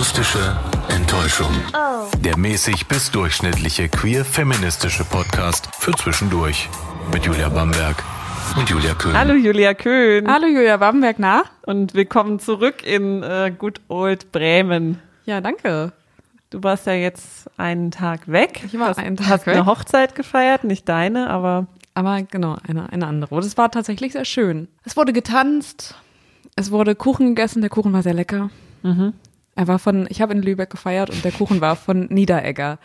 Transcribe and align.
Akustische 0.00 0.56
Enttäuschung. 0.88 1.50
Der 2.24 2.38
mäßig 2.38 2.88
bis 2.88 3.10
durchschnittliche 3.10 3.90
queer-feministische 3.90 5.04
Podcast 5.04 5.68
für 5.78 5.92
zwischendurch. 5.92 6.70
Mit 7.12 7.26
Julia 7.26 7.50
Bamberg 7.50 8.02
und 8.56 8.70
Julia 8.70 8.94
Köhn. 8.94 9.14
Hallo 9.14 9.34
Julia 9.34 9.74
Köhn. 9.74 10.26
Hallo 10.26 10.46
Julia 10.46 10.78
Bamberg, 10.78 11.18
na? 11.18 11.42
Und 11.66 11.92
willkommen 11.92 12.38
zurück 12.38 12.82
in 12.82 13.22
äh, 13.22 13.52
Good 13.58 13.82
Old 13.88 14.32
Bremen. 14.32 14.98
Ja, 15.26 15.42
danke. 15.42 15.92
Du 16.48 16.62
warst 16.62 16.86
ja 16.86 16.94
jetzt 16.94 17.50
einen 17.58 17.90
Tag 17.90 18.26
weg. 18.26 18.62
Ich 18.64 18.78
war 18.78 18.88
hast, 18.88 18.98
einen 18.98 19.18
Tag 19.18 19.28
hast 19.28 19.46
weg. 19.46 19.54
eine 19.54 19.66
Hochzeit 19.66 20.14
gefeiert, 20.14 20.64
nicht 20.64 20.88
deine, 20.88 21.28
aber 21.28 21.66
Aber 21.92 22.22
genau, 22.22 22.56
eine, 22.66 22.90
eine 22.90 23.06
andere. 23.06 23.34
Und 23.34 23.44
es 23.44 23.58
war 23.58 23.70
tatsächlich 23.70 24.12
sehr 24.12 24.24
schön. 24.24 24.68
Es 24.82 24.96
wurde 24.96 25.12
getanzt, 25.12 25.94
es 26.56 26.70
wurde 26.70 26.94
Kuchen 26.94 27.34
gegessen, 27.34 27.60
der 27.60 27.68
Kuchen 27.68 27.92
war 27.92 28.02
sehr 28.02 28.14
lecker. 28.14 28.48
Mhm. 28.82 29.12
Er 29.60 29.68
war 29.68 29.78
von, 29.78 30.06
ich 30.08 30.22
habe 30.22 30.32
in 30.32 30.40
Lübeck 30.40 30.70
gefeiert 30.70 31.10
und 31.10 31.22
der 31.22 31.32
Kuchen 31.32 31.60
war 31.60 31.76
von 31.76 32.06
Niederegger. 32.06 32.78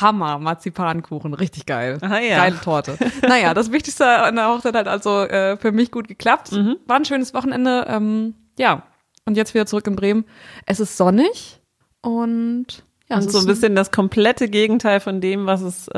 Hammer, 0.00 0.40
Marzipankuchen, 0.40 1.32
richtig 1.32 1.64
geil. 1.64 1.98
Ah, 2.00 2.18
ja. 2.18 2.38
Geile 2.38 2.60
Torte. 2.60 2.98
naja, 3.22 3.54
das 3.54 3.70
Wichtigste 3.70 4.04
an 4.04 4.34
der 4.34 4.48
Hochzeit 4.48 4.74
hat 4.74 4.88
also 4.88 5.20
äh, 5.22 5.56
für 5.58 5.70
mich 5.70 5.92
gut 5.92 6.08
geklappt. 6.08 6.50
Mhm. 6.50 6.74
War 6.88 6.96
ein 6.96 7.04
schönes 7.04 7.34
Wochenende. 7.34 7.84
Ähm, 7.88 8.34
ja, 8.58 8.82
und 9.26 9.36
jetzt 9.36 9.54
wieder 9.54 9.66
zurück 9.66 9.86
in 9.86 9.94
Bremen. 9.94 10.24
Es 10.66 10.80
ist 10.80 10.96
sonnig 10.96 11.60
und 12.00 12.66
ja, 13.08 13.18
und 13.18 13.30
so 13.30 13.38
ein 13.38 13.46
bisschen 13.46 13.76
das 13.76 13.92
komplette 13.92 14.48
Gegenteil 14.48 14.98
von 14.98 15.20
dem, 15.20 15.46
was 15.46 15.60
es 15.60 15.86
äh, 15.86 15.92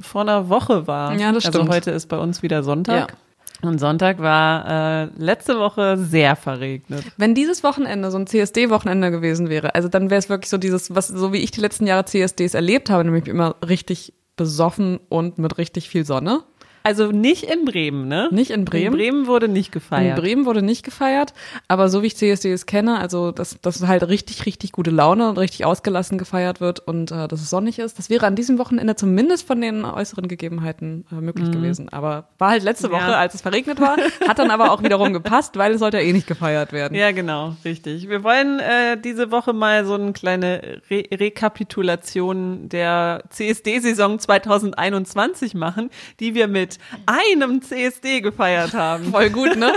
vor 0.00 0.22
einer 0.22 0.48
Woche 0.48 0.86
war. 0.86 1.12
Ja, 1.18 1.32
das 1.32 1.44
Also 1.44 1.58
stimmt. 1.58 1.70
heute 1.74 1.90
ist 1.90 2.06
bei 2.06 2.16
uns 2.16 2.42
wieder 2.42 2.62
Sonntag. 2.62 3.14
Und 3.62 3.78
Sonntag 3.78 4.18
war 4.20 5.04
äh, 5.04 5.08
letzte 5.16 5.58
Woche 5.58 5.96
sehr 5.98 6.36
verregnet. 6.36 7.04
Wenn 7.16 7.34
dieses 7.34 7.62
Wochenende 7.62 8.10
so 8.10 8.18
ein 8.18 8.26
CSD-Wochenende 8.26 9.10
gewesen 9.10 9.50
wäre, 9.50 9.74
also 9.74 9.88
dann 9.88 10.10
wäre 10.10 10.18
es 10.18 10.28
wirklich 10.28 10.50
so 10.50 10.58
dieses, 10.58 10.94
was 10.94 11.08
so 11.08 11.32
wie 11.32 11.38
ich 11.38 11.50
die 11.50 11.60
letzten 11.60 11.86
Jahre 11.86 12.04
CSDs 12.04 12.54
erlebt 12.54 12.90
habe, 12.90 13.04
nämlich 13.04 13.28
immer 13.28 13.56
richtig 13.66 14.14
besoffen 14.36 15.00
und 15.08 15.38
mit 15.38 15.58
richtig 15.58 15.88
viel 15.90 16.06
Sonne. 16.06 16.42
Also 16.82 17.10
nicht 17.12 17.44
in 17.44 17.64
Bremen, 17.64 18.08
ne? 18.08 18.28
Nicht 18.30 18.50
in 18.50 18.64
Bremen. 18.64 18.86
In 18.86 18.92
Bremen 18.98 19.26
wurde 19.26 19.48
nicht 19.48 19.68
In 19.68 19.72
gefeiert. 19.72 20.18
Bremen 20.18 20.46
wurde 20.46 20.62
nicht 20.62 20.84
gefeiert, 20.84 21.34
aber 21.68 21.88
so 21.88 22.02
wie 22.02 22.06
ich 22.08 22.16
CSDs 22.16 22.66
kenne, 22.66 22.98
also 22.98 23.32
dass, 23.32 23.60
dass 23.60 23.86
halt 23.86 24.06
richtig, 24.08 24.46
richtig 24.46 24.72
gute 24.72 24.90
Laune 24.90 25.28
und 25.28 25.38
richtig 25.38 25.64
ausgelassen 25.64 26.16
gefeiert 26.18 26.60
wird 26.60 26.80
und 26.80 27.10
äh, 27.12 27.28
dass 27.28 27.40
es 27.40 27.50
sonnig 27.50 27.78
ist, 27.78 27.98
das 27.98 28.08
wäre 28.10 28.26
an 28.26 28.34
diesem 28.36 28.58
Wochenende 28.58 28.96
zumindest 28.96 29.46
von 29.46 29.60
den 29.60 29.84
äußeren 29.84 30.28
Gegebenheiten 30.28 31.04
äh, 31.12 31.16
möglich 31.16 31.50
gewesen. 31.50 31.88
Aber 31.90 32.28
war 32.38 32.50
halt 32.50 32.62
letzte 32.62 32.88
Mhm. 32.88 32.94
Ja. 32.94 33.00
Woche, 33.00 33.16
als 33.16 33.34
es 33.34 33.42
verregnet 33.42 33.80
war, 33.80 33.96
hat 34.26 34.38
dann 34.38 34.50
aber 34.50 34.72
auch 34.72 34.82
wiederum 34.82 35.12
gepasst, 35.12 35.56
weil 35.58 35.72
es 35.72 35.80
sollte 35.80 35.98
ja 35.98 36.02
eh 36.04 36.12
nicht 36.12 36.26
gefeiert 36.26 36.72
werden. 36.72 36.94
Ja, 36.96 37.10
genau, 37.12 37.54
richtig. 37.64 38.08
Wir 38.08 38.24
wollen 38.24 38.58
äh, 38.58 38.98
diese 39.00 39.30
Woche 39.30 39.52
mal 39.52 39.84
so 39.84 39.94
eine 39.94 40.12
kleine 40.12 40.80
Re 40.90 41.04
Rekapitulation 41.12 42.68
der 42.68 43.22
CSD-Saison 43.30 44.18
2021 44.18 45.54
machen, 45.54 45.90
die 46.20 46.34
wir 46.34 46.48
mit 46.48 46.69
einem 47.06 47.62
CSD 47.62 48.20
gefeiert 48.20 48.74
haben. 48.74 49.12
Voll 49.12 49.30
gut, 49.30 49.56
ne? 49.56 49.72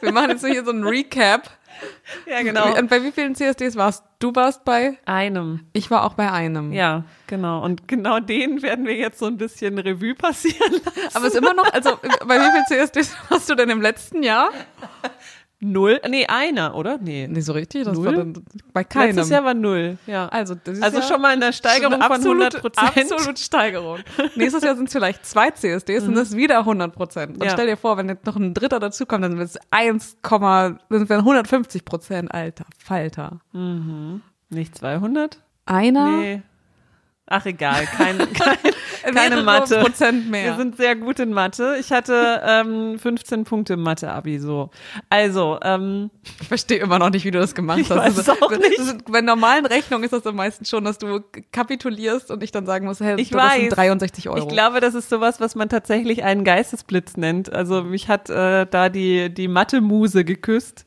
Wir 0.00 0.12
machen 0.12 0.30
jetzt 0.30 0.44
hier 0.44 0.64
so 0.64 0.70
ein 0.70 0.84
Recap. 0.84 1.50
Ja, 2.26 2.42
genau. 2.42 2.76
Und 2.76 2.88
bei 2.90 3.02
wie 3.02 3.12
vielen 3.12 3.34
CSDs 3.34 3.76
warst 3.76 4.04
du? 4.18 4.34
warst 4.34 4.64
bei? 4.64 4.98
Einem. 5.04 5.66
Ich 5.72 5.90
war 5.90 6.04
auch 6.04 6.14
bei 6.14 6.30
einem. 6.30 6.72
Ja, 6.72 7.04
genau. 7.26 7.62
Und 7.64 7.86
genau 7.88 8.20
den 8.20 8.62
werden 8.62 8.86
wir 8.86 8.94
jetzt 8.96 9.18
so 9.18 9.26
ein 9.26 9.36
bisschen 9.36 9.78
Revue 9.78 10.14
passieren 10.14 10.72
lassen. 10.72 11.00
Aber 11.14 11.26
es 11.26 11.34
ist 11.34 11.38
immer 11.38 11.54
noch, 11.54 11.72
also 11.72 11.98
bei 12.26 12.40
wie 12.40 12.50
vielen 12.50 12.66
CSDs 12.66 13.16
warst 13.28 13.48
du 13.48 13.54
denn 13.54 13.70
im 13.70 13.80
letzten 13.80 14.22
Jahr? 14.22 14.50
Null? 15.60 16.00
Nee, 16.08 16.24
einer, 16.26 16.76
oder? 16.76 16.98
Nee. 16.98 17.26
Nee, 17.28 17.40
so 17.40 17.52
richtig. 17.52 17.84
Das 17.84 17.96
Null? 17.96 18.06
war 18.06 18.12
dann 18.12 18.32
bei 18.72 18.84
keinem. 18.84 19.16
Letztes 19.16 19.30
Jahr 19.30 19.44
war 19.44 19.54
null, 19.54 19.98
ja. 20.06 20.28
also, 20.28 20.54
Also 20.80 20.98
ja 20.98 21.02
schon 21.02 21.20
mal 21.20 21.32
eine 21.32 21.52
Steigerung 21.52 21.94
schon 21.94 22.02
von 22.02 22.12
absolut, 22.12 22.42
100 22.54 22.60
Prozent. 22.60 23.12
Absolut 23.12 23.38
Steigerung. 23.40 23.98
Nächstes 24.36 24.62
Jahr 24.62 24.76
sind 24.76 24.86
es 24.86 24.92
vielleicht 24.92 25.26
zwei 25.26 25.50
CSDs 25.50 26.04
und 26.04 26.14
das 26.14 26.28
ist 26.30 26.36
wieder 26.36 26.60
100 26.60 26.94
Prozent. 26.94 27.34
Und 27.38 27.44
Ja. 27.44 27.50
stell 27.50 27.66
dir 27.66 27.76
vor, 27.76 27.96
wenn 27.96 28.08
jetzt 28.08 28.24
noch 28.24 28.36
ein 28.36 28.54
Dritter 28.54 28.78
dazukommt, 28.78 29.24
dann 29.24 29.36
wird 29.36 29.48
es 29.48 29.58
1, 29.70 30.16
dann 30.22 30.78
sind 30.90 31.08
wir 31.08 31.18
150 31.18 31.84
Prozent. 31.84 32.32
Alter, 32.32 32.64
Falter. 32.78 33.40
Nicht 34.50 34.78
200? 34.78 35.40
Einer? 35.66 36.16
Nee. 36.18 36.42
Ach 37.30 37.44
egal, 37.44 37.84
kein, 37.86 38.16
kein, 38.32 38.56
keine 39.14 39.42
Mathe. 39.42 39.80
Prozent 39.80 40.30
mehr. 40.30 40.44
Wir 40.52 40.56
sind 40.56 40.76
sehr 40.78 40.96
gut 40.96 41.18
in 41.20 41.32
Mathe. 41.34 41.76
Ich 41.78 41.92
hatte 41.92 42.40
ähm, 42.42 42.98
15 42.98 43.44
Punkte 43.44 43.74
im 43.74 43.82
Mathe-Abi 43.82 44.38
so. 44.38 44.70
Also, 45.10 45.58
ähm, 45.62 46.10
Ich 46.40 46.48
verstehe 46.48 46.78
immer 46.78 46.98
noch 46.98 47.10
nicht, 47.10 47.26
wie 47.26 47.30
du 47.30 47.38
das 47.38 47.54
gemacht 47.54 47.80
Ich 47.80 47.90
hast. 47.90 47.98
weiß 48.16 48.28
Also, 48.30 48.32
auch 48.46 48.50
nicht. 48.50 48.78
ist- 48.78 49.04
Bei 49.12 49.20
normalen 49.20 49.66
Rechnungen 49.66 50.04
ist 50.04 50.12
das 50.14 50.26
am 50.26 50.36
meisten 50.36 50.64
schon, 50.64 50.84
dass 50.84 50.96
du 50.96 51.20
kapitulierst 51.52 52.30
und 52.30 52.42
ich 52.42 52.50
dann 52.50 52.64
sagen 52.64 52.86
muss, 52.86 53.00
hey, 53.00 53.20
Ich 53.20 53.28
das 53.30 53.52
sind 53.52 53.62
weiß. 53.64 53.74
63 53.74 54.28
Euro. 54.30 54.38
ich 54.38 54.48
glaube, 54.48 54.80
das 54.80 54.94
ist 54.94 55.10
sowas, 55.10 55.38
was 55.38 55.54
man 55.54 55.68
tatsächlich 55.68 56.24
einen 56.24 56.44
Geistesblitz 56.44 57.16
nennt. 57.18 57.52
Also 57.52 57.82
mich 57.82 58.08
hat 58.08 58.30
äh, 58.30 58.64
da 58.64 58.88
die, 58.88 59.28
die 59.28 59.48
Mathe-Muse 59.48 60.24
geküsst 60.24 60.86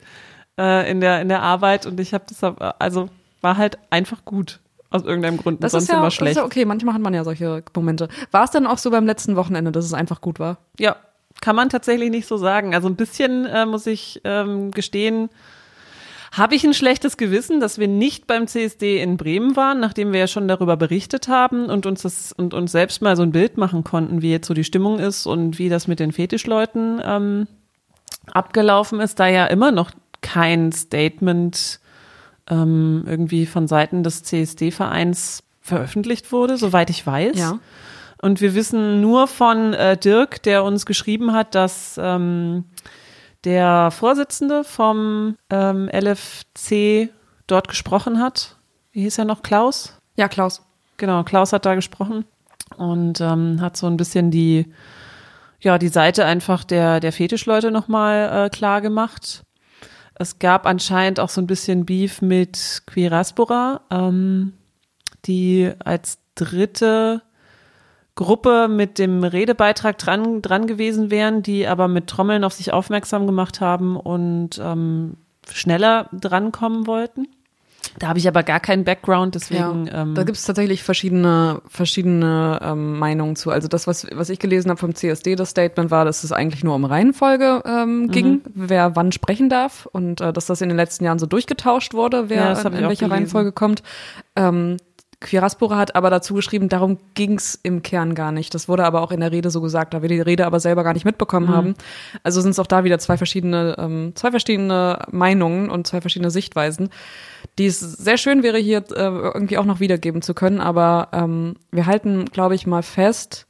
äh, 0.59 0.89
in, 0.89 1.01
der, 1.01 1.21
in 1.21 1.29
der 1.29 1.43
Arbeit 1.43 1.85
und 1.85 1.99
ich 1.99 2.15
habe 2.15 2.23
das, 2.27 2.43
aber- 2.43 2.81
also 2.81 3.09
war 3.41 3.57
halt 3.57 3.77
einfach 3.91 4.25
gut. 4.25 4.59
Aus 4.91 5.03
irgendeinem 5.03 5.37
Grund. 5.37 5.63
das 5.63 5.71
sonst 5.71 5.83
ist 5.83 5.89
ja, 5.89 5.95
immer 5.95 6.05
das 6.05 6.13
ist 6.13 6.17
schlecht. 6.17 6.37
ja 6.37 6.43
okay, 6.43 6.65
manchmal 6.65 6.93
hat 6.93 7.01
man 7.01 7.13
ja 7.13 7.23
solche 7.23 7.63
Momente. 7.73 8.09
War 8.31 8.43
es 8.43 8.51
dann 8.51 8.67
auch 8.67 8.77
so 8.77 8.91
beim 8.91 9.05
letzten 9.05 9.35
Wochenende, 9.35 9.71
dass 9.71 9.85
es 9.85 9.93
einfach 9.93 10.21
gut 10.21 10.39
war? 10.39 10.57
Ja, 10.77 10.97
kann 11.41 11.55
man 11.55 11.69
tatsächlich 11.69 12.11
nicht 12.11 12.27
so 12.27 12.37
sagen. 12.37 12.75
Also 12.75 12.87
ein 12.87 12.95
bisschen 12.95 13.45
äh, 13.45 13.65
muss 13.65 13.87
ich 13.87 14.21
ähm, 14.25 14.71
gestehen, 14.71 15.29
habe 16.31 16.55
ich 16.55 16.63
ein 16.63 16.73
schlechtes 16.73 17.17
Gewissen, 17.17 17.59
dass 17.59 17.77
wir 17.77 17.89
nicht 17.89 18.25
beim 18.25 18.47
CSD 18.47 19.01
in 19.01 19.17
Bremen 19.17 19.57
waren, 19.57 19.81
nachdem 19.81 20.13
wir 20.13 20.21
ja 20.21 20.27
schon 20.27 20.47
darüber 20.47 20.77
berichtet 20.77 21.27
haben 21.27 21.65
und 21.65 21.85
uns 21.85 22.03
das 22.03 22.31
und 22.31 22.53
uns 22.53 22.71
selbst 22.71 23.01
mal 23.01 23.17
so 23.17 23.23
ein 23.23 23.33
Bild 23.33 23.57
machen 23.57 23.83
konnten, 23.83 24.21
wie 24.21 24.31
jetzt 24.31 24.47
so 24.47 24.53
die 24.53 24.63
Stimmung 24.63 24.99
ist 24.99 25.25
und 25.25 25.59
wie 25.59 25.67
das 25.67 25.87
mit 25.87 25.99
den 25.99 26.13
Fetischleuten 26.13 27.01
ähm, 27.03 27.47
abgelaufen 28.31 29.01
ist, 29.01 29.19
da 29.19 29.27
ja 29.27 29.45
immer 29.47 29.71
noch 29.71 29.91
kein 30.21 30.71
Statement 30.71 31.80
ähm, 32.51 33.03
irgendwie 33.07 33.47
von 33.47 33.67
Seiten 33.67 34.03
des 34.03 34.23
CSD-Vereins 34.23 35.43
veröffentlicht 35.61 36.31
wurde, 36.31 36.57
soweit 36.57 36.89
ich 36.89 37.07
weiß. 37.07 37.37
Ja. 37.37 37.59
Und 38.21 38.41
wir 38.41 38.53
wissen 38.53 39.01
nur 39.01 39.27
von 39.27 39.73
äh, 39.73 39.97
Dirk, 39.97 40.43
der 40.43 40.63
uns 40.63 40.85
geschrieben 40.85 41.33
hat, 41.33 41.55
dass 41.55 41.99
ähm, 42.01 42.65
der 43.43 43.89
Vorsitzende 43.89 44.63
vom 44.63 45.37
ähm, 45.49 45.89
LFC 45.89 47.09
dort 47.47 47.67
gesprochen 47.67 48.19
hat. 48.19 48.57
Wie 48.91 49.01
hieß 49.01 49.17
er 49.17 49.25
noch? 49.25 49.41
Klaus? 49.41 49.97
Ja, 50.17 50.27
Klaus. 50.27 50.61
Genau, 50.97 51.23
Klaus 51.23 51.51
hat 51.53 51.65
da 51.65 51.73
gesprochen 51.73 52.25
und 52.77 53.21
ähm, 53.21 53.59
hat 53.59 53.75
so 53.75 53.87
ein 53.87 53.97
bisschen 53.97 54.29
die, 54.29 54.71
ja, 55.59 55.79
die 55.79 55.87
Seite 55.87 56.25
einfach 56.25 56.63
der, 56.63 56.99
der 56.99 57.11
Fetischleute 57.11 57.71
nochmal 57.71 58.45
äh, 58.45 58.49
klar 58.49 58.81
gemacht. 58.81 59.43
Es 60.21 60.37
gab 60.37 60.67
anscheinend 60.67 61.19
auch 61.19 61.29
so 61.29 61.41
ein 61.41 61.47
bisschen 61.47 61.83
Beef 61.83 62.21
mit 62.21 62.83
Quiraspora, 62.85 63.81
ähm, 63.89 64.53
die 65.25 65.71
als 65.83 66.19
dritte 66.35 67.23
Gruppe 68.13 68.67
mit 68.67 68.99
dem 68.99 69.23
Redebeitrag 69.23 69.97
dran, 69.97 70.43
dran 70.43 70.67
gewesen 70.67 71.09
wären, 71.09 71.41
die 71.41 71.65
aber 71.65 71.87
mit 71.87 72.05
Trommeln 72.05 72.43
auf 72.43 72.53
sich 72.53 72.71
aufmerksam 72.71 73.25
gemacht 73.25 73.61
haben 73.61 73.97
und 73.97 74.61
ähm, 74.63 75.17
schneller 75.51 76.07
drankommen 76.13 76.85
wollten. 76.85 77.27
Da 77.99 78.07
habe 78.07 78.19
ich 78.19 78.27
aber 78.27 78.43
gar 78.43 78.59
keinen 78.59 78.83
Background, 78.83 79.35
deswegen. 79.35 79.87
ja. 79.87 80.01
ähm, 80.03 80.15
da 80.15 80.23
gibt 80.23 80.37
es 80.37 80.45
tatsächlich 80.45 80.83
verschiedene, 80.83 81.61
verschiedene 81.67 82.59
ähm, 82.63 82.97
Meinungen 82.99 83.35
zu. 83.35 83.51
Also 83.51 83.67
das, 83.67 83.87
was, 83.87 84.07
was 84.13 84.29
ich 84.29 84.39
gelesen 84.39 84.69
habe 84.69 84.79
vom 84.79 84.95
CSD, 84.95 85.35
das 85.35 85.49
Statement 85.49 85.91
war, 85.91 86.05
dass 86.05 86.23
es 86.23 86.31
eigentlich 86.31 86.63
nur 86.63 86.75
um 86.75 86.85
Reihenfolge 86.85 87.61
ähm, 87.65 88.01
Mhm. 88.03 88.11
ging, 88.11 88.41
wer 88.53 88.95
wann 88.95 89.11
sprechen 89.11 89.49
darf 89.49 89.85
und 89.91 90.21
äh, 90.21 90.31
dass 90.33 90.45
das 90.45 90.61
in 90.61 90.69
den 90.69 90.77
letzten 90.77 91.03
Jahren 91.05 91.19
so 91.19 91.25
durchgetauscht 91.25 91.93
wurde, 91.93 92.29
wer 92.29 92.37
Ja, 92.37 92.51
in, 92.53 92.67
in 92.67 92.73
welcher 92.73 92.79
gelesen. 92.87 93.11
Reihenfolge 93.11 93.51
kommt. 93.51 93.83
Ähm, 94.35 94.77
Quiraspora 95.21 95.77
hat 95.77 95.95
aber 95.95 96.09
dazu 96.09 96.33
geschrieben, 96.33 96.67
darum 96.67 96.97
ging's 97.13 97.57
im 97.63 97.83
Kern 97.83 98.15
gar 98.15 98.31
nicht. 98.31 98.53
Das 98.53 98.67
wurde 98.67 98.83
aber 98.83 99.01
auch 99.01 99.11
in 99.11 99.19
der 99.21 99.31
Rede 99.31 99.49
so 99.51 99.61
gesagt, 99.61 99.93
da 99.93 100.01
wir 100.01 100.09
die 100.09 100.19
Rede 100.19 100.45
aber 100.45 100.59
selber 100.59 100.83
gar 100.83 100.93
nicht 100.93 101.05
mitbekommen 101.05 101.47
Mhm. 101.47 101.53
haben. 101.53 101.73
Also 102.23 102.41
sind 102.41 102.51
es 102.51 102.59
auch 102.59 102.67
da 102.67 102.83
wieder 102.83 102.99
zwei 102.99 103.17
verschiedene, 103.17 103.75
ähm, 103.77 104.11
zwei 104.15 104.31
verschiedene 104.31 104.99
Meinungen 105.11 105.69
und 105.69 105.87
zwei 105.87 106.01
verschiedene 106.01 106.31
Sichtweisen, 106.31 106.89
die 107.57 107.67
es 107.67 107.79
sehr 107.79 108.17
schön 108.17 108.43
wäre, 108.43 108.57
hier 108.57 108.79
äh, 108.79 108.93
irgendwie 109.03 109.57
auch 109.57 109.65
noch 109.65 109.79
wiedergeben 109.79 110.21
zu 110.21 110.33
können. 110.33 110.59
Aber 110.59 111.09
ähm, 111.13 111.55
wir 111.71 111.85
halten, 111.85 112.25
glaube 112.25 112.55
ich, 112.55 112.65
mal 112.67 112.83
fest, 112.83 113.45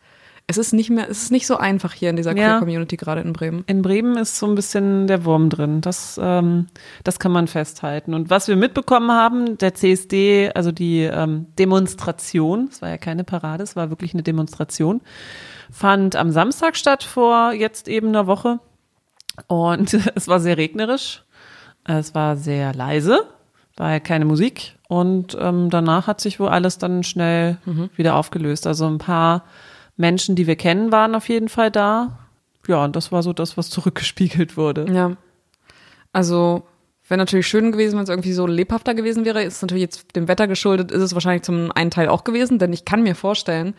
es 0.51 0.57
ist 0.57 0.74
nicht 0.74 0.89
mehr, 0.89 1.09
es 1.09 1.24
ist 1.24 1.31
nicht 1.31 1.48
so 1.48 1.57
einfach 1.57 1.94
hier 1.94 2.09
in 2.09 2.18
dieser 2.18 2.36
Ja. 2.36 2.59
Queer-Community 2.59 2.98
gerade 2.98 3.21
in 3.21 3.31
Bremen. 3.31 3.63
In 3.68 3.81
Bremen 3.81 4.18
ist 4.18 4.38
so 4.38 4.45
ein 4.45 4.56
bisschen 4.56 5.07
der 5.07 5.24
Wurm 5.24 5.50
drin. 5.50 5.80
Das, 5.80 6.19
ähm, 6.21 6.68
das 7.03 7.19
kann 7.19 7.31
man 7.31 7.48
festhalten. 7.48 8.13
Und 8.13 8.30
was 8.30 8.48
wir 8.48 8.57
mitbekommen 8.57 9.12
haben, 9.12 9.57
der 9.57 9.74
CSD, 9.74 10.51
also 10.53 10.71
die 10.71 11.03
ähm, 11.03 11.48
Demonstration, 11.57 12.68
es 12.69 12.81
war 12.81 12.89
ja 12.89 12.98
keine 12.98 13.24
Parade, 13.24 13.63
es 13.63 13.75
war 13.77 13.89
wirklich 13.89 14.13
eine 14.13 14.24
Demonstration, 14.24 15.01
fand 15.71 16.18
am 16.18 16.31
Samstag 16.31 16.75
statt 16.75 17.03
vor 17.03 17.53
jetzt 17.53 17.88
eben 17.88 18.09
einer 18.09 18.27
Woche. 18.27 18.59
Und 19.48 19.94
es 20.15 20.27
war 20.27 20.42
sehr 20.42 20.57
regnerisch. 20.57 21.24
Es 21.86 22.13
war 22.13 22.36
sehr 22.36 22.74
leise, 22.74 23.25
war 23.77 23.89
halt 23.89 24.03
keine 24.03 24.25
Musik 24.25 24.77
und 24.88 25.38
ähm, 25.39 25.69
danach 25.69 26.07
hat 26.07 26.19
sich 26.19 26.39
wohl 26.39 26.50
alles 26.50 26.77
dann 26.77 27.01
schnell 27.03 27.57
mhm. 27.65 27.89
wieder 27.95 28.15
aufgelöst. 28.15 28.68
Also 28.68 28.86
ein 28.88 28.98
paar 28.98 29.45
Menschen, 30.01 30.36
die 30.36 30.48
wir 30.48 30.57
kennen, 30.57 30.92
waren 30.92 31.15
auf 31.15 31.30
jeden 31.30 31.48
Fall 31.48 31.71
da. 31.71 32.19
Ja, 32.68 32.83
und 32.83 32.95
das 32.95 33.12
war 33.13 33.24
so 33.24 33.31
das, 33.31 33.56
was 33.56 33.69
zurückgespiegelt 33.69 34.57
wurde. 34.57 34.86
Ja. 34.92 35.15
Also 36.12 36.63
Wäre 37.12 37.18
natürlich 37.18 37.48
schön 37.48 37.74
gewesen, 37.74 37.98
wenn 37.98 38.03
es 38.03 38.09
irgendwie 38.09 38.31
so 38.31 38.48
lebhafter 38.48 38.94
gewesen 38.94 39.25
wäre. 39.25 39.44
Ist 39.44 39.62
natürlich 39.62 39.81
jetzt 39.81 40.15
dem 40.15 40.30
Wetter 40.30 40.48
geschuldet, 40.48 40.92
ist 40.92 41.01
es 41.01 41.13
wahrscheinlich 41.13 41.42
zum 41.42 41.69
einen 41.69 41.92
Teil 41.92 42.07
auch 42.07 42.24
gewesen, 42.24 42.57
denn 42.57 42.71
ich 42.71 42.86
kann 42.86 43.03
mir 43.03 43.15
vorstellen, 43.15 43.74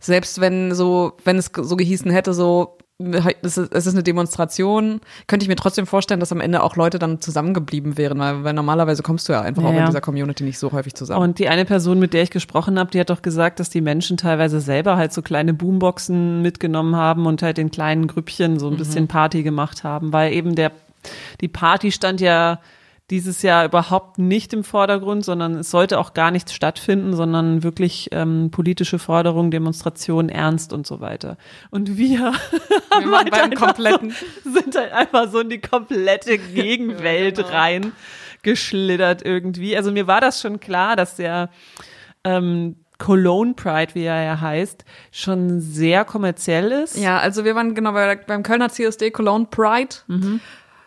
selbst 0.00 0.38
wenn 0.38 0.74
so, 0.74 1.14
wenn 1.24 1.38
es 1.38 1.50
so 1.56 1.76
gehießen 1.76 2.10
hätte, 2.10 2.34
so 2.34 2.76
es 2.98 3.58
ist, 3.58 3.72
es 3.72 3.86
ist 3.86 3.94
eine 3.94 4.04
Demonstration, 4.04 5.00
könnte 5.26 5.44
ich 5.44 5.48
mir 5.48 5.56
trotzdem 5.56 5.86
vorstellen, 5.86 6.20
dass 6.20 6.30
am 6.30 6.40
Ende 6.40 6.62
auch 6.62 6.76
Leute 6.76 7.00
dann 7.00 7.20
zusammengeblieben 7.20 7.98
wären, 7.98 8.20
weil, 8.20 8.44
weil 8.44 8.52
normalerweise 8.52 9.02
kommst 9.02 9.28
du 9.28 9.32
ja 9.32 9.40
einfach 9.40 9.64
ja, 9.64 9.68
auch 9.68 9.74
in 9.74 9.86
dieser 9.86 10.00
Community 10.00 10.44
nicht 10.44 10.60
so 10.60 10.70
häufig 10.70 10.94
zusammen. 10.94 11.22
Und 11.22 11.38
die 11.40 11.48
eine 11.48 11.64
Person, 11.64 11.98
mit 11.98 12.14
der 12.14 12.22
ich 12.22 12.30
gesprochen 12.30 12.78
habe, 12.78 12.92
die 12.92 13.00
hat 13.00 13.10
doch 13.10 13.22
gesagt, 13.22 13.58
dass 13.58 13.68
die 13.68 13.80
Menschen 13.80 14.16
teilweise 14.16 14.60
selber 14.60 14.96
halt 14.96 15.12
so 15.12 15.22
kleine 15.22 15.54
Boomboxen 15.54 16.40
mitgenommen 16.40 16.94
haben 16.94 17.26
und 17.26 17.42
halt 17.42 17.58
in 17.58 17.72
kleinen 17.72 18.06
Grüppchen 18.06 18.60
so 18.60 18.68
ein 18.68 18.74
mhm. 18.74 18.78
bisschen 18.78 19.08
Party 19.08 19.42
gemacht 19.42 19.82
haben, 19.82 20.12
weil 20.12 20.32
eben 20.32 20.54
der 20.54 20.70
die 21.40 21.48
Party 21.48 21.92
stand 21.92 22.20
ja 22.22 22.60
dieses 23.10 23.42
Jahr 23.42 23.66
überhaupt 23.66 24.18
nicht 24.18 24.54
im 24.54 24.64
Vordergrund, 24.64 25.24
sondern 25.24 25.56
es 25.56 25.70
sollte 25.70 25.98
auch 25.98 26.14
gar 26.14 26.30
nichts 26.30 26.54
stattfinden, 26.54 27.14
sondern 27.14 27.62
wirklich 27.62 28.08
ähm, 28.12 28.50
politische 28.50 28.98
Forderungen, 28.98 29.50
Demonstrationen, 29.50 30.30
Ernst 30.30 30.72
und 30.72 30.86
so 30.86 31.00
weiter. 31.00 31.36
Und 31.70 31.98
wir, 31.98 32.18
wir 32.98 33.10
waren 33.10 33.28
beim 33.28 33.50
halt 33.50 33.56
kompletten 33.56 34.14
sind 34.44 34.74
halt 34.74 34.92
einfach 34.92 35.30
so 35.30 35.40
in 35.40 35.50
die 35.50 35.60
komplette 35.60 36.38
Gegenwelt 36.54 37.36
ja, 37.36 37.44
genau. 37.44 37.56
rein 37.56 37.92
geschlittert 38.42 39.22
irgendwie. 39.24 39.76
Also 39.76 39.92
mir 39.92 40.06
war 40.06 40.20
das 40.20 40.40
schon 40.40 40.60
klar, 40.60 40.96
dass 40.96 41.16
der 41.16 41.50
ähm, 42.24 42.76
Cologne 42.96 43.52
Pride, 43.52 43.94
wie 43.94 44.04
er 44.04 44.22
ja 44.22 44.40
heißt, 44.40 44.84
schon 45.10 45.60
sehr 45.60 46.06
kommerziell 46.06 46.72
ist. 46.72 46.96
Ja, 46.96 47.18
also 47.18 47.44
wir 47.44 47.54
waren 47.54 47.74
genau 47.74 47.92
bei, 47.92 48.16
beim 48.16 48.42
Kölner 48.42 48.70
CSD 48.70 49.10
Cologne 49.10 49.46
Pride. 49.50 49.96
Mhm 50.06 50.40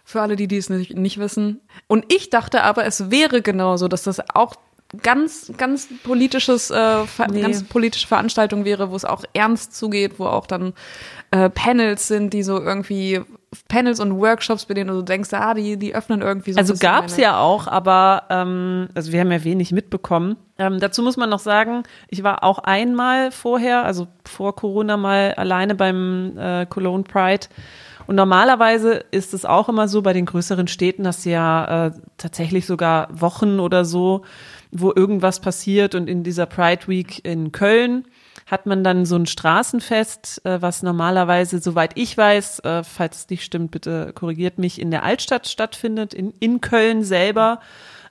für 0.07 0.21
alle, 0.21 0.37
die 0.37 0.47
dies 0.47 0.69
nicht, 0.69 0.95
nicht 0.95 1.17
wissen. 1.17 1.59
Und 1.87 2.05
ich 2.07 2.29
dachte 2.29 2.63
aber, 2.63 2.85
es 2.85 3.11
wäre 3.11 3.41
genauso, 3.41 3.89
dass 3.89 4.03
das 4.03 4.21
auch 4.33 4.55
ganz, 5.03 5.51
ganz 5.57 5.89
politisches, 6.01 6.69
äh, 6.69 7.03
nee. 7.29 7.41
ganz 7.41 7.65
politische 7.65 8.07
Veranstaltung 8.07 8.63
wäre, 8.63 8.89
wo 8.89 8.95
es 8.95 9.03
auch 9.03 9.25
ernst 9.33 9.75
zugeht, 9.75 10.13
wo 10.17 10.27
auch 10.27 10.47
dann 10.47 10.71
äh, 11.31 11.49
Panels 11.49 12.07
sind, 12.07 12.31
die 12.31 12.41
so 12.41 12.57
irgendwie 12.57 13.19
Panels 13.67 13.99
und 13.99 14.17
Workshops, 14.17 14.63
bei 14.63 14.75
denen 14.75 14.95
du 14.95 15.01
denkst, 15.01 15.33
ah, 15.33 15.53
die, 15.53 15.75
die 15.75 15.93
öffnen 15.93 16.21
irgendwie 16.21 16.53
so. 16.53 16.57
Also 16.57 16.75
gab's 16.79 17.17
ja 17.17 17.41
auch, 17.41 17.67
aber 17.67 18.23
ähm, 18.29 18.87
also 18.95 19.11
wir 19.11 19.19
haben 19.19 19.31
ja 19.33 19.43
wenig 19.43 19.73
mitbekommen. 19.73 20.37
Ähm, 20.57 20.79
dazu 20.79 21.03
muss 21.03 21.17
man 21.17 21.29
noch 21.29 21.39
sagen, 21.39 21.83
ich 22.07 22.23
war 22.23 22.45
auch 22.45 22.59
einmal 22.59 23.31
vorher, 23.31 23.83
also 23.83 24.07
vor 24.23 24.55
Corona 24.55 24.95
mal 24.95 25.33
alleine 25.33 25.75
beim 25.75 26.37
äh, 26.37 26.65
Cologne 26.65 27.03
Pride 27.03 27.47
und 28.07 28.15
normalerweise 28.15 29.03
ist 29.11 29.33
es 29.33 29.43
auch 29.43 29.67
immer 29.67 29.87
so 29.89 30.01
bei 30.01 30.13
den 30.13 30.25
größeren 30.25 30.67
Städten, 30.67 31.03
dass 31.03 31.25
ja 31.25 31.87
äh, 31.87 31.91
tatsächlich 32.17 32.65
sogar 32.65 33.07
Wochen 33.11 33.59
oder 33.59 33.83
so, 33.83 34.23
wo 34.71 34.93
irgendwas 34.95 35.41
passiert. 35.41 35.93
Und 35.93 36.07
in 36.07 36.23
dieser 36.23 36.45
Pride 36.45 36.87
Week 36.87 37.23
in 37.25 37.51
Köln 37.51 38.05
hat 38.45 38.65
man 38.65 38.83
dann 38.83 39.05
so 39.05 39.17
ein 39.17 39.25
Straßenfest, 39.25 40.45
äh, 40.45 40.61
was 40.61 40.83
normalerweise, 40.83 41.59
soweit 41.59 41.91
ich 41.95 42.17
weiß, 42.17 42.59
äh, 42.59 42.83
falls 42.83 43.17
es 43.17 43.29
nicht 43.29 43.43
stimmt, 43.43 43.71
bitte 43.71 44.13
korrigiert 44.15 44.57
mich, 44.57 44.79
in 44.79 44.89
der 44.89 45.03
Altstadt 45.03 45.47
stattfindet, 45.47 46.13
in, 46.13 46.33
in 46.39 46.61
Köln 46.61 47.03
selber 47.03 47.59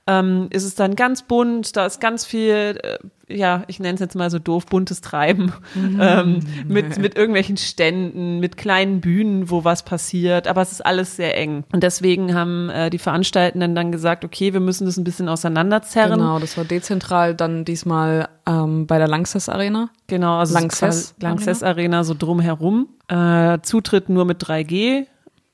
ähm, 0.08 0.46
ist 0.50 0.64
es 0.64 0.76
dann 0.76 0.94
ganz 0.94 1.22
bunt, 1.22 1.76
da 1.76 1.84
ist 1.86 2.00
ganz 2.00 2.24
viel, 2.24 2.78
äh, 2.80 2.98
ja, 3.28 3.64
ich 3.66 3.80
nenne 3.80 3.94
es 3.94 4.00
jetzt 4.00 4.14
mal 4.14 4.30
so 4.30 4.38
doof, 4.38 4.66
buntes 4.66 5.00
Treiben 5.00 5.52
mhm. 5.74 5.98
ähm, 6.00 6.40
mit, 6.68 6.96
mit 6.98 7.16
irgendwelchen 7.16 7.56
Ständen, 7.56 8.38
mit 8.38 8.56
kleinen 8.56 9.00
Bühnen, 9.00 9.50
wo 9.50 9.64
was 9.64 9.84
passiert, 9.84 10.46
aber 10.46 10.62
es 10.62 10.70
ist 10.70 10.86
alles 10.86 11.16
sehr 11.16 11.36
eng. 11.36 11.64
Und 11.72 11.82
deswegen 11.82 12.34
haben 12.34 12.70
äh, 12.70 12.88
die 12.88 12.98
Veranstaltenden 12.98 13.74
dann 13.74 13.90
gesagt, 13.90 14.24
okay, 14.24 14.52
wir 14.52 14.60
müssen 14.60 14.84
das 14.86 14.96
ein 14.96 15.02
bisschen 15.02 15.28
auseinanderzerren. 15.28 16.20
Genau, 16.20 16.38
das 16.38 16.56
war 16.56 16.64
dezentral 16.64 17.34
dann 17.34 17.64
diesmal 17.64 18.28
ähm, 18.46 18.86
bei 18.86 18.98
der 18.98 19.08
Lanxess 19.08 19.48
Arena. 19.48 19.90
Genau, 20.06 20.38
also 20.38 20.54
Lanxess, 20.54 21.16
Lanxess 21.20 21.64
Arena. 21.64 21.76
Arena 21.76 22.04
so 22.04 22.14
drumherum. 22.14 22.88
Äh, 23.08 23.58
Zutritt 23.62 24.08
nur 24.08 24.24
mit 24.24 24.42
3G. 24.42 25.06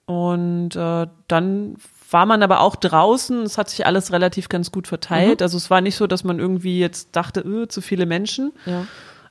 Und 0.04 0.76
äh, 0.76 1.06
dann 1.28 1.76
war 2.12 2.26
man 2.26 2.43
aber 2.43 2.61
auch 2.61 2.76
draußen. 2.76 3.43
Es 3.43 3.59
hat 3.59 3.70
sich 3.70 3.87
alles 3.87 4.12
relativ 4.12 4.49
ganz 4.49 4.73
gut 4.73 4.87
verteilt. 4.87 5.41
Mhm. 5.41 5.44
Also 5.44 5.56
es 5.56 5.70
war 5.70 5.81
nicht 5.81 5.97
so, 5.97 6.06
dass 6.06 6.25
man 6.25 6.38
irgendwie 6.38 6.79
jetzt 6.79 7.17
dachte, 7.17 7.41
öh, 7.41 7.69
zu 7.69 7.81
viele 7.81 8.06
Menschen. 8.06 8.53
Ja. 8.67 8.87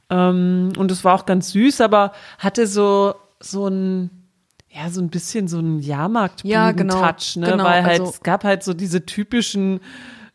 Ähm, 0.09 0.73
und 0.77 0.91
es 0.91 1.03
war 1.03 1.15
auch 1.15 1.25
ganz 1.25 1.51
süß, 1.51 1.81
aber 1.81 2.11
hatte 2.37 2.67
so, 2.67 3.15
so 3.39 3.67
ein, 3.67 4.09
ja, 4.69 4.89
so 4.89 5.01
ein 5.01 5.09
bisschen 5.09 5.47
so 5.47 5.59
ein 5.59 5.79
Jahrmarkt-Touch, 5.79 6.49
ja, 6.49 6.71
genau, 6.71 7.01
ne? 7.01 7.11
Genau, 7.35 7.63
Weil 7.63 7.83
halt, 7.83 7.99
also, 7.99 8.11
es 8.11 8.23
gab 8.23 8.43
halt 8.43 8.63
so 8.63 8.73
diese 8.73 9.05
typischen 9.05 9.81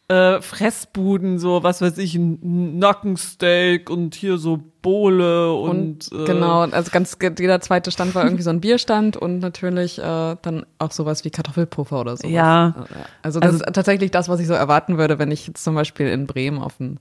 äh, 0.08 0.41
Fressbuden, 0.41 1.38
so 1.38 1.62
was 1.62 1.81
weiß 1.81 1.99
ich, 1.99 2.14
ein 2.14 2.79
Nackensteak 2.79 3.91
und 3.91 4.14
hier 4.14 4.38
so 4.38 4.61
Bohle 4.81 5.53
und, 5.53 6.12
und 6.12 6.23
äh, 6.23 6.25
genau, 6.26 6.61
also 6.61 6.91
ganz 6.93 7.19
jeder 7.20 7.61
zweite 7.61 7.91
Stand 7.91 8.14
war 8.14 8.23
irgendwie 8.23 8.44
so 8.44 8.50
ein 8.50 8.61
Bierstand 8.61 9.17
und 9.17 9.41
natürlich 9.41 9.99
äh, 9.99 10.37
dann 10.41 10.64
auch 10.79 10.93
sowas 10.93 11.25
wie 11.25 11.31
Kartoffelpuffer 11.31 12.00
oder 12.00 12.17
sowas. 12.17 12.31
Ja. 12.31 12.87
Also 13.23 13.41
das 13.41 13.53
also, 13.53 13.64
ist 13.64 13.75
tatsächlich 13.75 14.12
das, 14.12 14.29
was 14.29 14.38
ich 14.38 14.47
so 14.47 14.55
erwarten 14.55 14.97
würde, 14.97 15.19
wenn 15.19 15.32
ich 15.32 15.49
jetzt 15.49 15.64
zum 15.64 15.75
Beispiel 15.75 16.06
in 16.06 16.26
Bremen 16.26 16.58
auf 16.58 16.79
ein 16.79 17.00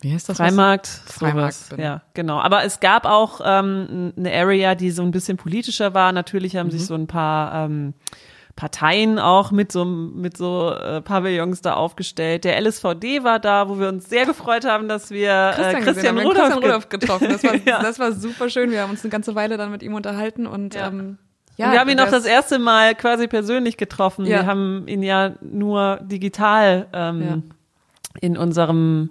wie 0.00 0.12
heißt 0.12 0.28
das? 0.28 0.36
Freimarkt. 0.36 0.86
Freimarkt. 0.86 1.70
Bin. 1.70 1.80
Ja, 1.80 2.02
genau. 2.12 2.38
Aber 2.38 2.62
es 2.64 2.80
gab 2.80 3.06
auch 3.06 3.40
ähm, 3.42 4.12
eine 4.18 4.34
Area, 4.34 4.74
die 4.74 4.90
so 4.90 5.02
ein 5.02 5.12
bisschen 5.12 5.38
politischer 5.38 5.94
war. 5.94 6.12
Natürlich 6.12 6.56
haben 6.56 6.66
mhm. 6.66 6.72
sich 6.72 6.84
so 6.84 6.94
ein 6.94 7.06
paar 7.06 7.64
ähm, 7.64 7.94
Parteien 8.56 9.18
auch 9.18 9.50
mit 9.50 9.72
so, 9.72 9.84
mit 9.84 10.36
so 10.36 10.70
äh, 10.72 11.00
Pavillons 11.00 11.60
da 11.60 11.74
aufgestellt. 11.74 12.44
Der 12.44 12.60
LSVD 12.60 13.24
war 13.24 13.40
da, 13.40 13.68
wo 13.68 13.80
wir 13.80 13.88
uns 13.88 14.08
sehr 14.08 14.26
gefreut 14.26 14.64
haben, 14.64 14.86
dass 14.86 15.10
wir 15.10 15.52
Christian, 15.54 15.82
äh, 15.82 15.84
Christian, 15.84 16.18
Rudolph, 16.18 16.36
Christian 16.36 16.62
Rudolph 16.62 16.88
getroffen. 16.88 17.28
Das 17.30 17.42
war, 17.42 17.54
ja. 17.66 17.82
das 17.82 17.98
war 17.98 18.12
super 18.12 18.48
schön. 18.48 18.70
Wir 18.70 18.82
haben 18.82 18.90
uns 18.90 19.02
eine 19.02 19.10
ganze 19.10 19.34
Weile 19.34 19.56
dann 19.56 19.72
mit 19.72 19.82
ihm 19.82 19.94
unterhalten 19.94 20.46
und 20.46 20.74
ja. 20.74 20.88
ähm, 20.88 21.18
ja, 21.56 21.66
und 21.66 21.72
wir 21.72 21.80
haben 21.80 21.90
ihn 21.90 22.00
auch 22.00 22.10
das 22.10 22.24
erste 22.24 22.58
Mal 22.58 22.94
quasi 22.94 23.28
persönlich 23.28 23.76
getroffen. 23.76 24.24
Ja. 24.24 24.40
Wir 24.40 24.46
haben 24.46 24.88
ihn 24.88 25.02
ja 25.02 25.34
nur 25.40 26.00
digital 26.02 26.88
ähm, 26.92 27.44
in 28.20 28.36
unserem 28.36 29.10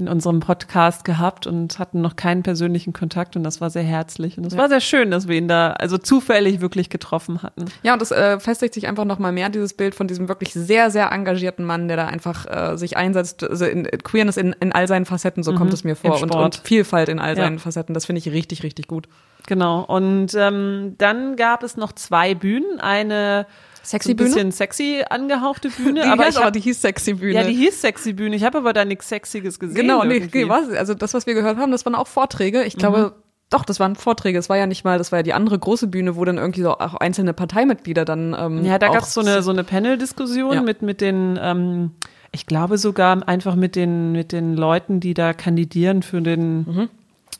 in 0.00 0.08
unserem 0.08 0.40
Podcast 0.40 1.04
gehabt 1.04 1.46
und 1.46 1.78
hatten 1.78 2.00
noch 2.00 2.16
keinen 2.16 2.42
persönlichen 2.42 2.92
Kontakt 2.92 3.36
und 3.36 3.44
das 3.44 3.60
war 3.60 3.70
sehr 3.70 3.82
herzlich 3.82 4.38
und 4.38 4.46
es 4.46 4.54
ja. 4.54 4.58
war 4.58 4.68
sehr 4.68 4.80
schön, 4.80 5.10
dass 5.10 5.28
wir 5.28 5.36
ihn 5.36 5.46
da 5.46 5.72
also 5.72 5.98
zufällig 5.98 6.60
wirklich 6.60 6.88
getroffen 6.88 7.42
hatten. 7.42 7.66
Ja, 7.82 7.92
und 7.92 8.02
das 8.02 8.10
äh, 8.10 8.40
festigt 8.40 8.74
sich 8.74 8.88
einfach 8.88 9.04
noch 9.04 9.18
mal 9.18 9.30
mehr 9.30 9.50
dieses 9.50 9.74
Bild 9.74 9.94
von 9.94 10.08
diesem 10.08 10.28
wirklich 10.28 10.52
sehr 10.52 10.90
sehr 10.90 11.12
engagierten 11.12 11.64
Mann, 11.64 11.86
der 11.86 11.98
da 11.98 12.06
einfach 12.06 12.46
äh, 12.46 12.76
sich 12.76 12.96
einsetzt, 12.96 13.44
also 13.44 13.66
in, 13.66 13.84
Queerness 13.84 14.36
in, 14.36 14.56
in 14.58 14.72
all 14.72 14.88
seinen 14.88 15.04
Facetten, 15.04 15.42
so 15.42 15.52
mhm. 15.52 15.56
kommt 15.56 15.72
es 15.72 15.84
mir 15.84 15.94
vor 15.94 16.20
und, 16.20 16.34
und, 16.34 16.56
Vielfalt 16.64 17.08
in 17.08 17.18
all 17.20 17.36
seinen 17.36 17.58
ja. 17.58 17.60
Facetten, 17.60 17.94
das 17.94 18.06
finde 18.06 18.18
ich 18.18 18.30
richtig 18.30 18.62
richtig 18.62 18.88
gut. 18.88 19.06
Genau 19.46 19.82
und 19.82 20.34
ähm, 20.34 20.94
dann 20.98 21.36
gab 21.36 21.62
es 21.62 21.76
noch 21.76 21.92
zwei 21.92 22.34
Bühnen, 22.34 22.80
eine 22.80 23.46
Sexy 23.82 24.14
Bühne? 24.14 24.28
Ein 24.28 24.32
bisschen 24.32 24.52
sexy 24.52 25.04
angehauchte 25.08 25.70
Bühne. 25.70 26.02
Die 26.04 26.08
aber 26.08 26.28
ich 26.28 26.36
hab, 26.36 26.52
die 26.52 26.60
hieß 26.60 26.80
Sexy 26.80 27.14
Bühne. 27.14 27.34
Ja, 27.34 27.44
die 27.44 27.54
hieß 27.54 27.80
Sexy 27.80 28.12
Bühne. 28.12 28.36
Ich 28.36 28.44
habe 28.44 28.58
aber 28.58 28.72
da 28.72 28.84
nichts 28.84 29.08
Sexiges 29.08 29.58
gesehen. 29.58 29.76
Genau, 29.76 30.04
nee, 30.04 30.28
was, 30.48 30.70
also 30.70 30.94
das, 30.94 31.14
was 31.14 31.26
wir 31.26 31.34
gehört 31.34 31.58
haben, 31.58 31.72
das 31.72 31.84
waren 31.86 31.94
auch 31.94 32.06
Vorträge. 32.06 32.64
Ich 32.64 32.76
glaube, 32.76 32.98
mhm. 32.98 33.22
Doch, 33.50 33.64
das 33.64 33.80
waren 33.80 33.96
Vorträge. 33.96 34.38
Es 34.38 34.48
war 34.48 34.56
ja 34.56 34.66
nicht 34.66 34.84
mal, 34.84 34.96
das 34.96 35.10
war 35.10 35.18
ja 35.18 35.22
die 35.24 35.32
andere 35.32 35.58
große 35.58 35.88
Bühne, 35.88 36.14
wo 36.14 36.24
dann 36.24 36.38
irgendwie 36.38 36.62
so 36.62 36.70
auch 36.70 36.94
einzelne 36.94 37.32
Parteimitglieder 37.32 38.04
dann. 38.04 38.34
Ähm, 38.38 38.64
ja, 38.64 38.78
da 38.78 38.88
gab 38.88 39.02
es 39.02 39.12
so 39.12 39.20
eine 39.20 39.42
so 39.42 39.50
eine 39.50 39.64
Panel-Diskussion 39.64 40.54
ja. 40.54 40.62
mit 40.62 40.82
mit 40.82 41.00
den, 41.00 41.36
ähm, 41.42 41.90
ich 42.30 42.46
glaube 42.46 42.78
sogar 42.78 43.26
einfach 43.28 43.56
mit 43.56 43.74
den 43.74 44.12
mit 44.12 44.30
den 44.30 44.56
Leuten, 44.56 45.00
die 45.00 45.14
da 45.14 45.32
kandidieren 45.32 46.04
für 46.04 46.20
den 46.20 46.58
mhm. 46.58 46.88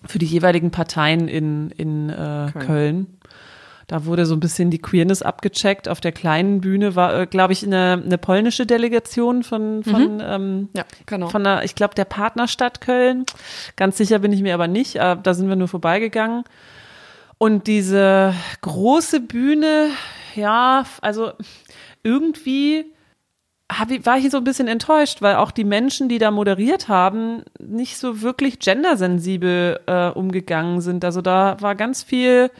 für 0.04 0.18
die 0.18 0.26
jeweiligen 0.26 0.72
Parteien 0.72 1.28
in 1.28 1.70
in 1.70 2.10
äh, 2.10 2.48
Köln. 2.52 2.66
Köln. 2.66 3.06
Da 3.90 4.04
wurde 4.04 4.24
so 4.24 4.36
ein 4.36 4.40
bisschen 4.40 4.70
die 4.70 4.80
Queerness 4.80 5.20
abgecheckt. 5.20 5.88
Auf 5.88 6.00
der 6.00 6.12
kleinen 6.12 6.60
Bühne 6.60 6.94
war, 6.94 7.22
äh, 7.22 7.26
glaube 7.26 7.52
ich, 7.52 7.66
eine, 7.66 8.00
eine 8.06 8.18
polnische 8.18 8.64
Delegation 8.64 9.42
von, 9.42 9.82
von, 9.82 10.14
mhm. 10.14 10.22
ähm, 10.24 10.68
ja, 10.76 10.84
genau. 11.06 11.28
von 11.28 11.42
der, 11.42 11.64
ich 11.64 11.74
glaube, 11.74 11.96
der 11.96 12.04
Partnerstadt 12.04 12.80
Köln. 12.80 13.26
Ganz 13.74 13.96
sicher 13.96 14.20
bin 14.20 14.32
ich 14.32 14.42
mir 14.42 14.54
aber 14.54 14.68
nicht. 14.68 14.94
Äh, 14.94 15.16
da 15.20 15.34
sind 15.34 15.48
wir 15.48 15.56
nur 15.56 15.66
vorbeigegangen. 15.66 16.44
Und 17.36 17.66
diese 17.66 18.32
große 18.60 19.18
Bühne, 19.18 19.88
ja, 20.36 20.84
also 21.00 21.32
irgendwie 22.04 22.84
ich, 23.88 24.06
war 24.06 24.18
ich 24.18 24.30
so 24.30 24.36
ein 24.36 24.44
bisschen 24.44 24.68
enttäuscht, 24.68 25.20
weil 25.20 25.34
auch 25.34 25.50
die 25.50 25.64
Menschen, 25.64 26.08
die 26.08 26.18
da 26.18 26.30
moderiert 26.30 26.86
haben, 26.86 27.42
nicht 27.58 27.98
so 27.98 28.22
wirklich 28.22 28.60
gendersensibel 28.60 29.80
äh, 29.86 30.10
umgegangen 30.10 30.80
sind. 30.80 31.04
Also 31.04 31.22
da 31.22 31.56
war 31.58 31.74
ganz 31.74 32.04
viel 32.04 32.52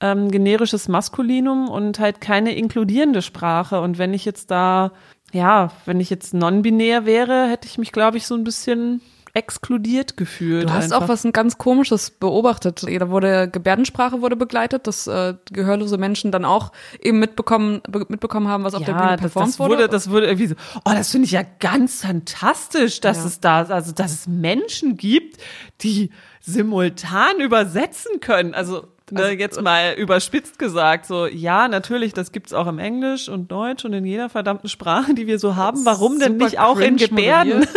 ähm, 0.00 0.30
generisches 0.30 0.88
Maskulinum 0.88 1.68
und 1.68 1.98
halt 1.98 2.20
keine 2.20 2.54
inkludierende 2.54 3.22
Sprache. 3.22 3.80
Und 3.80 3.98
wenn 3.98 4.14
ich 4.14 4.24
jetzt 4.24 4.50
da 4.50 4.92
ja, 5.32 5.70
wenn 5.84 6.00
ich 6.00 6.10
jetzt 6.10 6.34
non-binär 6.34 7.04
wäre, 7.04 7.48
hätte 7.48 7.66
ich 7.66 7.78
mich, 7.78 7.92
glaube 7.92 8.16
ich, 8.16 8.26
so 8.26 8.34
ein 8.34 8.44
bisschen 8.44 9.00
exkludiert 9.34 10.16
gefühlt. 10.16 10.64
Du 10.64 10.72
hast 10.72 10.92
einfach. 10.92 11.02
auch 11.02 11.08
was 11.08 11.26
ganz 11.32 11.58
Komisches 11.58 12.10
beobachtet. 12.10 12.82
Da 12.82 13.10
wurde 13.10 13.50
Gebärdensprache 13.50 14.22
wurde 14.22 14.34
begleitet, 14.34 14.86
dass 14.86 15.06
äh, 15.06 15.34
gehörlose 15.52 15.98
Menschen 15.98 16.32
dann 16.32 16.46
auch 16.46 16.72
eben 17.02 17.18
mitbekommen 17.18 17.82
mitbekommen 18.08 18.48
haben, 18.48 18.64
was 18.64 18.74
auf 18.74 18.80
ja, 18.80 18.86
der 18.86 18.94
Bühne 18.94 19.16
performt 19.18 19.48
das, 19.48 19.56
das 19.58 19.68
wurde. 19.68 19.88
Das 19.88 20.10
wurde 20.10 20.26
irgendwie 20.26 20.46
so, 20.46 20.54
oh, 20.86 20.92
das 20.94 21.10
finde 21.10 21.26
ich 21.26 21.32
ja 21.32 21.42
ganz 21.58 22.00
fantastisch, 22.00 23.00
dass 23.02 23.18
ja. 23.18 23.26
es 23.26 23.40
da, 23.40 23.62
also 23.64 23.92
dass 23.92 24.12
es 24.12 24.26
Menschen 24.26 24.96
gibt, 24.96 25.36
die 25.82 26.12
simultan 26.40 27.38
übersetzen 27.38 28.20
können. 28.20 28.54
Also 28.54 28.88
also, 29.14 29.30
jetzt 29.30 29.60
mal 29.62 29.94
überspitzt 29.94 30.58
gesagt, 30.58 31.06
so, 31.06 31.26
ja, 31.26 31.68
natürlich, 31.68 32.12
das 32.12 32.32
gibt's 32.32 32.52
auch 32.52 32.66
im 32.66 32.78
Englisch 32.78 33.28
und 33.28 33.50
Deutsch 33.52 33.84
und 33.84 33.92
in 33.92 34.04
jeder 34.04 34.28
verdammten 34.28 34.68
Sprache, 34.68 35.14
die 35.14 35.26
wir 35.26 35.38
so 35.38 35.54
haben. 35.54 35.84
Warum 35.84 36.18
denn 36.18 36.36
nicht 36.36 36.58
auch 36.58 36.78
in 36.78 36.96
Gebärden? 36.96 37.66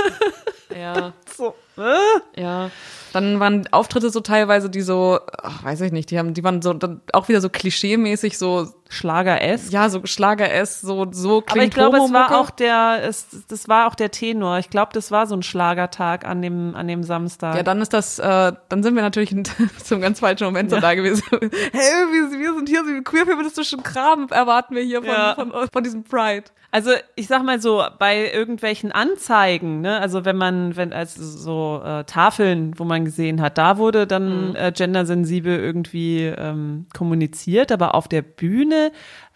Ja. 0.79 1.13
so. 1.35 1.55
Äh? 1.79 2.41
Ja. 2.41 2.71
Dann 3.13 3.39
waren 3.39 3.67
Auftritte 3.71 4.09
so 4.09 4.19
teilweise, 4.19 4.69
die 4.69 4.81
so, 4.81 5.19
ach, 5.41 5.63
weiß 5.63 5.81
ich 5.81 5.91
nicht, 5.91 6.11
die 6.11 6.19
haben, 6.19 6.33
die 6.33 6.43
waren 6.43 6.61
so 6.61 6.73
dann 6.73 7.01
auch 7.13 7.27
wieder 7.27 7.41
so 7.41 7.49
klischee-mäßig, 7.49 8.37
so 8.37 8.67
Schlager 8.91 9.41
S. 9.41 9.71
Ja, 9.71 9.87
so 9.89 10.01
Schlager 10.05 10.51
S, 10.51 10.81
so 10.81 11.07
so 11.11 11.41
klingt 11.41 11.49
Aber 11.51 11.63
ich 11.63 11.71
glaube, 11.71 11.97
es 11.97 12.11
war 12.11 12.39
auch 12.39 12.49
der, 12.49 13.01
es, 13.03 13.27
das 13.47 13.67
war 13.67 13.87
auch 13.87 13.93
der 13.93 14.09
Tenor. 14.09 14.57
Ich 14.57 14.71
glaube, 14.71 14.91
das 14.93 15.11
war 15.11 15.27
so 15.27 15.35
ein 15.35 15.43
Schlagertag 15.43 16.25
an 16.25 16.41
dem 16.41 16.75
an 16.75 16.87
dem 16.87 17.03
Samstag. 17.03 17.55
Ja, 17.55 17.63
dann 17.63 17.81
ist 17.81 17.93
das, 17.93 18.17
äh, 18.17 18.51
dann 18.67 18.81
sind 18.81 18.95
wir 18.95 19.03
natürlich 19.03 19.35
zum 19.83 20.01
ganz 20.01 20.19
falschen 20.19 20.45
Moment 20.45 20.71
ja. 20.71 20.77
so 20.77 20.81
da 20.81 20.95
gewesen. 20.95 21.23
hey, 21.31 21.39
wir, 21.41 22.39
wir 22.39 22.53
sind 22.55 22.67
hier, 22.67 22.83
so 22.83 23.01
queer-feministischen 23.03 23.83
Kram 23.83 24.27
erwarten 24.31 24.75
wir 24.75 24.83
hier 24.83 25.03
von, 25.03 25.11
ja. 25.11 25.35
von, 25.35 25.51
von, 25.51 25.67
von 25.71 25.83
diesem 25.83 26.03
Pride. 26.03 26.45
Also 26.71 26.91
ich 27.15 27.27
sag 27.27 27.43
mal 27.43 27.61
so, 27.61 27.83
bei 27.99 28.31
irgendwelchen 28.31 28.91
Anzeigen, 28.91 29.81
ne, 29.81 29.99
also 29.99 30.25
wenn 30.25 30.35
man, 30.35 30.75
wenn 30.75 30.93
als 30.93 31.13
so 31.15 31.68
äh, 31.77 32.03
Tafeln, 32.03 32.77
wo 32.77 32.83
man 32.83 33.05
gesehen 33.05 33.41
hat, 33.41 33.57
da 33.57 33.77
wurde 33.77 34.07
dann 34.07 34.49
mhm. 34.49 34.55
äh, 34.55 34.71
gendersensibel 34.71 35.57
irgendwie 35.57 36.25
ähm, 36.25 36.87
kommuniziert, 36.93 37.71
aber 37.71 37.95
auf 37.95 38.07
der 38.07 38.21
Bühne 38.21 38.91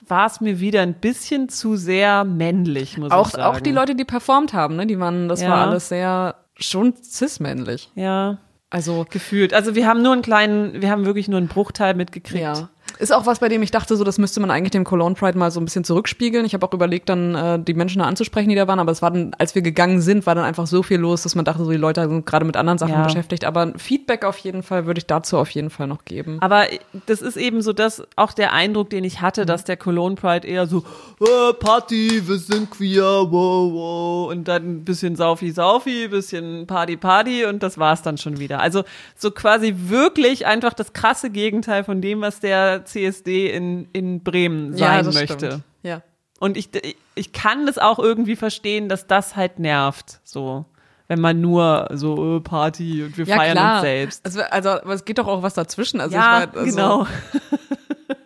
war 0.05 0.27
es 0.27 0.41
mir 0.41 0.59
wieder 0.59 0.81
ein 0.81 0.95
bisschen 0.95 1.49
zu 1.49 1.75
sehr 1.75 2.23
männlich, 2.23 2.97
muss 2.97 3.11
auch, 3.11 3.27
ich 3.27 3.33
sagen. 3.33 3.43
Auch 3.43 3.59
die 3.61 3.71
Leute, 3.71 3.95
die 3.95 4.05
performt 4.05 4.53
haben, 4.53 4.75
ne, 4.75 4.85
die 4.85 4.99
waren, 4.99 5.29
das 5.29 5.41
ja. 5.41 5.49
war 5.49 5.67
alles 5.67 5.89
sehr 5.89 6.35
schon 6.59 6.93
cis-männlich. 7.01 7.91
Ja. 7.95 8.37
Also 8.69 9.05
gefühlt. 9.09 9.53
Also 9.53 9.75
wir 9.75 9.87
haben 9.87 10.01
nur 10.01 10.13
einen 10.13 10.23
kleinen, 10.23 10.81
wir 10.81 10.89
haben 10.89 11.05
wirklich 11.05 11.27
nur 11.27 11.37
einen 11.37 11.47
Bruchteil 11.47 11.93
mitgekriegt. 11.93 12.41
Ja. 12.41 12.69
Ist 12.99 13.13
auch 13.13 13.25
was, 13.25 13.39
bei 13.39 13.49
dem 13.49 13.61
ich 13.63 13.71
dachte, 13.71 13.95
so 13.95 14.03
das 14.03 14.17
müsste 14.17 14.39
man 14.39 14.51
eigentlich 14.51 14.71
dem 14.71 14.83
Cologne 14.83 15.15
Pride 15.15 15.37
mal 15.37 15.51
so 15.51 15.59
ein 15.59 15.65
bisschen 15.65 15.83
zurückspiegeln. 15.83 16.45
Ich 16.45 16.53
habe 16.53 16.65
auch 16.65 16.73
überlegt, 16.73 17.09
dann 17.09 17.35
äh, 17.35 17.59
die 17.59 17.73
Menschen 17.73 17.99
da 17.99 18.05
anzusprechen, 18.05 18.49
die 18.49 18.55
da 18.55 18.67
waren, 18.67 18.79
aber 18.79 18.91
es 18.91 19.01
war 19.01 19.11
dann, 19.11 19.33
als 19.37 19.55
wir 19.55 19.61
gegangen 19.61 20.01
sind, 20.01 20.25
war 20.25 20.35
dann 20.35 20.45
einfach 20.45 20.67
so 20.67 20.83
viel 20.83 20.99
los, 20.99 21.23
dass 21.23 21.35
man 21.35 21.45
dachte, 21.45 21.63
so 21.63 21.71
die 21.71 21.77
Leute 21.77 22.07
sind 22.07 22.25
gerade 22.25 22.45
mit 22.45 22.57
anderen 22.57 22.77
Sachen 22.77 22.93
ja. 22.93 23.03
beschäftigt. 23.03 23.45
Aber 23.45 23.73
Feedback 23.77 24.25
auf 24.25 24.37
jeden 24.39 24.63
Fall 24.63 24.85
würde 24.85 24.99
ich 24.99 25.05
dazu 25.05 25.37
auf 25.37 25.49
jeden 25.51 25.69
Fall 25.69 25.87
noch 25.87 26.05
geben. 26.05 26.37
Aber 26.41 26.65
das 27.05 27.21
ist 27.21 27.37
eben 27.37 27.61
so 27.61 27.73
das 27.73 28.03
auch 28.15 28.33
der 28.33 28.53
Eindruck, 28.53 28.89
den 28.89 29.03
ich 29.03 29.21
hatte, 29.21 29.45
dass 29.45 29.63
der 29.63 29.77
Cologne 29.77 30.15
Pride 30.15 30.47
eher 30.47 30.67
so 30.67 30.83
oh, 31.19 31.53
Party, 31.53 32.21
wir 32.25 32.37
sind 32.37 32.71
queer, 32.71 33.03
wow, 33.03 33.73
wow 33.73 34.31
und 34.31 34.47
dann 34.47 34.63
ein 34.63 34.85
bisschen 34.85 35.15
Saufi, 35.15 35.51
Saufi, 35.51 36.07
bisschen 36.07 36.67
Party, 36.67 36.97
Party 36.97 37.45
und 37.45 37.63
das 37.63 37.77
war's 37.77 38.01
dann 38.01 38.17
schon 38.17 38.39
wieder. 38.39 38.59
Also 38.59 38.83
so 39.15 39.31
quasi 39.31 39.75
wirklich 39.87 40.45
einfach 40.45 40.73
das 40.73 40.93
krasse 40.93 41.29
Gegenteil 41.29 41.83
von 41.83 42.01
dem, 42.01 42.21
was 42.21 42.39
der 42.39 42.82
CSD 42.85 43.51
in, 43.51 43.87
in 43.93 44.23
Bremen 44.23 44.75
sein 44.75 45.05
ja, 45.05 45.11
möchte. 45.11 45.37
Stimmt. 45.37 45.63
Ja. 45.83 46.01
Und 46.39 46.57
ich, 46.57 46.69
ich 47.15 47.31
kann 47.31 47.65
das 47.65 47.77
auch 47.77 47.99
irgendwie 47.99 48.35
verstehen, 48.35 48.89
dass 48.89 49.07
das 49.07 49.35
halt 49.35 49.59
nervt, 49.59 50.19
so. 50.23 50.65
Wenn 51.07 51.19
man 51.19 51.41
nur 51.41 51.89
so 51.93 52.15
oh, 52.17 52.39
Party 52.39 53.03
und 53.03 53.17
wir 53.17 53.25
ja, 53.25 53.35
feiern 53.35 53.57
klar. 53.57 53.75
uns 53.75 53.81
selbst. 53.81 54.25
Also, 54.25 54.41
also, 54.41 54.69
aber 54.69 54.93
es 54.93 55.05
geht 55.05 55.17
doch 55.17 55.27
auch 55.27 55.43
was 55.43 55.53
dazwischen. 55.53 55.99
Also 55.99 56.15
ja, 56.15 56.43
ich 56.43 56.53
war, 56.53 56.61
also, 56.61 56.75
genau. 56.75 57.07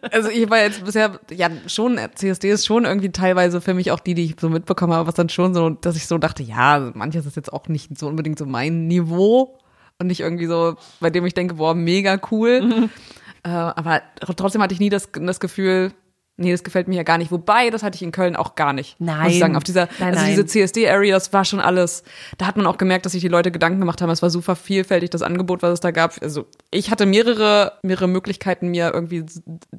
Also 0.11 0.29
ich 0.29 0.49
war 0.49 0.59
jetzt 0.59 0.83
bisher, 0.83 1.19
ja 1.31 1.49
schon, 1.67 1.99
CSD 2.15 2.49
ist 2.51 2.65
schon 2.65 2.85
irgendwie 2.85 3.11
teilweise 3.11 3.61
für 3.61 3.73
mich 3.73 3.91
auch 3.91 3.99
die, 3.99 4.13
die 4.13 4.25
ich 4.25 4.35
so 4.39 4.49
mitbekommen 4.49 4.93
habe, 4.93 5.07
was 5.07 5.15
dann 5.15 5.29
schon 5.29 5.53
so, 5.53 5.69
dass 5.69 5.95
ich 5.95 6.07
so 6.07 6.17
dachte, 6.17 6.43
ja, 6.43 6.91
manches 6.93 7.25
ist 7.25 7.35
jetzt 7.35 7.51
auch 7.51 7.67
nicht 7.67 7.97
so 7.97 8.07
unbedingt 8.07 8.39
so 8.39 8.45
mein 8.45 8.87
Niveau 8.87 9.57
und 9.99 10.07
nicht 10.07 10.19
irgendwie 10.19 10.45
so, 10.45 10.75
bei 10.99 11.09
dem 11.09 11.25
ich 11.25 11.33
denke, 11.33 11.55
boah, 11.55 11.73
mega 11.73 12.19
cool. 12.31 12.61
Mhm. 12.61 12.89
Äh, 13.47 13.49
aber 13.49 14.01
trotzdem 14.35 14.61
hatte 14.61 14.73
ich 14.73 14.81
nie 14.81 14.89
das, 14.89 15.09
das 15.13 15.39
Gefühl, 15.39 15.93
nee, 16.37 16.51
das 16.51 16.63
gefällt 16.63 16.87
mir 16.87 16.95
ja 16.95 17.03
gar 17.03 17.17
nicht. 17.17 17.31
Wobei, 17.31 17.69
das 17.69 17.83
hatte 17.83 17.95
ich 17.95 18.03
in 18.03 18.11
Köln 18.11 18.35
auch 18.35 18.55
gar 18.55 18.71
nicht. 18.71 18.95
Nein. 18.99 19.23
Muss 19.23 19.33
ich 19.33 19.39
sagen, 19.39 19.55
auf 19.55 19.63
dieser, 19.63 19.89
nein, 19.99 20.15
also 20.15 20.25
diese 20.25 20.45
CSD-Area, 20.45 21.15
das 21.15 21.33
war 21.33 21.43
schon 21.43 21.59
alles, 21.59 22.03
da 22.37 22.45
hat 22.45 22.57
man 22.57 22.67
auch 22.67 22.77
gemerkt, 22.77 23.05
dass 23.05 23.13
sich 23.13 23.21
die 23.21 23.27
Leute 23.27 23.51
Gedanken 23.51 23.79
gemacht 23.79 24.01
haben. 24.01 24.09
Es 24.11 24.21
war 24.21 24.29
super 24.29 24.55
vielfältig, 24.55 25.09
das 25.09 25.23
Angebot, 25.23 25.63
was 25.63 25.73
es 25.73 25.79
da 25.79 25.91
gab. 25.91 26.21
Also, 26.21 26.45
ich 26.71 26.91
hatte 26.91 27.05
mehrere, 27.05 27.73
mehrere 27.81 28.07
Möglichkeiten, 28.07 28.69
mir 28.69 28.93
irgendwie 28.93 29.25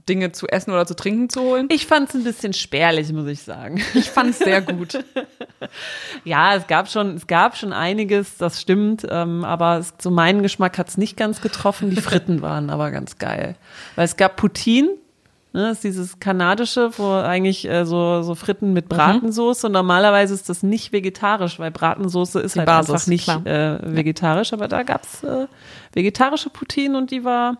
Dinge 0.08 0.32
zu 0.32 0.48
essen 0.48 0.72
oder 0.72 0.86
zu 0.86 0.94
trinken 0.94 1.30
zu 1.30 1.40
holen. 1.40 1.68
Ich 1.70 1.86
fand 1.86 2.08
es 2.08 2.14
ein 2.16 2.24
bisschen 2.24 2.52
spärlich, 2.52 3.12
muss 3.12 3.28
ich 3.28 3.42
sagen. 3.42 3.80
Ich 3.94 4.10
fand 4.10 4.30
es 4.30 4.38
sehr 4.38 4.60
gut. 4.60 5.04
ja, 6.24 6.56
es 6.56 6.66
gab 6.66 6.88
schon, 6.88 7.14
es 7.14 7.26
gab 7.26 7.56
schon 7.56 7.72
einiges, 7.72 8.36
das 8.36 8.60
stimmt, 8.60 9.06
ähm, 9.08 9.44
aber 9.44 9.78
es, 9.78 9.96
zu 9.98 10.10
meinem 10.10 10.42
Geschmack 10.42 10.78
hat 10.78 10.88
es 10.88 10.96
nicht 10.96 11.16
ganz 11.16 11.40
getroffen. 11.40 11.90
Die 11.90 12.00
Fritten 12.00 12.42
waren 12.42 12.70
aber 12.70 12.90
ganz 12.90 13.18
geil. 13.18 13.56
Weil 13.94 14.04
es 14.04 14.16
gab 14.16 14.36
Poutine, 14.36 14.88
Ne, 15.52 15.62
das 15.62 15.78
ist 15.78 15.84
dieses 15.84 16.20
kanadische, 16.20 16.90
wo 16.98 17.10
eigentlich 17.12 17.66
äh, 17.66 17.86
so, 17.86 18.22
so 18.22 18.34
Fritten 18.34 18.74
mit 18.74 18.84
mhm. 18.84 18.96
Bratensoße 18.96 19.66
und 19.66 19.72
normalerweise 19.72 20.34
ist 20.34 20.48
das 20.48 20.62
nicht 20.62 20.92
vegetarisch, 20.92 21.58
weil 21.58 21.70
Bratensoße 21.70 22.40
ist 22.40 22.54
die 22.54 22.60
halt 22.60 22.66
Basis, 22.66 22.90
einfach 22.90 23.06
nicht 23.06 23.28
äh, 23.46 23.78
vegetarisch, 23.82 24.52
aber 24.52 24.68
da 24.68 24.82
gab's 24.82 25.22
äh, 25.22 25.46
vegetarische 25.94 26.50
Poutine 26.50 26.98
und 26.98 27.10
die 27.10 27.24
war 27.24 27.56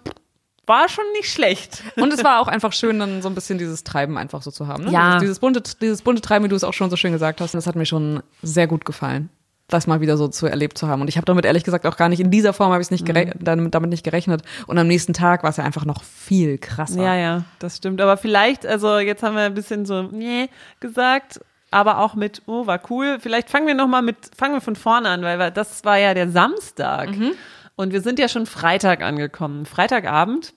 war 0.67 0.87
schon 0.91 1.05
nicht 1.17 1.33
schlecht. 1.33 1.83
Und 1.97 2.13
es 2.13 2.23
war 2.23 2.43
auch 2.43 2.47
einfach 2.47 2.75
schön, 2.75 2.99
dann 2.99 3.23
so 3.23 3.29
ein 3.31 3.35
bisschen 3.35 3.57
dieses 3.57 3.85
Treiben 3.85 4.19
einfach 4.19 4.43
so 4.43 4.51
zu 4.51 4.67
haben. 4.67 4.85
Ne? 4.85 4.93
Ja. 4.93 5.19
Dieses 5.19 5.39
bunte, 5.39 5.63
dieses 5.81 6.03
bunte 6.03 6.21
Treiben, 6.21 6.45
wie 6.45 6.51
du 6.51 6.57
es 6.57 6.63
auch 6.63 6.75
schon 6.75 6.91
so 6.91 6.97
schön 6.97 7.13
gesagt 7.13 7.41
hast, 7.41 7.55
das 7.55 7.67
hat 7.67 7.75
mir 7.75 7.87
schon 7.87 8.23
sehr 8.43 8.67
gut 8.67 8.85
gefallen 8.85 9.31
das 9.69 9.87
mal 9.87 10.01
wieder 10.01 10.17
so 10.17 10.29
zu 10.29 10.47
erlebt 10.47 10.79
zu 10.79 10.89
haben. 10.89 11.03
Und 11.03 11.09
ich 11.09 11.17
habe 11.17 11.27
damit 11.27 11.45
ehrlich 11.45 11.63
gesagt 11.63 11.87
auch 11.87 11.97
gar 11.97 12.09
nicht 12.09 12.21
in 12.21 12.31
dieser 12.31 12.53
Form 12.53 12.73
habe 12.73 12.81
ich 12.81 12.87
es 12.87 12.91
nicht 12.91 13.07
mhm. 13.07 13.33
damit, 13.39 13.75
damit 13.75 13.91
nicht 13.91 14.03
gerechnet. 14.03 14.43
Und 14.67 14.79
am 14.79 14.87
nächsten 14.87 15.13
Tag 15.13 15.43
war 15.43 15.51
es 15.51 15.59
ja 15.59 15.65
einfach 15.65 15.85
noch 15.85 16.03
viel 16.03 16.59
krasser. 16.59 17.03
Ja, 17.03 17.15
ja, 17.15 17.45
das 17.59 17.77
stimmt. 17.77 18.01
Aber 18.01 18.17
vielleicht, 18.17 18.67
also 18.67 18.99
jetzt 18.99 19.23
haben 19.23 19.37
wir 19.37 19.43
ein 19.43 19.55
bisschen 19.55 19.85
so 19.85 20.03
nee, 20.03 20.49
gesagt, 20.81 21.41
aber 21.71 21.99
auch 21.99 22.15
mit, 22.15 22.43
oh, 22.47 22.67
war 22.67 22.81
cool. 22.91 23.19
Vielleicht 23.21 23.51
fangen 23.51 23.67
wir 23.67 23.75
noch 23.75 23.89
mal 23.89 24.03
mit, 24.03 24.17
fangen 24.37 24.55
wir 24.55 24.63
von 24.63 24.77
vorne 24.77 25.11
an, 25.11 25.23
weil 25.23 25.51
das 25.51 25.85
war 25.85 25.99
ja 25.99 26.15
der 26.15 26.31
Samstag. 26.31 27.11
Mhm. 27.11 27.33
Und 27.77 27.93
wir 27.93 28.01
sind 28.01 28.19
ja 28.19 28.29
schon 28.29 28.47
Freitag 28.47 29.03
angekommen. 29.03 29.67
Freitagabend 29.67 30.55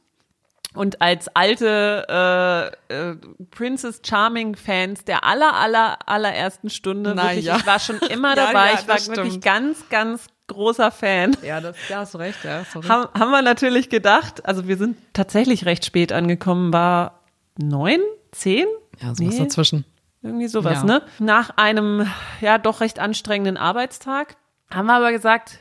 und 0.74 1.02
als 1.02 1.28
alte 1.36 2.74
äh, 2.90 2.94
äh, 2.94 3.16
Princess 3.52 4.02
Charming 4.06 4.56
Fans 4.56 5.04
der 5.04 5.26
aller 5.26 5.54
aller 5.54 6.00
allerersten 6.06 6.70
Stunde, 6.70 7.14
Na, 7.16 7.24
wirklich, 7.24 7.46
ja. 7.46 7.58
ich 7.58 7.66
war 7.66 7.80
schon 7.80 7.98
immer 7.98 8.36
dabei, 8.36 8.68
ja, 8.68 8.74
ja, 8.74 8.80
ich 8.80 8.88
war 8.88 8.98
stimmt. 8.98 9.18
wirklich 9.18 9.42
ganz 9.42 9.90
ganz 9.90 10.28
großer 10.48 10.92
Fan. 10.92 11.36
Ja, 11.44 11.62
das 11.62 11.76
ja, 11.90 12.00
hast 12.00 12.16
recht, 12.18 12.44
ja, 12.44 12.66
sorry. 12.66 12.88
Haben, 12.88 13.08
haben 13.18 13.32
wir 13.32 13.42
natürlich 13.42 13.90
gedacht, 13.90 14.46
also 14.46 14.68
wir 14.68 14.78
sind 14.78 14.98
tatsächlich 15.14 15.66
recht 15.66 15.86
spät 15.86 16.12
angekommen, 16.12 16.74
war 16.74 17.22
neun, 17.58 18.00
zehn? 18.32 18.68
Ja, 19.02 19.16
sowas 19.16 19.34
nee, 19.34 19.40
dazwischen. 19.40 19.86
Irgendwie 20.22 20.48
sowas, 20.48 20.84
ne? 20.84 21.02
Nach 21.20 21.52
einem 21.58 22.08
ja 22.42 22.58
doch 22.60 22.82
recht 22.82 23.00
anstrengenden 23.00 23.58
Arbeitstag 23.58 24.36
haben 24.70 24.86
wir 24.86 24.94
aber 24.94 25.12
gesagt, 25.12 25.60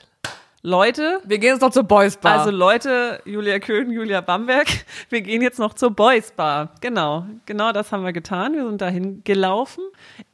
Leute. 0.63 1.21
Wir 1.25 1.39
gehen 1.39 1.55
jetzt 1.55 1.63
noch 1.63 1.71
zur 1.71 1.85
Boys 1.85 2.19
Bar. 2.19 2.39
Also 2.39 2.51
Leute, 2.51 3.23
Julia 3.25 3.59
Köhn, 3.61 3.91
Julia 3.91 4.21
Bamberg, 4.21 4.69
wir 5.09 5.23
gehen 5.23 5.41
jetzt 5.41 5.59
noch 5.59 5.73
zur 5.73 5.91
Boys 5.91 6.33
Bar. 6.33 6.75
Genau, 6.83 7.25
genau 7.47 7.73
das 7.73 7.93
haben 7.93 8.05
wir 8.05 8.13
getan. 8.13 8.55
Wir 8.55 8.67
sind 8.67 8.81
dahin 8.81 9.25
gelaufen. 9.25 9.83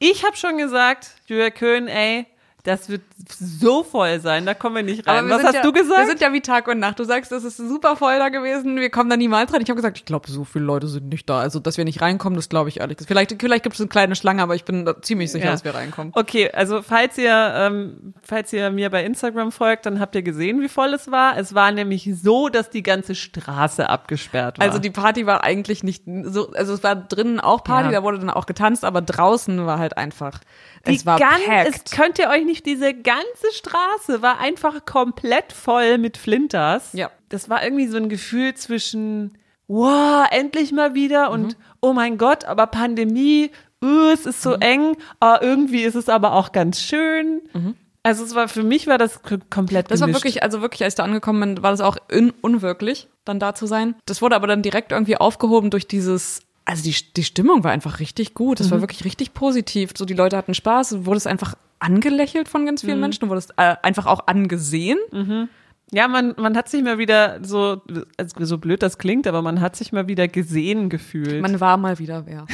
Ich 0.00 0.24
habe 0.24 0.36
schon 0.36 0.58
gesagt, 0.58 1.12
Julia 1.26 1.50
Köhn, 1.50 1.86
ey, 1.86 2.26
das 2.66 2.88
wird 2.88 3.02
so 3.28 3.84
voll 3.84 4.18
sein, 4.20 4.44
da 4.44 4.52
kommen 4.52 4.76
wir 4.76 4.82
nicht 4.82 5.06
rein. 5.06 5.28
Was 5.30 5.44
hast 5.44 5.54
ja, 5.54 5.62
du 5.62 5.72
gesagt? 5.72 6.00
Wir 6.00 6.06
sind 6.06 6.20
ja 6.20 6.32
wie 6.32 6.40
Tag 6.40 6.66
und 6.66 6.80
Nacht. 6.80 6.98
Du 6.98 7.04
sagst, 7.04 7.30
das 7.30 7.44
ist 7.44 7.56
super 7.56 7.94
voll 7.94 8.18
da 8.18 8.28
gewesen, 8.28 8.76
wir 8.76 8.90
kommen 8.90 9.08
da 9.08 9.16
niemals 9.16 9.52
rein. 9.52 9.60
Ich 9.60 9.68
habe 9.68 9.76
gesagt, 9.76 9.98
ich 9.98 10.04
glaube, 10.04 10.28
so 10.28 10.44
viele 10.44 10.64
Leute 10.64 10.88
sind 10.88 11.08
nicht 11.08 11.30
da. 11.30 11.38
Also, 11.38 11.60
dass 11.60 11.76
wir 11.76 11.84
nicht 11.84 12.00
reinkommen, 12.00 12.36
das 12.36 12.48
glaube 12.48 12.68
ich 12.68 12.80
ehrlich. 12.80 12.98
Vielleicht, 13.06 13.36
vielleicht 13.40 13.62
gibt 13.62 13.76
es 13.76 13.80
eine 13.80 13.88
kleine 13.88 14.16
Schlange, 14.16 14.42
aber 14.42 14.56
ich 14.56 14.64
bin 14.64 14.88
ziemlich 15.02 15.30
sicher, 15.30 15.46
ja. 15.46 15.52
dass 15.52 15.64
wir 15.64 15.74
reinkommen. 15.74 16.12
Okay, 16.16 16.50
also 16.50 16.82
falls 16.82 17.16
ihr, 17.18 17.52
ähm, 17.54 18.14
falls 18.22 18.52
ihr 18.52 18.70
mir 18.70 18.90
bei 18.90 19.04
Instagram 19.04 19.52
folgt, 19.52 19.86
dann 19.86 20.00
habt 20.00 20.16
ihr 20.16 20.22
gesehen, 20.22 20.60
wie 20.60 20.68
voll 20.68 20.92
es 20.92 21.10
war. 21.10 21.38
Es 21.38 21.54
war 21.54 21.70
nämlich 21.70 22.10
so, 22.20 22.48
dass 22.48 22.70
die 22.70 22.82
ganze 22.82 23.14
Straße 23.14 23.88
abgesperrt 23.88 24.58
war. 24.58 24.66
Also 24.66 24.80
die 24.80 24.90
Party 24.90 25.26
war 25.26 25.44
eigentlich 25.44 25.84
nicht 25.84 26.02
so, 26.24 26.50
also 26.52 26.74
es 26.74 26.82
war 26.82 26.96
drinnen 26.96 27.38
auch 27.38 27.62
Party, 27.62 27.92
ja. 27.92 28.00
da 28.00 28.02
wurde 28.02 28.18
dann 28.18 28.30
auch 28.30 28.46
getanzt, 28.46 28.84
aber 28.84 29.02
draußen 29.02 29.66
war 29.66 29.78
halt 29.78 29.96
einfach 29.96 30.40
es 30.86 31.06
war 31.06 31.18
ganz, 31.18 31.42
es 31.68 31.92
könnt 31.92 32.18
ihr 32.18 32.28
euch 32.28 32.44
nicht, 32.44 32.66
diese 32.66 32.94
ganze 32.94 33.52
Straße 33.52 34.22
war 34.22 34.38
einfach 34.38 34.84
komplett 34.84 35.52
voll 35.52 35.98
mit 35.98 36.16
Flinters. 36.16 36.92
Ja. 36.92 37.10
Das 37.28 37.48
war 37.48 37.62
irgendwie 37.64 37.86
so 37.86 37.96
ein 37.96 38.08
Gefühl 38.08 38.54
zwischen, 38.54 39.38
wow, 39.68 40.26
endlich 40.30 40.72
mal 40.72 40.94
wieder 40.94 41.30
und 41.30 41.48
mhm. 41.48 41.62
oh 41.80 41.92
mein 41.92 42.18
Gott, 42.18 42.44
aber 42.44 42.66
Pandemie, 42.66 43.50
uh, 43.82 44.10
es 44.12 44.26
ist 44.26 44.42
so 44.42 44.50
mhm. 44.50 44.62
eng, 44.62 44.96
uh, 45.22 45.36
irgendwie 45.40 45.82
ist 45.82 45.96
es 45.96 46.08
aber 46.08 46.32
auch 46.34 46.52
ganz 46.52 46.80
schön. 46.80 47.42
Mhm. 47.52 47.74
Also 48.02 48.22
es 48.24 48.36
war 48.36 48.46
für 48.46 48.62
mich 48.62 48.86
war 48.86 48.98
das 48.98 49.20
komplett 49.50 49.90
Das 49.90 49.98
gemischt. 49.98 50.00
war 50.00 50.08
wirklich, 50.08 50.42
also 50.44 50.60
wirklich, 50.62 50.84
als 50.84 50.92
ich 50.92 50.96
da 50.96 51.02
angekommen 51.02 51.40
bin, 51.54 51.62
war 51.64 51.72
das 51.72 51.80
auch 51.80 51.96
un 52.12 52.32
unwirklich, 52.40 53.08
dann 53.24 53.40
da 53.40 53.54
zu 53.56 53.66
sein. 53.66 53.96
Das 54.06 54.22
wurde 54.22 54.36
aber 54.36 54.46
dann 54.46 54.62
direkt 54.62 54.92
irgendwie 54.92 55.16
aufgehoben 55.16 55.70
durch 55.70 55.88
dieses 55.88 56.45
also 56.66 56.82
die, 56.82 56.94
die 57.16 57.24
Stimmung 57.24 57.64
war 57.64 57.70
einfach 57.70 58.00
richtig 58.00 58.34
gut. 58.34 58.60
Es 58.60 58.66
mhm. 58.66 58.72
war 58.72 58.80
wirklich 58.82 59.04
richtig 59.04 59.32
positiv. 59.32 59.92
So 59.96 60.04
die 60.04 60.14
Leute 60.14 60.36
hatten 60.36 60.52
Spaß. 60.52 61.06
Wurde 61.06 61.16
es 61.16 61.26
einfach 61.26 61.54
angelächelt 61.78 62.48
von 62.48 62.66
ganz 62.66 62.82
vielen 62.82 62.96
mhm. 62.96 63.02
Menschen. 63.02 63.28
Wurde 63.28 63.38
es 63.38 63.50
äh, 63.56 63.76
einfach 63.82 64.06
auch 64.06 64.26
angesehen. 64.26 64.98
Mhm. 65.12 65.48
Ja, 65.92 66.08
man, 66.08 66.34
man 66.36 66.56
hat 66.56 66.68
sich 66.68 66.82
mal 66.82 66.98
wieder 66.98 67.38
so, 67.42 67.80
also 68.16 68.44
so 68.44 68.58
blöd 68.58 68.82
das 68.82 68.98
klingt, 68.98 69.28
aber 69.28 69.40
man 69.40 69.60
hat 69.60 69.76
sich 69.76 69.92
mal 69.92 70.08
wieder 70.08 70.26
gesehen 70.26 70.88
gefühlt. 70.88 71.40
Man 71.40 71.60
war 71.60 71.76
mal 71.76 72.00
wieder 72.00 72.26
wer. 72.26 72.44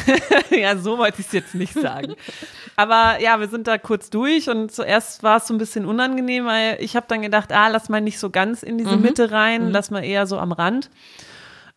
ja, 0.50 0.76
so 0.76 0.98
wollte 0.98 1.22
ich 1.22 1.28
es 1.28 1.32
jetzt 1.32 1.54
nicht 1.54 1.72
sagen. 1.72 2.14
aber 2.76 3.22
ja, 3.22 3.40
wir 3.40 3.48
sind 3.48 3.66
da 3.66 3.78
kurz 3.78 4.10
durch 4.10 4.50
und 4.50 4.70
zuerst 4.70 5.22
war 5.22 5.38
es 5.38 5.46
so 5.46 5.54
ein 5.54 5.58
bisschen 5.58 5.86
unangenehm, 5.86 6.44
weil 6.44 6.76
ich 6.80 6.94
habe 6.94 7.06
dann 7.08 7.22
gedacht, 7.22 7.52
ah, 7.52 7.68
lass 7.68 7.88
mal 7.88 8.02
nicht 8.02 8.18
so 8.18 8.28
ganz 8.28 8.62
in 8.62 8.76
diese 8.76 8.96
mhm. 8.96 9.02
Mitte 9.02 9.30
rein, 9.30 9.68
mhm. 9.68 9.70
lass 9.70 9.90
mal 9.90 10.04
eher 10.04 10.26
so 10.26 10.36
am 10.36 10.52
Rand. 10.52 10.90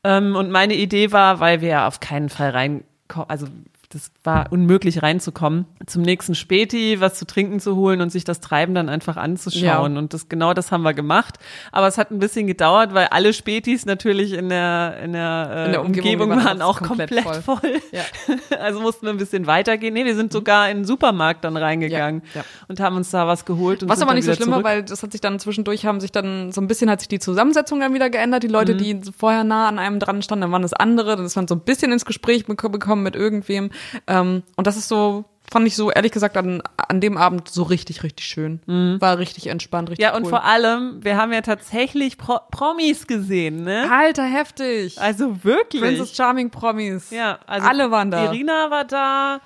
Ähm, 0.05 0.35
und 0.35 0.51
meine 0.51 0.75
Idee 0.75 1.11
war, 1.11 1.39
weil 1.39 1.61
wir 1.61 1.69
ja 1.69 1.87
auf 1.87 1.99
keinen 1.99 2.29
Fall 2.29 2.51
reinkommen, 2.51 3.27
also 3.27 3.47
das 3.95 4.11
war 4.25 4.51
unmöglich 4.51 5.03
reinzukommen, 5.03 5.65
zum 5.85 6.01
nächsten 6.01 6.35
Späti 6.35 6.99
was 6.99 7.13
zu 7.13 7.25
trinken 7.25 7.61
zu 7.61 7.77
holen 7.77 8.01
und 8.01 8.11
sich 8.11 8.25
das 8.25 8.41
Treiben 8.41 8.75
dann 8.75 8.89
einfach 8.89 9.15
anzuschauen. 9.15 9.93
Ja. 9.93 9.99
Und 9.99 10.13
das 10.13 10.27
genau 10.27 10.53
das 10.53 10.73
haben 10.73 10.81
wir 10.81 10.93
gemacht. 10.93 11.35
Aber 11.71 11.87
es 11.87 11.97
hat 11.97 12.11
ein 12.11 12.19
bisschen 12.19 12.45
gedauert, 12.45 12.93
weil 12.93 13.07
alle 13.07 13.31
Spätis 13.31 13.85
natürlich 13.85 14.33
in 14.33 14.49
der, 14.49 14.97
in 15.01 15.13
der, 15.13 15.49
äh, 15.49 15.65
in 15.67 15.71
der 15.71 15.81
Umgebung, 15.81 16.23
Umgebung, 16.23 16.45
waren 16.45 16.61
auch 16.61 16.81
komplett, 16.81 17.09
komplett 17.09 17.43
voll. 17.43 17.59
voll. 17.61 17.81
Ja. 17.91 18.03
Also 18.59 18.81
mussten 18.81 19.05
wir 19.05 19.11
ein 19.11 19.17
bisschen 19.17 19.47
weitergehen. 19.47 19.93
Nee, 19.93 20.05
wir 20.05 20.15
sind 20.15 20.33
sogar 20.33 20.69
in 20.69 20.79
den 20.79 20.85
Supermarkt 20.85 21.43
dann 21.43 21.55
reingegangen 21.55 22.23
ja. 22.33 22.43
und 22.67 22.79
haben 22.79 22.95
uns 22.95 23.11
da 23.11 23.27
was 23.27 23.45
geholt. 23.45 23.87
Was 23.87 24.01
aber 24.01 24.13
nicht 24.13 24.25
so 24.25 24.33
schlimm 24.33 24.51
war, 24.51 24.63
weil 24.63 24.83
das 24.83 25.03
hat 25.03 25.11
sich 25.11 25.21
dann 25.21 25.39
zwischendurch 25.39 25.85
haben 25.85 25.99
sich 25.99 26.11
dann 26.11 26.51
so 26.51 26.61
ein 26.61 26.67
bisschen 26.67 26.89
hat 26.89 26.99
sich 26.99 27.07
die 27.07 27.19
Zusammensetzung 27.19 27.79
dann 27.79 27.93
wieder 27.93 28.09
geändert. 28.09 28.43
Die 28.43 28.47
Leute, 28.47 28.73
mhm. 28.73 28.77
die 28.77 29.01
vorher 29.17 29.43
nah 29.43 29.67
an 29.67 29.77
einem 29.77 29.99
dran 29.99 30.21
standen, 30.21 30.41
dann 30.41 30.51
waren 30.51 30.63
das 30.63 30.73
andere. 30.73 31.15
Dann 31.15 31.25
ist 31.25 31.35
man 31.35 31.47
so 31.47 31.55
ein 31.55 31.61
bisschen 31.61 31.91
ins 31.91 32.05
Gespräch 32.05 32.45
bekommen 32.45 33.03
mit 33.03 33.15
irgendwem. 33.15 33.69
Ähm, 34.07 34.43
und 34.55 34.67
das 34.67 34.77
ist 34.77 34.87
so, 34.87 35.25
fand 35.51 35.67
ich 35.67 35.75
so, 35.75 35.91
ehrlich 35.91 36.11
gesagt, 36.11 36.37
an, 36.37 36.61
an 36.77 37.01
dem 37.01 37.17
Abend 37.17 37.49
so 37.49 37.63
richtig, 37.63 38.03
richtig 38.03 38.25
schön. 38.25 38.59
Mhm. 38.65 38.99
War 38.99 39.17
richtig 39.17 39.47
entspannt, 39.47 39.89
richtig 39.89 40.03
Ja, 40.03 40.15
und 40.15 40.27
vor 40.27 40.43
allem, 40.43 41.03
wir 41.03 41.17
haben 41.17 41.31
ja 41.31 41.41
tatsächlich 41.41 42.17
Pro 42.17 42.39
Promis 42.51 43.07
gesehen, 43.07 43.63
ne? 43.63 43.89
Alter, 43.91 44.25
heftig. 44.25 44.99
Also 44.99 45.43
wirklich. 45.43 45.81
Princess 45.81 46.15
Charming 46.15 46.49
Promis. 46.49 47.11
Ja, 47.11 47.39
also 47.45 47.67
alle 47.67 47.91
waren 47.91 48.11
da. 48.11 48.25
Irina 48.25 48.69
war 48.69 48.85
da. 48.85 49.41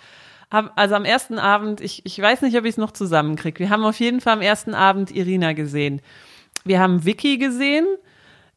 Also 0.49 0.95
am 0.95 1.05
ersten 1.05 1.37
Abend, 1.37 1.79
ich, 1.79 2.03
ich 2.05 2.19
weiß 2.19 2.41
nicht, 2.41 2.57
ob 2.57 2.65
ich 2.65 2.71
es 2.71 2.77
noch 2.77 2.91
zusammenkriege. 2.91 3.59
Wir 3.59 3.69
haben 3.69 3.83
auf 3.83 3.99
jeden 3.99 4.19
Fall 4.19 4.33
am 4.33 4.41
ersten 4.41 4.73
Abend 4.73 5.11
Irina 5.11 5.53
gesehen. 5.53 6.01
Wir 6.63 6.79
haben 6.79 7.05
Vicky 7.05 7.37
gesehen. 7.37 7.85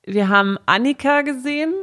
Wir 0.04 0.28
haben 0.30 0.58
Annika 0.64 1.20
gesehen. 1.20 1.74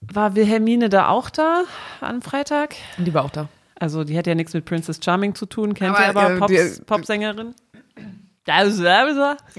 War 0.00 0.34
Wilhelmine 0.36 0.88
da 0.88 1.08
auch 1.08 1.30
da 1.30 1.64
am 2.00 2.22
Freitag? 2.22 2.76
Die 2.98 3.12
war 3.12 3.24
auch 3.24 3.30
da. 3.30 3.48
Also 3.78 4.04
die 4.04 4.18
hat 4.18 4.26
ja 4.26 4.34
nichts 4.34 4.54
mit 4.54 4.64
Princess 4.64 5.00
Charming 5.02 5.34
zu 5.34 5.46
tun, 5.46 5.74
kennt 5.74 5.96
aber, 5.96 6.04
ihr 6.04 6.08
aber 6.08 6.30
äh, 6.34 6.38
Pops, 6.38 6.76
die, 6.78 6.84
Popsängerin. 6.84 7.54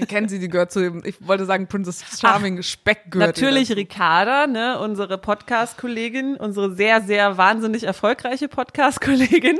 Kennen 0.08 0.28
Sie, 0.28 0.40
die 0.40 0.48
gehört 0.48 0.72
zu 0.72 0.80
dem, 0.80 1.02
ich 1.04 1.24
wollte 1.26 1.44
sagen 1.46 1.68
Princess 1.68 2.20
Charming, 2.20 2.58
Ach, 2.58 2.64
Speck 2.64 3.10
gehört. 3.10 3.36
Natürlich 3.36 3.74
Ricarda, 3.76 4.48
ne, 4.48 4.80
unsere 4.80 5.16
Podcast-Kollegin, 5.16 6.34
unsere 6.36 6.74
sehr, 6.74 7.00
sehr 7.00 7.38
wahnsinnig 7.38 7.84
erfolgreiche 7.84 8.48
Podcast-Kollegin 8.48 9.58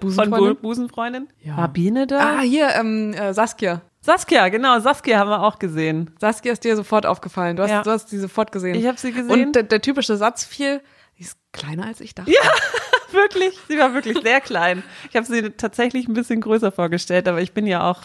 von 0.00 0.56
Busenfreundin. 0.62 1.28
Ja. 1.42 1.56
War 1.56 1.68
Biene 1.68 2.06
da? 2.06 2.36
Ah, 2.36 2.40
hier, 2.42 2.68
ähm, 2.78 3.12
äh, 3.14 3.34
Saskia. 3.34 3.82
Saskia, 4.04 4.50
genau, 4.50 4.78
Saskia 4.80 5.18
haben 5.18 5.30
wir 5.30 5.42
auch 5.42 5.58
gesehen. 5.58 6.10
Saskia 6.20 6.52
ist 6.52 6.62
dir 6.62 6.76
sofort 6.76 7.06
aufgefallen. 7.06 7.56
Du 7.56 7.62
hast, 7.62 7.70
ja. 7.70 7.82
du 7.82 7.90
hast 7.90 8.10
sie 8.10 8.18
sofort 8.18 8.52
gesehen. 8.52 8.74
Ich 8.74 8.86
habe 8.86 8.98
sie 8.98 9.12
gesehen. 9.12 9.30
Und 9.46 9.56
der, 9.56 9.62
der 9.62 9.80
typische 9.80 10.18
Satz 10.18 10.44
fiel, 10.44 10.82
sie 11.16 11.24
ist 11.24 11.38
kleiner 11.52 11.86
als 11.86 12.02
ich 12.02 12.14
dachte. 12.14 12.30
Ja, 12.30 12.50
wirklich. 13.12 13.58
Sie 13.66 13.78
war 13.78 13.94
wirklich 13.94 14.18
sehr 14.22 14.42
klein. 14.42 14.82
Ich 15.08 15.16
habe 15.16 15.24
sie 15.24 15.48
tatsächlich 15.52 16.06
ein 16.06 16.12
bisschen 16.12 16.42
größer 16.42 16.70
vorgestellt, 16.70 17.26
aber 17.28 17.40
ich 17.40 17.52
bin 17.52 17.66
ja 17.66 17.90
auch 17.90 18.02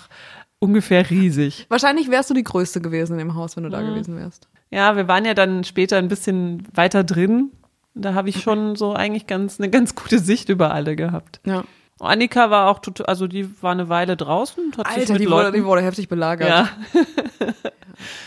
ungefähr 0.59 1.09
riesig. 1.09 1.65
Wahrscheinlich 1.67 2.09
wärst 2.09 2.29
du 2.29 2.33
die 2.33 2.45
Größte 2.45 2.79
gewesen 2.79 3.17
dem 3.17 3.35
Haus, 3.35 3.57
wenn 3.57 3.65
du 3.65 3.69
da 3.69 3.81
mhm. 3.81 3.87
gewesen 3.87 4.15
wärst. 4.15 4.47
Ja, 4.69 4.95
wir 4.95 5.09
waren 5.09 5.25
ja 5.25 5.33
dann 5.33 5.65
später 5.65 5.97
ein 5.97 6.07
bisschen 6.07 6.65
weiter 6.73 7.03
drin. 7.03 7.51
Da 7.93 8.13
habe 8.13 8.29
ich 8.29 8.41
schon 8.41 8.77
so 8.77 8.93
eigentlich 8.93 9.27
ganz 9.27 9.59
eine 9.59 9.69
ganz 9.69 9.95
gute 9.95 10.19
Sicht 10.19 10.47
über 10.47 10.73
alle 10.73 10.95
gehabt. 10.95 11.41
Ja. 11.45 11.65
Annika 11.99 12.49
war 12.49 12.69
auch 12.69 12.79
total, 12.79 13.07
also 13.07 13.27
die 13.27 13.61
war 13.61 13.71
eine 13.71 13.89
Weile 13.89 14.15
draußen. 14.15 14.71
Hat 14.77 14.87
Alter, 14.87 15.17
die, 15.17 15.29
wurde, 15.29 15.51
die 15.51 15.63
wurde 15.63 15.81
heftig 15.81 16.07
belagert. 16.07 16.47
Ja. 16.47 16.69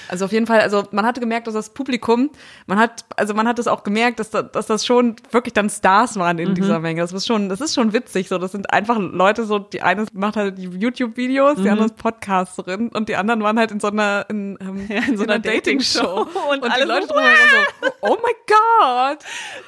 Also 0.08 0.24
auf 0.24 0.32
jeden 0.32 0.46
Fall, 0.46 0.60
also 0.60 0.84
man 0.90 1.06
hatte 1.06 1.20
gemerkt, 1.20 1.46
dass 1.46 1.54
das 1.54 1.70
Publikum, 1.70 2.30
man 2.66 2.78
hat, 2.78 3.04
also 3.16 3.34
man 3.34 3.48
hat 3.48 3.58
es 3.58 3.66
auch 3.66 3.84
gemerkt, 3.84 4.20
dass, 4.20 4.30
da, 4.30 4.42
dass 4.42 4.66
das 4.66 4.84
schon 4.84 5.16
wirklich 5.30 5.54
dann 5.54 5.70
Stars 5.70 6.16
waren 6.16 6.38
in 6.38 6.50
mhm. 6.50 6.54
dieser 6.54 6.78
Menge. 6.78 7.00
Das 7.00 7.12
ist 7.12 7.26
schon, 7.26 7.48
das 7.48 7.60
ist 7.60 7.74
schon 7.74 7.92
witzig. 7.92 8.28
So, 8.28 8.38
das 8.38 8.52
sind 8.52 8.72
einfach 8.72 8.98
Leute, 8.98 9.44
so 9.44 9.58
die 9.58 9.82
eine 9.82 10.06
macht 10.12 10.36
halt 10.36 10.58
YouTube-Videos, 10.58 11.58
mhm. 11.58 11.62
die 11.62 11.70
andere 11.70 11.86
ist 11.86 11.96
Podcasterin 11.96 12.88
und 12.88 13.08
die 13.08 13.16
anderen 13.16 13.42
waren 13.42 13.58
halt 13.58 13.70
in 13.70 13.80
so 13.80 13.88
einer, 13.88 14.26
in, 14.28 14.58
ähm, 14.60 14.86
ja, 14.88 15.02
in 15.08 15.16
so 15.16 15.24
einer 15.24 15.38
Dating-Show. 15.38 16.26
und, 16.50 16.62
und 16.62 16.70
alle 16.70 16.84
Leute 16.84 17.06
so, 17.06 17.14
so, 17.14 17.88
oh 18.02 18.16
mein 18.22 18.34
Gott, 18.46 19.18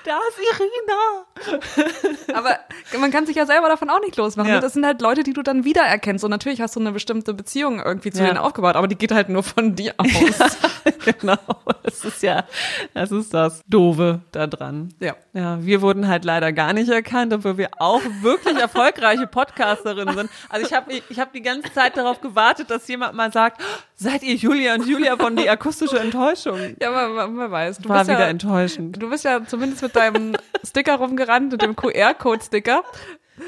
da 0.04 0.18
ist 0.28 0.38
Irina. 0.38 2.34
Aber 2.34 2.58
man 2.98 3.10
kann 3.10 3.26
sich 3.26 3.36
ja 3.36 3.46
selber 3.46 3.68
davon 3.68 3.90
auch 3.90 4.00
nicht 4.00 4.16
losmachen. 4.16 4.50
Ja. 4.50 4.60
Das 4.60 4.72
sind 4.72 4.84
halt 4.84 5.00
Leute, 5.00 5.22
die 5.22 5.32
du 5.32 5.42
dann 5.42 5.64
wiedererkennst. 5.64 6.24
Und 6.24 6.30
natürlich 6.30 6.60
hast 6.60 6.76
du 6.76 6.80
eine 6.80 6.92
bestimmte 6.92 7.34
Beziehung 7.34 7.80
irgendwie 7.80 8.10
zu 8.10 8.20
ja. 8.20 8.26
denen 8.26 8.38
aufgebaut, 8.38 8.76
aber 8.76 8.88
die 8.88 8.96
geht 8.96 9.12
halt 9.12 9.28
nur 9.28 9.42
von 9.42 9.74
dir 9.74 9.93
aus. 9.98 10.56
genau. 11.20 11.36
Das 11.82 12.04
ist 12.04 12.22
ja, 12.22 12.44
das 12.92 13.12
ist 13.12 13.32
das 13.32 13.62
Dove 13.66 14.20
da 14.32 14.46
dran. 14.46 14.92
Ja. 15.00 15.16
Ja, 15.32 15.64
wir 15.64 15.82
wurden 15.82 16.08
halt 16.08 16.24
leider 16.24 16.52
gar 16.52 16.72
nicht 16.72 16.88
erkannt, 16.88 17.32
obwohl 17.32 17.58
wir 17.58 17.70
auch 17.78 18.02
wirklich 18.20 18.56
erfolgreiche 18.56 19.26
Podcasterinnen 19.26 20.14
sind. 20.16 20.30
Also 20.48 20.66
ich 20.66 20.72
habe 20.72 20.92
ich 20.92 21.18
hab 21.18 21.32
die 21.32 21.42
ganze 21.42 21.72
Zeit 21.72 21.96
darauf 21.96 22.20
gewartet, 22.20 22.70
dass 22.70 22.86
jemand 22.88 23.14
mal 23.14 23.32
sagt, 23.32 23.60
seid 23.94 24.22
ihr 24.22 24.34
Julia 24.34 24.74
und 24.74 24.86
Julia 24.86 25.16
von 25.16 25.36
die 25.36 25.48
akustische 25.48 25.98
Enttäuschung? 25.98 26.76
Ja, 26.80 26.90
man, 26.90 27.34
man 27.34 27.50
weiß. 27.50 27.78
Du 27.78 27.88
War 27.88 28.04
wieder 28.04 28.20
ja, 28.20 28.26
enttäuschend. 28.26 29.02
Du 29.02 29.10
bist 29.10 29.24
ja 29.24 29.44
zumindest 29.44 29.82
mit 29.82 29.96
deinem 29.96 30.36
Sticker 30.64 30.96
rumgerannt, 30.96 31.52
mit 31.52 31.62
dem 31.62 31.76
QR-Code-Sticker. 31.76 32.82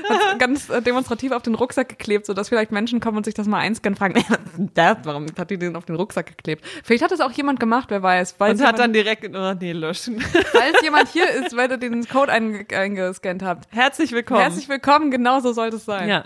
Hat 0.09 0.39
ganz 0.41 0.69
äh, 0.69 0.83
demonstrativ 0.83 1.33
auf 1.33 1.43
den 1.43 1.55
Rucksack 1.55 1.89
geklebt, 1.89 2.27
sodass 2.27 2.49
vielleicht 2.49 2.73
Menschen 2.73 2.99
kommen 2.99 3.19
und 3.19 3.25
sich 3.25 3.35
das 3.35 3.47
mal 3.47 3.59
einscannen, 3.59 3.97
fragen, 3.97 4.25
das, 4.75 4.99
warum 5.05 5.27
hat 5.39 5.51
die 5.51 5.59
den 5.59 5.77
auf 5.77 5.85
den 5.85 5.95
Rucksack 5.95 6.27
geklebt? 6.27 6.65
Vielleicht 6.83 7.05
hat 7.05 7.13
es 7.13 7.21
auch 7.21 7.31
jemand 7.33 7.61
gemacht, 7.61 7.91
wer 7.91 8.03
weiß. 8.03 8.37
Weil 8.39 8.53
und 8.53 8.67
hat 8.67 8.79
dann 8.79 8.93
direkt, 8.93 9.25
oh, 9.35 9.55
nee, 9.55 9.73
löschen. 9.73 10.21
Falls 10.53 10.83
jemand 10.83 11.09
hier 11.09 11.31
ist, 11.31 11.57
weil 11.57 11.71
ihr 11.71 11.77
den 11.77 12.07
Code 12.09 12.33
eingescannt 12.33 13.43
habt. 13.43 13.69
Herzlich 13.73 14.13
willkommen. 14.13 14.41
Herzlich 14.41 14.69
willkommen, 14.69 15.11
genau 15.11 15.41
so 15.41 15.53
sollte 15.53 15.77
es 15.77 15.85
sein. 15.85 16.09
Ja. 16.09 16.25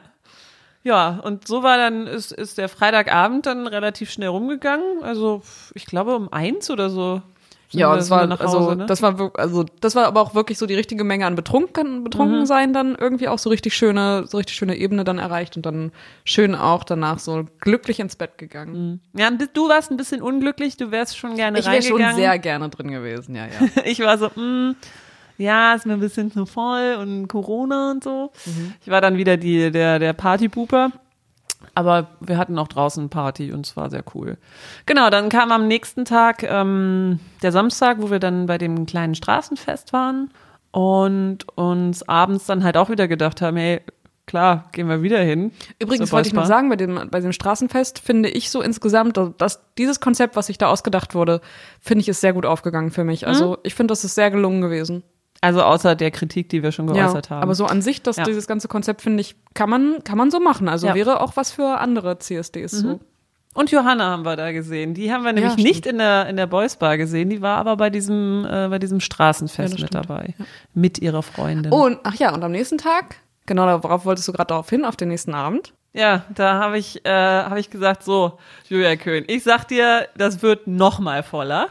Ja, 0.83 1.21
und 1.23 1.47
so 1.47 1.63
war 1.63 1.77
dann, 1.77 2.07
ist, 2.07 2.33
ist 2.33 2.57
der 2.57 2.71
Freitagabend 2.71 3.45
dann 3.45 3.67
relativ 3.67 4.11
schnell 4.11 4.29
rumgegangen. 4.29 5.03
Also, 5.03 5.43
ich 5.75 5.85
glaube 5.85 6.17
um 6.17 6.33
eins 6.33 6.71
oder 6.71 6.89
so 6.89 7.21
ja, 7.73 7.95
das 7.95 8.11
war 8.11 8.29
Hause, 8.29 8.41
also 8.41 8.75
ne? 8.75 8.87
das 8.87 9.03
war 9.03 9.31
also 9.35 9.65
das 9.81 9.95
war 9.95 10.07
aber 10.07 10.21
auch 10.21 10.35
wirklich 10.35 10.59
so 10.59 10.67
die 10.67 10.75
richtige 10.75 11.05
Menge 11.05 11.27
an 11.27 11.35
betrunken 11.35 12.05
betrunken 12.05 12.41
mhm. 12.41 12.47
sein 12.47 12.73
dann 12.73 12.97
irgendwie 12.99 13.29
auch 13.29 13.39
so 13.39 13.51
richtig 13.51 13.75
schöne 13.75 14.27
so 14.27 14.39
richtig 14.39 14.57
schöne 14.57 14.77
Ebene 14.77 15.05
dann 15.05 15.19
erreicht 15.19 15.57
und 15.57 15.67
dann 15.67 15.93
schön 16.25 16.55
auch 16.55 16.85
danach 16.85 17.19
so 17.19 17.45
glücklich 17.61 18.01
ins 18.01 18.17
Bett 18.17 18.39
gegangen. 18.39 19.01
Mhm. 19.15 19.21
Ja, 19.21 19.31
du 19.31 19.69
warst 19.69 19.91
ein 19.91 19.97
bisschen 19.97 20.23
unglücklich, 20.23 20.77
du 20.77 20.91
wärst 20.91 21.17
schon 21.17 21.37
gerne 21.37 21.59
ich 21.59 21.67
reingegangen. 21.67 21.97
Ich 21.97 21.99
wäre 21.99 22.11
schon 22.11 22.17
sehr 22.17 22.39
gerne 22.39 22.69
drin 22.69 22.91
gewesen, 22.91 23.35
ja, 23.35 23.47
ja. 23.47 23.83
ich 23.85 24.01
war 24.01 24.19
so, 24.19 24.31
mh, 24.35 24.43
mm, 24.43 24.77
ja, 25.39 25.75
ist 25.75 25.87
mir 25.87 25.95
ein 25.95 26.01
bisschen 26.01 26.31
zu 26.31 26.47
voll 26.47 26.97
und 27.01 27.29
Corona 27.29 27.93
und 27.93 28.05
so. 28.05 28.31
Mhm. 28.47 28.75
Ich 28.83 28.89
war 28.89 29.01
dann 29.01 29.17
wieder 29.17 29.37
die 29.37 29.71
der 29.71 29.99
der 29.99 30.13
Partypooper. 30.13 30.93
Aber 31.75 32.09
wir 32.21 32.37
hatten 32.37 32.59
auch 32.59 32.69
draußen 32.69 33.09
Party 33.09 33.53
und 33.53 33.67
es 33.67 33.77
war 33.77 33.91
sehr 33.91 34.05
cool. 34.15 34.39
Genau, 34.87 35.11
dann 35.11 35.29
kam 35.29 35.53
am 35.53 35.69
nächsten 35.69 36.05
Tag 36.05 36.43
ähm, 36.43 37.21
der 37.43 37.53
Samstag, 37.53 37.99
wo 38.01 38.11
wir 38.11 38.19
dann 38.19 38.47
bei 38.47 38.59
dem 38.59 38.87
kleinen 38.87 39.15
Straßenfest 39.15 39.93
waren 39.93 40.31
und 40.73 41.47
uns 41.57 42.09
abends 42.09 42.47
dann 42.47 42.65
halt 42.65 42.77
auch 42.77 42.91
wieder 42.91 43.09
gedacht 43.09 43.41
haben, 43.43 43.57
hey, 43.57 43.81
klar, 44.27 44.69
gehen 44.73 44.89
wir 44.89 45.03
wieder 45.03 45.21
hin. 45.21 45.53
Übrigens 45.81 46.13
wollte 46.13 46.29
ich 46.29 46.35
noch 46.35 46.47
sagen, 46.47 46.69
bei 46.69 46.77
dem, 46.77 47.09
bei 47.11 47.21
dem 47.21 47.33
Straßenfest 47.33 47.99
finde 47.99 48.29
ich 48.29 48.51
so 48.51 48.63
insgesamt, 48.63 49.19
dass 49.39 49.61
dieses 49.77 49.99
Konzept, 50.01 50.37
was 50.37 50.47
sich 50.47 50.57
da 50.57 50.69
ausgedacht 50.69 51.15
wurde, 51.15 51.41
finde 51.81 52.03
ich, 52.03 52.09
ist 52.09 52.21
sehr 52.21 52.33
gut 52.33 52.47
aufgegangen 52.47 52.91
für 52.91 53.05
mich. 53.05 53.27
Also 53.27 53.53
mhm. 53.53 53.57
ich 53.65 53.75
finde, 53.75 53.93
das 53.93 54.05
ist 54.05 54.15
sehr 54.15 54.31
gelungen 54.31 54.61
gewesen. 54.61 55.03
Also 55.41 55.63
außer 55.63 55.95
der 55.97 56.11
Kritik, 56.11 56.51
die 56.51 56.63
wir 56.63 56.71
schon 56.71 56.87
geäußert 56.87 57.31
ja, 57.31 57.37
haben. 57.37 57.43
Aber 57.43 57.55
so 57.55 57.65
an 57.65 57.81
sich, 57.81 58.03
dass 58.03 58.17
ja. 58.17 58.25
dieses 58.25 58.47
ganze 58.47 58.69
Konzept, 58.69 59.01
finde 59.01 59.23
ich, 59.23 59.37
kann 59.55 59.71
man, 59.71 60.05
kann 60.05 60.19
man 60.19 60.31
so 60.31 60.39
machen. 60.39 60.69
Also 60.69 60.87
ja. 60.87 60.95
wäre 60.95 61.21
auch 61.21 61.37
was 61.37 61.51
für 61.51 61.79
andere 61.79 62.19
CSDs 62.19 62.73
mhm. 62.75 62.79
so. 62.79 63.01
Und 63.53 63.71
Johanna 63.73 64.11
haben 64.11 64.25
wir 64.25 64.37
da 64.37 64.53
gesehen. 64.53 64.95
Die 64.95 65.13
haben 65.13 65.25
wir 65.25 65.33
nämlich 65.33 65.57
nicht 65.57 65.87
in 65.87 65.99
der, 65.99 66.29
in 66.29 66.37
der 66.37 66.47
Boys 66.47 66.77
Bar 66.77 66.99
gesehen. 66.99 67.31
Die 67.31 67.43
war 67.43 67.59
aber 67.59 67.77
bei 67.77 67.91
diesem, 67.91 68.47
äh, 68.49 68.69
bei 68.69 68.79
diesem 68.79 69.01
Straßenfest 69.01 69.81
mit 69.81 69.95
dabei. 69.95 70.35
Mit 70.73 70.99
ihrer 70.99 71.23
Freundin. 71.23 71.73
Und, 71.73 71.99
ach 72.05 72.15
ja, 72.15 72.33
und 72.33 72.45
am 72.45 72.53
nächsten 72.53 72.79
Tag, 72.79 73.17
genau 73.47 73.67
darauf 73.67 74.05
wolltest 74.05 74.29
du 74.29 74.33
gerade 74.33 74.49
darauf 74.49 74.71
hin, 74.71 74.85
auf 74.85 74.95
den 74.95 75.09
nächsten 75.09 75.35
Abend. 75.35 75.73
Ja, 75.93 76.25
da 76.33 76.61
habe 76.61 76.79
ich, 76.79 77.05
äh, 77.05 77.11
hab 77.11 77.57
ich 77.57 77.71
gesagt, 77.71 78.05
so, 78.05 78.39
Julia 78.69 78.95
Köhn, 78.95 79.25
ich 79.27 79.43
sag 79.43 79.65
dir, 79.65 80.07
das 80.17 80.43
wird 80.43 80.69
noch 80.69 81.01
mal 81.01 81.25
voller. 81.25 81.69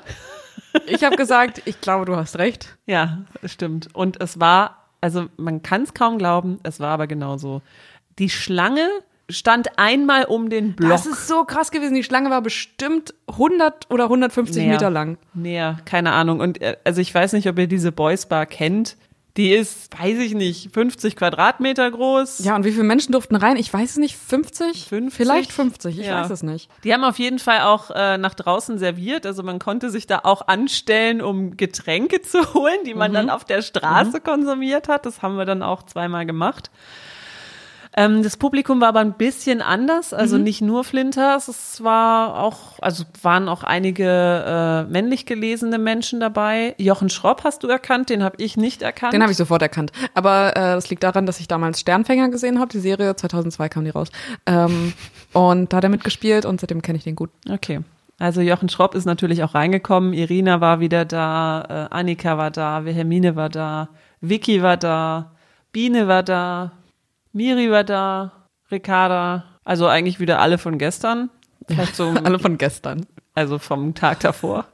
Ich 0.86 1.04
habe 1.04 1.16
gesagt, 1.16 1.62
ich 1.66 1.82
glaube, 1.82 2.06
du 2.06 2.16
hast 2.16 2.38
recht. 2.38 2.78
Ja, 2.86 3.20
stimmt. 3.44 3.94
Und 3.94 4.22
es 4.22 4.40
war, 4.40 4.88
also 5.02 5.28
man 5.38 5.62
kann 5.62 5.84
es 5.84 5.94
kaum 5.94 6.18
glauben, 6.18 6.60
es 6.64 6.80
war 6.80 6.90
aber 6.90 7.08
genauso. 7.08 7.62
Die 8.20 8.30
Schlange 8.30 8.88
stand 9.30 9.78
einmal 9.78 10.26
um 10.26 10.50
den 10.50 10.76
Block. 10.76 10.92
Das 10.92 11.06
ist 11.06 11.28
so 11.28 11.44
krass 11.46 11.72
gewesen. 11.72 11.94
Die 11.96 12.04
Schlange 12.04 12.30
war 12.30 12.42
bestimmt 12.42 13.14
100 13.28 13.90
oder 13.92 14.06
150 14.06 14.64
Näher. 14.64 14.74
Meter 14.74 14.90
lang. 14.90 15.18
Näher, 15.34 15.78
keine 15.86 16.12
Ahnung. 16.14 16.40
Und 16.40 16.62
äh, 16.62 16.78
also 16.84 17.02
ich 17.02 17.14
weiß 17.14 17.34
nicht, 17.34 17.48
ob 17.48 17.58
ihr 17.60 17.68
diese 17.68 17.92
Boys 17.92 18.26
Bar 18.26 18.46
kennt. 18.46 18.98
Die 19.38 19.54
ist, 19.54 19.98
weiß 19.98 20.18
ich 20.18 20.34
nicht, 20.34 20.74
50 20.74 21.16
Quadratmeter 21.16 21.90
groß. 21.90 22.40
Ja, 22.40 22.56
und 22.56 22.66
wie 22.66 22.72
viele 22.72 22.84
Menschen 22.84 23.12
durften 23.12 23.36
rein? 23.36 23.58
Ich 23.58 23.72
weiß 23.72 23.92
es 23.92 23.98
nicht, 23.98 24.18
50? 24.18 24.86
50? 24.88 25.16
Vielleicht 25.16 25.52
50, 25.52 26.00
ich 26.00 26.08
ja. 26.08 26.22
weiß 26.22 26.32
es 26.32 26.44
nicht. 26.44 26.70
Die 26.84 26.94
haben 26.94 27.04
auf 27.04 27.20
jeden 27.20 27.40
Fall 27.40 27.62
auch 27.62 27.92
äh, 27.92 28.18
nach 28.18 28.34
draußen 28.34 28.80
serviert. 28.80 29.26
Also 29.26 29.44
man 29.44 29.60
konnte 29.60 29.92
sich 29.92 30.08
da 30.08 30.22
auch 30.24 30.48
anstellen, 30.48 31.22
um 31.22 31.58
Getränke 31.58 32.22
zu 32.24 32.54
holen, 32.54 32.80
die 32.86 32.96
man 32.96 33.12
mhm. 33.12 33.16
dann 33.16 33.30
auf 33.30 33.46
der 33.46 33.62
Straße 33.62 34.18
mhm. 34.18 34.24
konsumiert 34.24 34.88
hat. 34.88 35.06
Das 35.06 35.22
haben 35.22 35.38
wir 35.38 35.46
dann 35.46 35.64
auch 35.64 35.84
zweimal 35.84 36.26
gemacht. 36.26 36.72
Ähm, 37.98 38.22
das 38.22 38.38
Publikum 38.38 38.82
war 38.82 38.90
aber 38.90 39.00
ein 39.00 39.14
bisschen 39.14 39.62
anders, 39.62 40.14
also 40.14 40.38
mhm. 40.38 40.44
nicht 40.44 40.62
nur 40.62 40.84
Flinters, 40.84 41.48
es 41.48 41.84
war 41.84 42.40
auch, 42.40 42.80
also 42.80 43.04
waren 43.24 43.50
auch 43.50 43.64
einige 43.64 44.06
äh, 44.06 44.92
männlich 44.92 45.26
gelesene 45.26 45.80
Menschen 45.80 46.20
dabei. 46.20 46.76
Jochen 46.78 47.10
Schropp 47.10 47.44
hast 47.44 47.64
du 47.64 47.68
erkannt, 47.68 48.10
den 48.10 48.24
habe 48.24 48.36
ich 48.38 48.58
nicht 48.58 48.84
erkannt. 48.84 49.14
Den 49.14 49.22
habe 49.24 49.32
ich 49.32 49.38
sofort 49.38 49.62
erkannt. 49.62 49.92
Aber 50.14 50.56
äh, 50.56 50.76
das 50.76 50.90
liegt 50.90 51.04
daran, 51.04 51.26
dass 51.26 51.40
ich 51.40 51.48
damals 51.48 51.80
Sternfänger 51.80 52.30
gesehen 52.30 52.60
habe, 52.60 52.72
die 52.72 52.80
Serie, 52.80 53.16
2002 53.16 53.70
kam 53.70 53.84
die 53.86 53.90
raus. 53.90 54.10
Ähm, 54.46 54.94
und 55.34 55.74
da 55.74 55.78
hat 55.78 55.84
er 55.84 55.90
mitgespielt 55.90 56.46
und 56.46 56.62
seitdem 56.62 56.82
kenne 56.84 56.98
ich 56.98 57.04
den 57.04 57.16
gut. 57.16 57.32
Okay. 57.50 57.82
Also 58.20 58.42
Jochen 58.42 58.70
Schropp 58.70 58.96
ist 58.96 59.06
natürlich 59.06 59.44
auch 59.44 59.56
reingekommen, 59.56 60.14
Irina 60.14 60.60
war 60.60 60.82
wieder 60.82 61.06
da, 61.06 61.88
äh, 61.90 61.96
Annika 61.96 62.38
war 62.38 62.52
da, 62.52 62.84
Wilhelmine 62.84 63.38
war 63.38 63.48
da, 63.48 63.90
Vicky 64.20 64.62
war 64.62 64.76
da, 64.76 65.32
Biene 65.72 66.08
war 66.10 66.24
da, 66.24 66.74
Miri 67.32 67.72
war 67.72 67.84
da, 67.84 68.32
Ricarda, 68.72 69.46
also 69.64 69.88
eigentlich 69.88 70.20
wieder 70.20 70.40
alle 70.40 70.58
von 70.58 70.78
gestern. 70.78 71.30
Vielleicht 71.68 71.96
so 71.96 72.10
alle 72.24 72.40
von 72.40 72.58
gestern. 72.58 73.06
Also 73.36 73.60
vom 73.60 73.94
Tag 73.94 74.20
davor. 74.22 74.66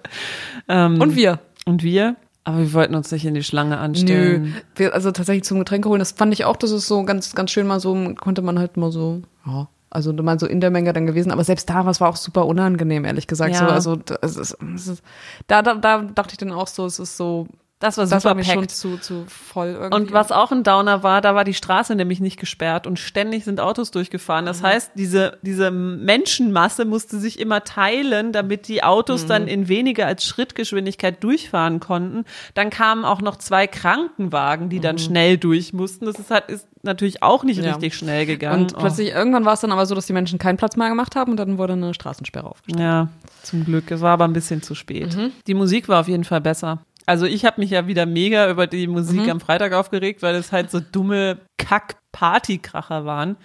ähm, 0.68 1.00
und 1.00 1.16
wir. 1.16 1.40
Und 1.64 1.82
wir. 1.82 2.16
Aber 2.44 2.58
wir 2.58 2.72
wollten 2.74 2.94
uns 2.94 3.10
nicht 3.10 3.24
in 3.24 3.34
die 3.34 3.42
Schlange 3.42 3.78
anstellen. 3.78 4.42
Nö, 4.42 4.50
wir, 4.76 4.94
also 4.94 5.10
tatsächlich 5.10 5.44
zum 5.44 5.58
Getränke 5.58 5.88
holen, 5.88 5.98
das 5.98 6.12
fand 6.12 6.34
ich 6.34 6.44
auch, 6.44 6.56
das 6.56 6.72
ist 6.72 6.86
so 6.86 7.02
ganz, 7.04 7.34
ganz 7.34 7.50
schön 7.50 7.66
mal 7.66 7.80
so, 7.80 8.14
konnte 8.20 8.42
man 8.42 8.58
halt 8.58 8.76
mal 8.76 8.92
so, 8.92 9.22
ja, 9.46 9.66
also 9.88 10.12
mal 10.12 10.38
so 10.38 10.46
in 10.46 10.60
der 10.60 10.70
Menge 10.70 10.92
dann 10.92 11.06
gewesen, 11.06 11.30
aber 11.30 11.42
selbst 11.42 11.70
da 11.70 11.86
was 11.86 12.02
war 12.02 12.10
auch 12.10 12.16
super 12.16 12.44
unangenehm, 12.44 13.06
ehrlich 13.06 13.26
gesagt. 13.26 13.54
Ja. 13.54 13.60
So, 13.60 13.64
also 13.66 13.96
das 13.96 14.36
ist, 14.36 14.58
das 14.60 14.88
ist, 14.88 15.02
da, 15.46 15.62
da, 15.62 15.76
da 15.76 16.02
dachte 16.02 16.32
ich 16.32 16.38
dann 16.38 16.52
auch 16.52 16.66
so, 16.66 16.84
es 16.84 16.98
ist 16.98 17.16
so, 17.16 17.46
das 17.80 17.98
war 17.98 18.06
super 18.06 18.16
das 18.16 18.24
war 18.24 18.34
mir 18.34 18.44
schon 18.44 18.68
zu, 18.68 18.98
zu 18.98 19.24
voll 19.26 19.68
irgendwie. 19.68 19.94
Und 19.94 20.12
was 20.12 20.32
auch 20.32 20.52
ein 20.52 20.62
Downer 20.62 21.02
war, 21.02 21.20
da 21.20 21.34
war 21.34 21.44
die 21.44 21.54
Straße 21.54 21.94
nämlich 21.94 22.20
nicht 22.20 22.38
gesperrt 22.38 22.86
und 22.86 22.98
ständig 22.98 23.44
sind 23.44 23.60
Autos 23.60 23.90
durchgefahren. 23.90 24.46
Das 24.46 24.62
mhm. 24.62 24.66
heißt, 24.66 24.92
diese, 24.94 25.38
diese 25.42 25.70
Menschenmasse 25.70 26.84
musste 26.84 27.18
sich 27.18 27.38
immer 27.38 27.64
teilen, 27.64 28.32
damit 28.32 28.68
die 28.68 28.82
Autos 28.84 29.24
mhm. 29.24 29.28
dann 29.28 29.48
in 29.48 29.68
weniger 29.68 30.06
als 30.06 30.24
Schrittgeschwindigkeit 30.24 31.22
durchfahren 31.22 31.80
konnten. 31.80 32.24
Dann 32.54 32.70
kamen 32.70 33.04
auch 33.04 33.20
noch 33.20 33.36
zwei 33.36 33.66
Krankenwagen, 33.66 34.68
die 34.68 34.80
dann 34.80 34.96
mhm. 34.96 35.00
schnell 35.00 35.36
durch 35.36 35.72
mussten. 35.72 36.06
Das 36.06 36.18
ist 36.18 36.30
halt, 36.30 36.48
ist 36.48 36.68
natürlich 36.84 37.22
auch 37.22 37.44
nicht 37.44 37.62
ja. 37.62 37.72
richtig 37.72 37.96
schnell 37.96 38.24
gegangen. 38.24 38.62
Und 38.62 38.78
plötzlich, 38.78 39.12
oh. 39.12 39.18
irgendwann 39.18 39.44
war 39.44 39.54
es 39.54 39.60
dann 39.60 39.72
aber 39.72 39.84
so, 39.86 39.94
dass 39.94 40.06
die 40.06 40.12
Menschen 40.12 40.38
keinen 40.38 40.56
Platz 40.56 40.76
mehr 40.76 40.88
gemacht 40.88 41.16
haben 41.16 41.32
und 41.32 41.38
dann 41.38 41.58
wurde 41.58 41.72
eine 41.72 41.92
Straßensperre 41.92 42.46
aufgestellt. 42.46 42.80
Ja, 42.80 43.08
zum 43.42 43.64
Glück. 43.64 43.90
Es 43.90 44.00
war 44.00 44.12
aber 44.12 44.24
ein 44.24 44.32
bisschen 44.32 44.62
zu 44.62 44.74
spät. 44.74 45.16
Mhm. 45.16 45.32
Die 45.46 45.54
Musik 45.54 45.88
war 45.88 46.00
auf 46.00 46.08
jeden 46.08 46.24
Fall 46.24 46.40
besser. 46.40 46.80
Also 47.06 47.26
ich 47.26 47.44
habe 47.44 47.60
mich 47.60 47.70
ja 47.70 47.86
wieder 47.86 48.06
mega 48.06 48.50
über 48.50 48.66
die 48.66 48.86
Musik 48.86 49.22
mhm. 49.22 49.30
am 49.30 49.40
Freitag 49.40 49.72
aufgeregt, 49.72 50.22
weil 50.22 50.34
es 50.34 50.52
halt 50.52 50.70
so 50.70 50.80
dumme 50.80 51.38
Kack-Partykracher 51.58 53.04
waren, 53.04 53.36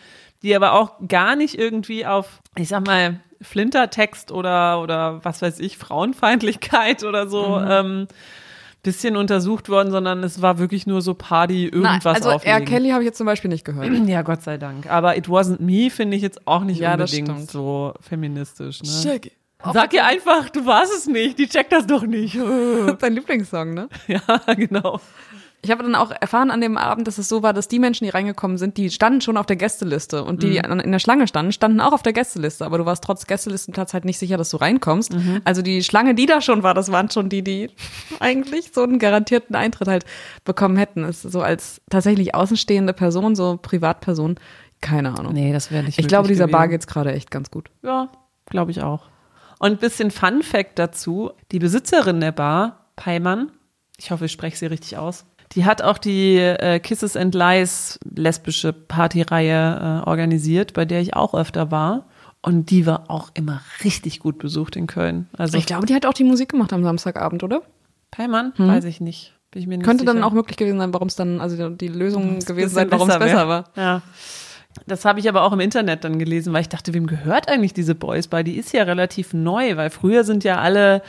die 0.41 0.55
aber 0.55 0.73
auch 0.73 0.93
gar 1.07 1.35
nicht 1.35 1.57
irgendwie 1.57 2.05
auf, 2.05 2.39
ich 2.55 2.69
sag 2.69 2.85
mal, 2.85 3.19
Flintertext 3.41 4.31
oder 4.31 4.81
oder 4.81 5.23
was 5.23 5.41
weiß 5.41 5.59
ich, 5.59 5.77
Frauenfeindlichkeit 5.77 7.03
oder 7.03 7.27
so 7.27 7.59
mhm. 7.59 7.67
ähm, 7.69 8.07
bisschen 8.81 9.17
untersucht 9.17 9.69
worden, 9.69 9.91
sondern 9.91 10.23
es 10.23 10.41
war 10.41 10.57
wirklich 10.57 10.87
nur 10.87 11.01
so 11.01 11.13
Party, 11.13 11.65
irgendwas 11.65 12.03
Nein, 12.05 12.15
also 12.15 12.31
auflegen. 12.31 12.59
R. 12.59 12.65
Kelly 12.65 12.89
habe 12.89 13.03
ich 13.03 13.07
jetzt 13.07 13.17
zum 13.17 13.25
Beispiel 13.25 13.49
nicht 13.49 13.65
gehört. 13.65 13.89
Ja, 14.09 14.21
Gott 14.21 14.41
sei 14.41 14.57
Dank. 14.57 14.89
Aber 14.89 15.17
It 15.17 15.27
Wasn't 15.27 15.61
Me 15.61 15.89
finde 15.89 16.15
ich 16.15 16.23
jetzt 16.23 16.47
auch 16.47 16.63
nicht 16.63 16.79
ja, 16.79 16.93
unbedingt 16.93 17.51
so 17.51 17.93
feministisch. 17.99 18.81
Ne? 18.81 18.89
Shaggy. 18.89 19.31
Sag 19.61 19.93
ihr 19.93 20.05
einfach, 20.05 20.49
du 20.49 20.65
warst 20.65 20.93
es 20.93 21.07
nicht, 21.07 21.37
die 21.37 21.47
checkt 21.47 21.71
das 21.71 21.85
doch 21.85 22.03
nicht. 22.03 22.35
Dein 22.99 23.13
Lieblingssong, 23.13 23.73
ne? 23.73 23.89
Ja, 24.07 24.53
genau. 24.53 24.99
Ich 25.61 25.71
habe 25.71 25.83
dann 25.83 25.95
auch 25.95 26.11
erfahren 26.11 26.51
an 26.51 26.61
dem 26.61 26.77
Abend, 26.77 27.05
dass 27.05 27.17
es 27.17 27.27
so 27.27 27.43
war, 27.43 27.51
dass 27.51 27.67
die 27.67 27.79
Menschen, 27.79 28.05
die 28.05 28.09
reingekommen 28.09 28.57
sind, 28.57 28.77
die 28.77 28.89
standen 28.89 29.19
schon 29.19 29.35
auf 29.35 29.45
der 29.45 29.57
Gästeliste 29.57 30.23
und 30.23 30.41
die 30.41 30.61
mhm. 30.65 30.79
in 30.79 30.91
der 30.93 30.99
Schlange 30.99 31.27
standen, 31.27 31.51
standen 31.51 31.81
auch 31.81 31.91
auf 31.91 32.01
der 32.01 32.13
Gästeliste, 32.13 32.65
aber 32.65 32.77
du 32.77 32.85
warst 32.85 33.03
trotz 33.03 33.27
Gästelisteplatz 33.27 33.93
halt 33.93 34.05
nicht 34.05 34.17
sicher, 34.17 34.37
dass 34.37 34.51
du 34.51 34.57
reinkommst. 34.57 35.13
Mhm. 35.13 35.41
Also 35.43 35.61
die 35.61 35.83
Schlange, 35.83 36.15
die 36.15 36.25
da 36.25 36.39
schon 36.39 36.63
war, 36.63 36.73
das 36.73 36.93
waren 36.93 37.11
schon 37.11 37.27
die, 37.27 37.43
die 37.43 37.69
eigentlich 38.21 38.71
so 38.73 38.83
einen 38.83 38.99
garantierten 38.99 39.53
Eintritt 39.57 39.89
halt 39.89 40.05
bekommen 40.45 40.77
hätten. 40.77 41.03
ist 41.03 41.23
so 41.23 41.41
als 41.41 41.81
tatsächlich 41.89 42.33
außenstehende 42.33 42.93
Person, 42.93 43.35
so 43.35 43.59
Privatperson, 43.61 44.39
keine 44.79 45.19
Ahnung. 45.19 45.33
Nee, 45.33 45.51
das 45.51 45.71
wäre 45.71 45.83
nicht 45.83 45.99
Ich 45.99 46.07
glaube, 46.07 46.29
dieser 46.29 46.45
gewesen. 46.45 46.57
Bar 46.57 46.67
geht's 46.69 46.87
gerade 46.87 47.11
echt 47.11 47.31
ganz 47.31 47.51
gut. 47.51 47.69
Ja, 47.83 48.09
glaube 48.45 48.71
ich 48.71 48.81
auch. 48.81 49.09
Und 49.59 49.71
ein 49.71 49.77
bisschen 49.77 50.09
Fun 50.09 50.41
Fact 50.41 50.79
dazu: 50.79 51.31
Die 51.51 51.59
Besitzerin 51.59 52.19
der 52.19 52.31
Bar, 52.31 52.87
Peimann, 52.95 53.51
ich 53.97 54.11
hoffe, 54.11 54.25
ich 54.25 54.31
spreche 54.31 54.57
sie 54.57 54.65
richtig 54.65 54.97
aus, 54.97 55.25
die 55.53 55.65
hat 55.65 55.81
auch 55.81 55.97
die 55.97 56.37
äh, 56.37 56.79
Kisses 56.79 57.15
and 57.15 57.33
Lies 57.33 57.99
lesbische 58.03 58.71
Partyreihe 58.71 60.03
äh, 60.05 60.09
organisiert, 60.09 60.73
bei 60.73 60.85
der 60.85 61.01
ich 61.01 61.15
auch 61.15 61.33
öfter 61.33 61.71
war. 61.71 62.05
Und 62.41 62.69
die 62.69 62.85
war 62.85 63.09
auch 63.09 63.31
immer 63.33 63.61
richtig 63.83 64.19
gut 64.19 64.37
besucht 64.37 64.75
in 64.77 64.87
Köln. 64.87 65.27
Also 65.37 65.57
ich 65.57 65.65
glaube, 65.65 65.85
die 65.85 65.93
hat 65.93 66.05
auch 66.05 66.13
die 66.13 66.23
Musik 66.23 66.49
gemacht 66.49 66.71
am 66.71 66.83
Samstagabend, 66.83 67.43
oder? 67.43 67.63
Peimann? 68.11 68.53
Hm. 68.55 68.67
Weiß 68.67 68.85
ich 68.85 69.01
nicht. 69.01 69.33
Bin 69.51 69.61
ich 69.61 69.67
mir 69.67 69.77
nicht 69.77 69.85
Könnte 69.85 70.03
sicher. 70.03 70.13
dann 70.13 70.23
auch 70.23 70.31
möglich 70.31 70.55
gewesen 70.55 70.77
sein, 70.77 70.93
warum 70.93 71.07
es 71.07 71.15
dann, 71.15 71.41
also 71.41 71.69
die 71.69 71.87
Lösung 71.87 72.39
gewesen 72.39 72.69
sein, 72.69 72.91
warum 72.91 73.09
es 73.09 73.19
besser 73.19 73.47
war. 73.47 73.65
Ja. 73.75 74.01
Das 74.85 75.05
habe 75.05 75.19
ich 75.19 75.27
aber 75.27 75.43
auch 75.43 75.53
im 75.53 75.59
Internet 75.59 76.03
dann 76.03 76.19
gelesen, 76.19 76.53
weil 76.53 76.61
ich 76.61 76.69
dachte, 76.69 76.93
wem 76.93 77.07
gehört 77.07 77.49
eigentlich 77.49 77.73
diese 77.73 77.95
Boys 77.95 78.27
Bar? 78.27 78.43
Die 78.43 78.57
ist 78.57 78.71
ja 78.71 78.83
relativ 78.83 79.33
neu, 79.33 79.75
weil 79.77 79.89
früher 79.89 80.23
sind 80.23 80.43
ja 80.43 80.59
alle, 80.59 81.01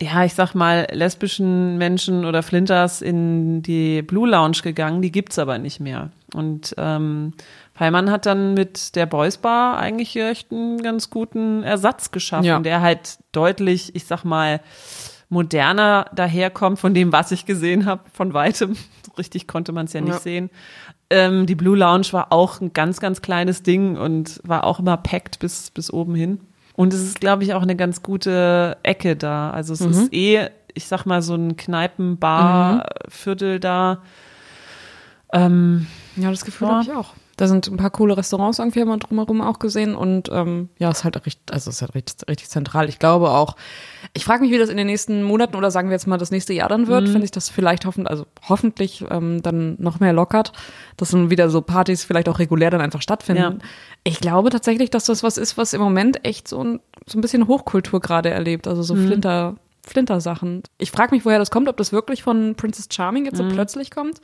ja, 0.00 0.24
ich 0.24 0.34
sag 0.34 0.54
mal, 0.54 0.86
lesbischen 0.90 1.78
Menschen 1.78 2.24
oder 2.24 2.42
Flinters 2.42 3.02
in 3.02 3.62
die 3.62 4.02
Blue 4.02 4.28
Lounge 4.28 4.58
gegangen, 4.62 5.02
die 5.02 5.12
gibt's 5.12 5.38
aber 5.38 5.58
nicht 5.58 5.80
mehr. 5.80 6.10
Und 6.34 6.74
ähm, 6.78 7.34
Feimann 7.74 8.10
hat 8.10 8.26
dann 8.26 8.54
mit 8.54 8.94
der 8.94 9.06
Boys 9.06 9.36
Bar 9.36 9.78
eigentlich 9.78 10.16
echt 10.16 10.52
einen 10.52 10.82
ganz 10.82 11.10
guten 11.10 11.62
Ersatz 11.62 12.10
geschaffen, 12.12 12.44
ja. 12.44 12.60
der 12.60 12.80
halt 12.80 13.18
deutlich, 13.32 13.94
ich 13.94 14.06
sag 14.06 14.24
mal, 14.24 14.60
moderner 15.28 16.06
daherkommt 16.14 16.78
von 16.78 16.92
dem, 16.92 17.10
was 17.10 17.32
ich 17.32 17.46
gesehen 17.46 17.86
habe, 17.86 18.02
von 18.12 18.34
weitem. 18.34 18.76
Richtig 19.18 19.48
konnte 19.48 19.72
man 19.72 19.86
es 19.86 19.92
ja 19.92 20.00
nicht 20.00 20.12
ja. 20.12 20.20
sehen. 20.20 20.50
Ähm, 21.12 21.46
die 21.46 21.54
Blue 21.54 21.76
Lounge 21.76 22.06
war 22.12 22.32
auch 22.32 22.62
ein 22.62 22.72
ganz, 22.72 22.98
ganz 22.98 23.20
kleines 23.20 23.62
Ding 23.62 23.98
und 23.98 24.40
war 24.44 24.64
auch 24.64 24.78
immer 24.78 24.96
packed 24.96 25.40
bis, 25.40 25.70
bis 25.70 25.92
oben 25.92 26.14
hin. 26.14 26.40
Und 26.74 26.94
es 26.94 27.02
ist, 27.02 27.20
glaube 27.20 27.44
ich, 27.44 27.52
auch 27.52 27.60
eine 27.60 27.76
ganz 27.76 28.02
gute 28.02 28.78
Ecke 28.82 29.14
da. 29.14 29.50
Also 29.50 29.74
es 29.74 29.80
mhm. 29.80 29.90
ist 29.90 30.10
eh, 30.14 30.48
ich 30.72 30.86
sag 30.86 31.04
mal, 31.04 31.20
so 31.20 31.34
ein 31.34 31.58
Kneipenbar-Viertel 31.58 33.60
da. 33.60 33.98
Ähm, 35.34 35.86
ja, 36.16 36.30
das 36.30 36.46
Gefühl 36.46 36.68
ja. 36.68 36.74
habe 36.74 36.84
ich 36.84 36.92
auch. 36.92 37.12
Da 37.42 37.48
sind 37.48 37.66
ein 37.66 37.76
paar 37.76 37.90
coole 37.90 38.16
Restaurants 38.16 38.60
irgendwie 38.60 38.82
haben 38.82 38.88
wir 38.88 38.98
drumherum 38.98 39.40
auch 39.40 39.58
gesehen 39.58 39.96
und 39.96 40.28
ähm, 40.30 40.68
ja, 40.78 40.88
ist 40.92 41.02
halt 41.02 41.16
richtig, 41.26 41.52
also 41.52 41.70
ist 41.70 41.82
halt 41.82 41.92
richtig, 41.96 42.28
richtig 42.28 42.48
zentral. 42.48 42.88
Ich 42.88 43.00
glaube 43.00 43.30
auch, 43.30 43.56
ich 44.14 44.24
frage 44.24 44.42
mich, 44.42 44.52
wie 44.52 44.58
das 44.58 44.68
in 44.68 44.76
den 44.76 44.86
nächsten 44.86 45.24
Monaten 45.24 45.56
oder 45.56 45.72
sagen 45.72 45.88
wir 45.88 45.94
jetzt 45.94 46.06
mal 46.06 46.18
das 46.18 46.30
nächste 46.30 46.52
Jahr 46.52 46.68
dann 46.68 46.86
wird, 46.86 47.08
mhm. 47.08 47.14
wenn 47.14 47.22
sich 47.22 47.32
das 47.32 47.48
vielleicht 47.48 47.84
hoffen, 47.84 48.06
also 48.06 48.26
hoffentlich 48.48 49.04
ähm, 49.10 49.42
dann 49.42 49.74
noch 49.80 49.98
mehr 49.98 50.12
lockert, 50.12 50.52
dass 50.96 51.10
dann 51.10 51.30
wieder 51.30 51.50
so 51.50 51.62
Partys 51.62 52.04
vielleicht 52.04 52.28
auch 52.28 52.38
regulär 52.38 52.70
dann 52.70 52.80
einfach 52.80 53.02
stattfinden. 53.02 53.42
Ja. 53.42 53.58
Ich 54.04 54.20
glaube 54.20 54.50
tatsächlich, 54.50 54.90
dass 54.90 55.06
das 55.06 55.24
was 55.24 55.36
ist, 55.36 55.58
was 55.58 55.72
im 55.72 55.80
Moment 55.80 56.24
echt 56.24 56.46
so 56.46 56.62
ein, 56.62 56.78
so 57.06 57.18
ein 57.18 57.22
bisschen 57.22 57.48
Hochkultur 57.48 57.98
gerade 57.98 58.30
erlebt, 58.30 58.68
also 58.68 58.84
so 58.84 58.94
mhm. 58.94 59.08
Flinter, 59.08 59.56
Flinter-Sachen. 59.82 60.62
Ich 60.78 60.92
frage 60.92 61.12
mich, 61.12 61.24
woher 61.24 61.40
das 61.40 61.50
kommt, 61.50 61.68
ob 61.68 61.76
das 61.76 61.90
wirklich 61.90 62.22
von 62.22 62.54
Princess 62.54 62.86
Charming 62.88 63.24
jetzt 63.24 63.38
so 63.38 63.42
mhm. 63.42 63.48
plötzlich 63.48 63.90
kommt 63.90 64.20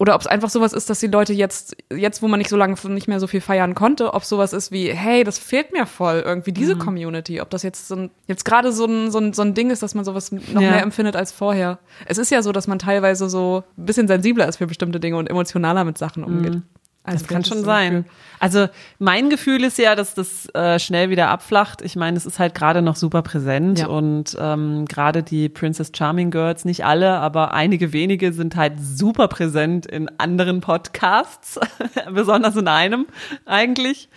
oder 0.00 0.14
ob 0.14 0.20
es 0.20 0.28
einfach 0.28 0.48
sowas 0.48 0.72
ist, 0.72 0.88
dass 0.88 1.00
die 1.00 1.08
Leute 1.08 1.32
jetzt, 1.32 1.76
jetzt, 1.92 2.22
wo 2.22 2.28
man 2.28 2.38
nicht 2.38 2.50
so 2.50 2.56
lange 2.56 2.76
nicht 2.88 3.08
mehr 3.08 3.18
so 3.18 3.26
viel 3.26 3.40
feiern 3.40 3.74
konnte, 3.74 4.14
ob 4.14 4.24
sowas 4.24 4.52
ist 4.52 4.70
wie, 4.70 4.92
hey, 4.92 5.24
das 5.24 5.40
fehlt 5.40 5.72
mir 5.72 5.86
voll, 5.86 6.22
irgendwie 6.24 6.52
diese 6.52 6.76
mhm. 6.76 6.78
Community. 6.78 7.40
Ob 7.40 7.50
das 7.50 7.64
jetzt 7.64 7.88
so 7.88 7.96
ein, 7.96 8.10
jetzt 8.28 8.44
gerade 8.44 8.72
so 8.72 8.84
ein, 8.84 9.10
so, 9.10 9.18
ein, 9.18 9.32
so 9.32 9.42
ein 9.42 9.54
Ding 9.54 9.70
ist, 9.70 9.82
dass 9.82 9.96
man 9.96 10.04
sowas 10.04 10.30
noch 10.30 10.60
ja. 10.60 10.70
mehr 10.70 10.82
empfindet 10.82 11.16
als 11.16 11.32
vorher. 11.32 11.80
Es 12.06 12.16
ist 12.16 12.30
ja 12.30 12.42
so, 12.42 12.52
dass 12.52 12.68
man 12.68 12.78
teilweise 12.78 13.28
so 13.28 13.64
ein 13.76 13.86
bisschen 13.86 14.06
sensibler 14.06 14.46
ist 14.46 14.58
für 14.58 14.68
bestimmte 14.68 15.00
Dinge 15.00 15.16
und 15.16 15.28
emotionaler 15.28 15.82
mit 15.84 15.98
Sachen 15.98 16.22
umgeht. 16.22 16.54
Mhm. 16.54 16.62
Also 17.08 17.24
das 17.24 17.28
kann 17.28 17.44
schon 17.44 17.64
sein. 17.64 18.04
Also 18.40 18.68
mein 18.98 19.30
Gefühl 19.30 19.64
ist 19.64 19.78
ja, 19.78 19.94
dass 19.94 20.14
das 20.14 20.48
äh, 20.54 20.78
schnell 20.78 21.10
wieder 21.10 21.28
abflacht. 21.28 21.82
Ich 21.82 21.96
meine, 21.96 22.16
es 22.16 22.26
ist 22.26 22.38
halt 22.38 22.54
gerade 22.54 22.82
noch 22.82 22.96
super 22.96 23.22
präsent 23.22 23.80
ja. 23.80 23.86
und 23.88 24.36
ähm, 24.38 24.84
gerade 24.86 25.22
die 25.22 25.48
Princess 25.48 25.90
Charming 25.94 26.30
Girls, 26.30 26.64
nicht 26.64 26.84
alle, 26.84 27.18
aber 27.18 27.52
einige 27.52 27.92
wenige 27.92 28.32
sind 28.32 28.56
halt 28.56 28.74
super 28.80 29.28
präsent 29.28 29.86
in 29.86 30.08
anderen 30.18 30.60
Podcasts, 30.60 31.58
besonders 32.12 32.56
in 32.56 32.68
einem 32.68 33.06
eigentlich. 33.44 34.08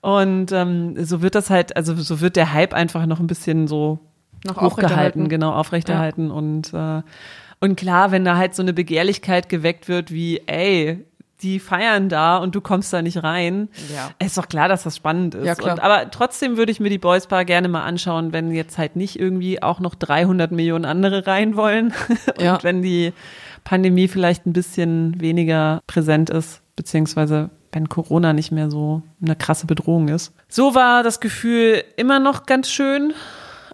Und 0.00 0.52
ähm, 0.52 1.02
so 1.04 1.22
wird 1.22 1.34
das 1.34 1.48
halt, 1.48 1.76
also 1.76 1.94
so 1.94 2.20
wird 2.20 2.36
der 2.36 2.52
Hype 2.52 2.74
einfach 2.74 3.06
noch 3.06 3.20
ein 3.20 3.26
bisschen 3.26 3.68
so 3.68 4.00
noch 4.44 4.60
hochgehalten, 4.60 5.28
genau 5.28 5.52
aufrechterhalten 5.52 6.28
ja. 6.28 6.34
und 6.34 6.74
äh, 6.74 7.02
und 7.62 7.76
klar, 7.76 8.10
wenn 8.10 8.24
da 8.24 8.36
halt 8.36 8.56
so 8.56 8.62
eine 8.62 8.72
Begehrlichkeit 8.72 9.48
geweckt 9.48 9.86
wird 9.86 10.10
wie, 10.10 10.42
ey, 10.48 11.04
die 11.42 11.58
feiern 11.58 12.08
da 12.08 12.38
und 12.38 12.54
du 12.54 12.60
kommst 12.60 12.92
da 12.92 13.02
nicht 13.02 13.22
rein. 13.22 13.68
Ja. 13.92 14.10
Ist 14.24 14.38
doch 14.38 14.48
klar, 14.48 14.68
dass 14.68 14.84
das 14.84 14.96
spannend 14.96 15.34
ist. 15.34 15.46
Ja, 15.46 15.54
klar. 15.54 15.74
Und, 15.74 15.80
aber 15.80 16.10
trotzdem 16.10 16.56
würde 16.56 16.72
ich 16.72 16.80
mir 16.80 16.90
die 16.90 16.98
Boys 16.98 17.26
Bar 17.26 17.44
gerne 17.44 17.68
mal 17.68 17.82
anschauen, 17.82 18.32
wenn 18.32 18.52
jetzt 18.52 18.78
halt 18.78 18.96
nicht 18.96 19.18
irgendwie 19.18 19.62
auch 19.62 19.80
noch 19.80 19.94
300 19.94 20.52
Millionen 20.52 20.84
andere 20.84 21.26
rein 21.26 21.56
wollen. 21.56 21.92
und 22.36 22.42
ja. 22.42 22.58
wenn 22.62 22.82
die 22.82 23.12
Pandemie 23.64 24.08
vielleicht 24.08 24.46
ein 24.46 24.52
bisschen 24.52 25.20
weniger 25.20 25.80
präsent 25.86 26.30
ist, 26.30 26.62
beziehungsweise 26.76 27.50
wenn 27.72 27.88
Corona 27.88 28.32
nicht 28.32 28.52
mehr 28.52 28.70
so 28.70 29.02
eine 29.22 29.34
krasse 29.34 29.66
Bedrohung 29.66 30.08
ist. 30.08 30.32
So 30.48 30.74
war 30.74 31.02
das 31.02 31.20
Gefühl 31.20 31.82
immer 31.96 32.20
noch 32.20 32.44
ganz 32.44 32.70
schön, 32.70 33.14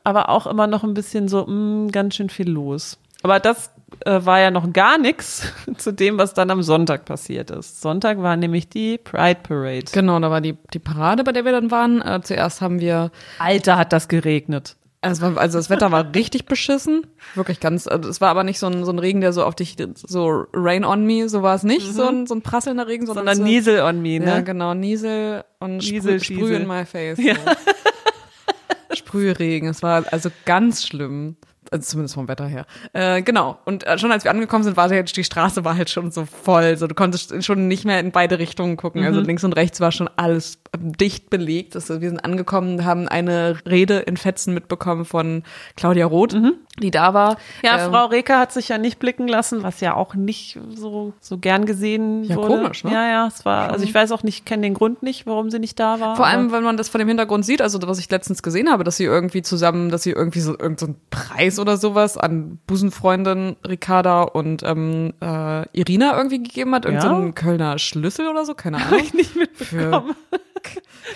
aber 0.04 0.28
auch 0.28 0.46
immer 0.46 0.66
noch 0.66 0.84
ein 0.84 0.94
bisschen 0.94 1.28
so, 1.28 1.46
mh, 1.46 1.52
mm, 1.52 1.90
ganz 1.90 2.14
schön 2.14 2.30
viel 2.30 2.48
los. 2.48 2.98
Aber 3.22 3.40
das 3.40 3.72
äh, 4.04 4.20
war 4.24 4.40
ja 4.40 4.50
noch 4.50 4.72
gar 4.72 4.98
nichts 4.98 5.52
zu 5.76 5.92
dem, 5.92 6.18
was 6.18 6.34
dann 6.34 6.50
am 6.50 6.62
Sonntag 6.62 7.04
passiert 7.04 7.50
ist. 7.50 7.80
Sonntag 7.80 8.20
war 8.22 8.36
nämlich 8.36 8.68
die 8.68 8.98
Pride 8.98 9.40
Parade. 9.42 9.86
Genau, 9.92 10.18
da 10.20 10.30
war 10.30 10.40
die, 10.40 10.56
die 10.72 10.78
Parade, 10.78 11.24
bei 11.24 11.32
der 11.32 11.44
wir 11.44 11.52
dann 11.52 11.70
waren. 11.70 12.00
Äh, 12.02 12.20
zuerst 12.22 12.60
haben 12.60 12.80
wir. 12.80 13.10
Alter, 13.38 13.76
hat 13.76 13.92
das 13.92 14.08
geregnet. 14.08 14.76
War, 15.00 15.38
also 15.38 15.58
das 15.58 15.70
Wetter 15.70 15.92
war 15.92 16.12
richtig 16.14 16.46
beschissen. 16.46 17.06
Wirklich 17.34 17.60
ganz. 17.60 17.86
Also 17.86 18.08
es 18.08 18.20
war 18.20 18.30
aber 18.30 18.42
nicht 18.42 18.58
so 18.58 18.66
ein, 18.66 18.84
so 18.84 18.90
ein 18.90 18.98
Regen, 18.98 19.20
der 19.20 19.32
so 19.32 19.44
auf 19.44 19.54
dich, 19.54 19.76
so 19.94 20.44
Rain 20.52 20.84
on 20.84 21.06
me, 21.06 21.28
so 21.28 21.42
war 21.42 21.54
es 21.54 21.62
nicht. 21.62 21.86
Mhm. 21.86 21.92
So, 21.92 22.08
ein, 22.08 22.26
so 22.26 22.34
ein 22.34 22.42
prasselnder 22.42 22.88
Regen, 22.88 23.06
sondern, 23.06 23.26
sondern 23.26 23.36
so, 23.36 23.44
Niesel 23.44 23.80
on 23.82 24.02
me, 24.02 24.18
ne? 24.18 24.26
Ja, 24.26 24.40
genau. 24.40 24.74
Niesel 24.74 25.44
und 25.60 25.78
Niesel, 25.78 26.20
Sprüh, 26.20 26.36
Sprüh 26.38 26.56
in 26.56 26.66
my 26.66 26.84
face. 26.84 27.18
Ja. 27.18 27.34
So. 27.34 28.96
Sprühregen. 28.96 29.68
Es 29.68 29.82
war 29.82 30.04
also 30.10 30.30
ganz 30.44 30.84
schlimm 30.84 31.36
also 31.70 31.84
zumindest 31.84 32.14
vom 32.14 32.28
Wetter 32.28 32.46
her. 32.46 32.66
Äh, 32.92 33.22
genau. 33.22 33.58
Und 33.64 33.86
äh, 33.86 33.98
schon 33.98 34.12
als 34.12 34.24
wir 34.24 34.30
angekommen 34.30 34.64
sind, 34.64 34.76
war 34.76 34.92
jetzt 34.92 35.16
die 35.16 35.24
Straße 35.24 35.64
war 35.64 35.76
halt 35.76 35.90
schon 35.90 36.10
so 36.10 36.24
voll. 36.24 36.76
So 36.76 36.86
du 36.86 36.94
konntest 36.94 37.44
schon 37.44 37.68
nicht 37.68 37.84
mehr 37.84 38.00
in 38.00 38.12
beide 38.12 38.38
Richtungen 38.38 38.76
gucken. 38.76 39.02
Also 39.02 39.12
mhm. 39.12 39.18
Also 39.18 39.26
links 39.26 39.44
und 39.44 39.54
rechts 39.54 39.80
war 39.80 39.90
schon 39.90 40.08
alles 40.16 40.60
dicht 40.76 41.28
belegt. 41.30 41.74
Also 41.74 42.00
wir 42.00 42.08
sind 42.08 42.24
angekommen, 42.24 42.84
haben 42.84 43.08
eine 43.08 43.58
Rede 43.66 43.98
in 43.98 44.16
Fetzen 44.16 44.54
mitbekommen 44.54 45.04
von 45.04 45.42
Claudia 45.76 46.06
Roth, 46.06 46.34
mhm. 46.34 46.54
Die 46.78 46.90
da 46.90 47.14
war. 47.14 47.36
Ja, 47.62 47.84
ähm, 47.84 47.90
Frau 47.90 48.06
Reker 48.06 48.38
hat 48.38 48.52
sich 48.52 48.68
ja 48.68 48.78
nicht 48.78 48.98
blicken 48.98 49.28
lassen, 49.28 49.62
was 49.62 49.80
ja 49.80 49.94
auch 49.94 50.14
nicht 50.14 50.58
so 50.74 51.12
so 51.20 51.38
gern 51.38 51.66
gesehen 51.66 52.24
ja, 52.24 52.36
wurde. 52.36 52.48
komisch, 52.48 52.84
ne? 52.84 52.92
Ja, 52.92 53.08
ja, 53.08 53.26
es 53.26 53.44
war. 53.44 53.70
Also 53.70 53.84
ich 53.84 53.94
weiß 53.94 54.12
auch 54.12 54.22
nicht, 54.22 54.46
kenne 54.46 54.62
den 54.62 54.74
Grund 54.74 55.02
nicht, 55.02 55.26
warum 55.26 55.50
sie 55.50 55.58
nicht 55.58 55.78
da 55.78 56.00
war. 56.00 56.16
Vor 56.16 56.26
allem, 56.26 56.52
wenn 56.52 56.62
man 56.62 56.76
das 56.76 56.88
von 56.88 56.98
dem 56.98 57.08
Hintergrund 57.08 57.44
sieht, 57.44 57.62
also 57.62 57.78
was 57.82 57.98
ich 57.98 58.10
letztens 58.10 58.42
gesehen 58.42 58.70
habe, 58.70 58.84
dass 58.84 58.96
sie 58.96 59.04
irgendwie 59.04 59.42
zusammen, 59.42 59.90
dass 59.90 60.02
sie 60.02 60.10
irgendwie 60.10 60.40
so 60.40 60.52
irgendeinen 60.52 60.94
so 60.94 61.00
Preis 61.10 61.58
oder 61.58 61.76
sowas 61.76 62.16
an 62.16 62.58
Busenfreundin 62.66 63.56
Ricarda 63.66 64.22
und 64.22 64.62
ähm, 64.62 65.14
äh, 65.20 65.66
Irina 65.72 66.16
irgendwie 66.16 66.42
gegeben 66.42 66.74
hat. 66.74 66.84
Irgend 66.84 67.02
ja? 67.02 67.08
so 67.08 67.14
einen 67.14 67.34
Kölner 67.34 67.78
Schlüssel 67.78 68.28
oder 68.28 68.44
so, 68.44 68.54
keine 68.54 68.78
Ahnung. 68.78 69.00
ich 69.00 69.14
nicht 69.14 69.36
mitbekommen. 69.36 70.14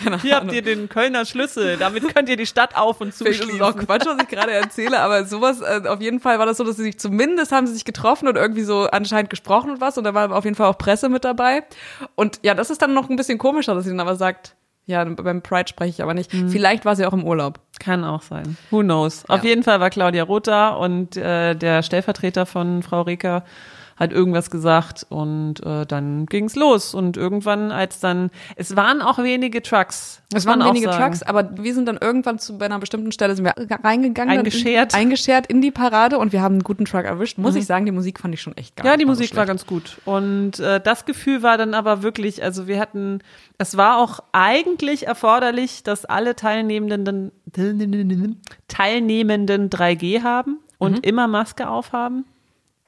Keine 0.02 0.20
Hier 0.20 0.36
Ahnung. 0.36 0.48
habt 0.48 0.56
ihr 0.56 0.62
den 0.62 0.88
Kölner 0.88 1.24
Schlüssel, 1.24 1.76
damit 1.76 2.14
könnt 2.14 2.28
ihr 2.28 2.36
die 2.36 2.46
Stadt 2.46 2.76
auf 2.76 3.00
und 3.00 3.14
zuschließen. 3.14 3.58
Das 3.58 3.68
ist 3.68 3.74
auch 3.76 3.76
Quatsch, 3.76 4.06
was 4.06 4.16
ich 4.22 4.28
gerade 4.28 4.52
erzähle, 4.52 5.00
aber 5.00 5.24
sowas, 5.24 5.60
äh, 5.60 5.82
auf 5.86 6.00
jeden 6.00 6.20
Fall 6.20 6.38
war 6.38 6.46
das 6.46 6.56
so, 6.56 6.64
dass 6.64 6.76
sie 6.76 6.84
sich 6.84 6.98
zumindest 6.98 7.52
haben 7.52 7.66
sie 7.66 7.74
sich 7.74 7.84
getroffen 7.84 8.28
und 8.28 8.36
irgendwie 8.36 8.62
so 8.62 8.86
anscheinend 8.86 9.30
gesprochen 9.30 9.70
und 9.70 9.80
was 9.80 9.98
und 9.98 10.04
da 10.04 10.14
war 10.14 10.32
auf 10.32 10.44
jeden 10.44 10.56
Fall 10.56 10.68
auch 10.68 10.78
Presse 10.78 11.08
mit 11.08 11.24
dabei. 11.24 11.64
Und 12.14 12.40
ja, 12.42 12.54
das 12.54 12.70
ist 12.70 12.82
dann 12.82 12.94
noch 12.94 13.10
ein 13.10 13.16
bisschen 13.16 13.38
komischer, 13.38 13.74
dass 13.74 13.84
sie 13.84 13.90
dann 13.90 14.00
aber 14.00 14.16
sagt, 14.16 14.54
ja, 14.86 15.04
beim 15.04 15.42
Pride 15.42 15.68
spreche 15.68 15.90
ich 15.90 16.02
aber 16.02 16.14
nicht. 16.14 16.32
Mhm. 16.34 16.48
Vielleicht 16.48 16.84
war 16.84 16.96
sie 16.96 17.06
auch 17.06 17.12
im 17.12 17.24
Urlaub. 17.24 17.60
Kann 17.78 18.04
auch 18.04 18.22
sein. 18.22 18.56
Who 18.70 18.80
knows? 18.80 19.24
Ja. 19.28 19.36
Auf 19.36 19.44
jeden 19.44 19.62
Fall 19.62 19.78
war 19.80 19.90
Claudia 19.90 20.24
Roth 20.24 20.48
da 20.48 20.70
und 20.70 21.16
äh, 21.16 21.54
der 21.54 21.82
Stellvertreter 21.82 22.46
von 22.46 22.82
Frau 22.82 23.02
Reker 23.02 23.44
hat 24.02 24.12
irgendwas 24.12 24.50
gesagt 24.50 25.06
und 25.08 25.64
äh, 25.64 25.86
dann 25.86 26.26
ging's 26.26 26.56
los. 26.56 26.94
Und 26.94 27.16
irgendwann, 27.16 27.70
als 27.70 28.00
dann, 28.00 28.30
es 28.56 28.76
waren 28.76 29.00
auch 29.00 29.18
wenige 29.18 29.62
Trucks. 29.62 30.22
Es 30.34 30.44
waren 30.46 30.60
wenige 30.64 30.90
Trucks, 30.90 31.22
aber 31.22 31.56
wir 31.56 31.74
sind 31.74 31.86
dann 31.86 31.98
irgendwann 32.00 32.38
zu 32.38 32.58
bei 32.58 32.66
einer 32.66 32.78
bestimmten 32.78 33.12
Stelle 33.12 33.36
sind 33.36 33.44
wir 33.44 33.54
reingegangen, 33.84 34.38
eingeschert, 34.38 34.92
in, 34.92 34.98
eingeschert 34.98 35.46
in 35.46 35.60
die 35.60 35.70
Parade 35.70 36.18
und 36.18 36.32
wir 36.32 36.42
haben 36.42 36.54
einen 36.54 36.64
guten 36.64 36.84
Truck 36.84 37.04
erwischt. 37.04 37.38
Muss 37.38 37.52
mhm. 37.52 37.60
ich 37.60 37.66
sagen, 37.66 37.86
die 37.86 37.92
Musik 37.92 38.18
fand 38.18 38.34
ich 38.34 38.42
schon 38.42 38.56
echt 38.56 38.76
geil. 38.76 38.86
Ja, 38.86 38.96
die 38.96 39.04
Musik 39.04 39.30
so 39.30 39.36
war 39.36 39.46
ganz 39.46 39.66
gut. 39.66 39.98
Und 40.04 40.58
äh, 40.58 40.80
das 40.80 41.04
Gefühl 41.04 41.42
war 41.42 41.56
dann 41.58 41.74
aber 41.74 42.02
wirklich, 42.02 42.42
also 42.42 42.66
wir 42.66 42.80
hatten, 42.80 43.20
es 43.58 43.76
war 43.76 43.98
auch 43.98 44.20
eigentlich 44.32 45.06
erforderlich, 45.06 45.82
dass 45.82 46.04
alle 46.04 46.34
Teilnehmenden 46.34 47.30
Teilnehmenden 48.68 49.70
3G 49.70 50.22
haben 50.22 50.58
und 50.78 50.92
mhm. 50.92 51.02
immer 51.02 51.28
Maske 51.28 51.68
aufhaben. 51.68 52.24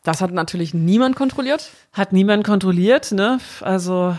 Das 0.05 0.21
hat 0.21 0.33
natürlich 0.33 0.75
niemand 0.75 1.17
kontrolliert. 1.17 1.71
Hat 1.93 2.13
niemand 2.13 2.45
kontrolliert, 2.45 3.11
ne? 3.11 3.41
Also. 3.61 4.17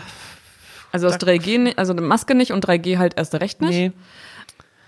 Also 0.92 1.08
das 1.08 1.18
3G, 1.18 1.76
also 1.76 1.94
Maske 1.94 2.34
nicht 2.34 2.52
und 2.52 2.66
3G 2.66 2.98
halt 2.98 3.14
erst 3.16 3.34
recht 3.34 3.60
nicht. 3.60 3.70
Nee. 3.70 3.92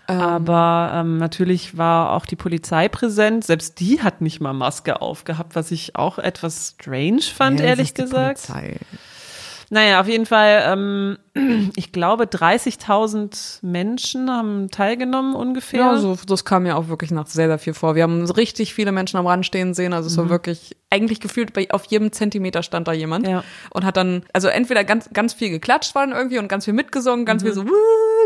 Ähm. 0.09 0.21
Aber 0.21 0.91
ähm, 0.95 1.19
natürlich 1.19 1.77
war 1.77 2.13
auch 2.13 2.27
die 2.27 2.37
Polizei 2.37 2.89
präsent. 2.89 3.45
Selbst 3.45 3.79
die 3.79 4.03
hat 4.03 4.21
nicht 4.21 4.41
mal 4.41 4.55
Maske 4.55 5.01
aufgehabt, 5.01 5.55
was 5.55 5.71
ich 5.71 5.97
auch 5.97 6.19
etwas 6.19 6.75
strange 6.75 7.23
fand, 7.23 7.61
ja, 7.61 7.67
ehrlich 7.67 7.95
gesagt. 7.95 8.47
Polizei. 8.47 8.79
Naja, 9.71 10.01
auf 10.01 10.09
jeden 10.09 10.25
Fall, 10.25 10.63
ähm, 10.67 11.19
ich 11.77 11.93
glaube, 11.93 12.25
30.000 12.25 13.59
Menschen 13.63 14.31
haben 14.31 14.71
teilgenommen 14.71 15.35
ungefähr. 15.35 15.81
Ja, 15.81 15.97
so, 15.99 16.17
das 16.27 16.45
kam 16.47 16.63
mir 16.63 16.77
auch 16.77 16.89
wirklich 16.89 17.11
nach 17.11 17.27
sehr, 17.27 17.49
sehr 17.49 17.59
viel 17.59 17.75
vor. 17.75 17.95
Wir 17.95 18.05
haben 18.05 18.25
richtig 18.31 18.73
viele 18.73 18.93
Menschen 18.93 19.19
am 19.19 19.27
Rand 19.27 19.45
stehen 19.45 19.75
sehen. 19.75 19.93
Also 19.93 20.07
es 20.07 20.17
mhm. 20.17 20.23
war 20.23 20.31
wirklich, 20.31 20.77
eigentlich 20.89 21.21
gefühlt, 21.21 21.53
bei, 21.53 21.71
auf 21.71 21.85
jedem 21.85 22.13
Zentimeter 22.13 22.63
stand 22.63 22.89
da 22.89 22.93
jemand. 22.93 23.27
Ja. 23.27 23.45
Und 23.71 23.85
hat 23.85 23.99
dann, 23.99 24.23
also 24.33 24.49
entweder 24.49 24.85
ganz, 24.85 25.11
ganz 25.13 25.35
viel 25.35 25.51
geklatscht 25.51 25.95
waren 25.95 26.13
irgendwie 26.13 26.39
und 26.39 26.49
ganz 26.49 26.65
viel 26.65 26.75
mitgesungen, 26.75 27.27
ganz 27.27 27.43
mhm. 27.43 27.47
viel 27.49 27.55
so, 27.55 27.65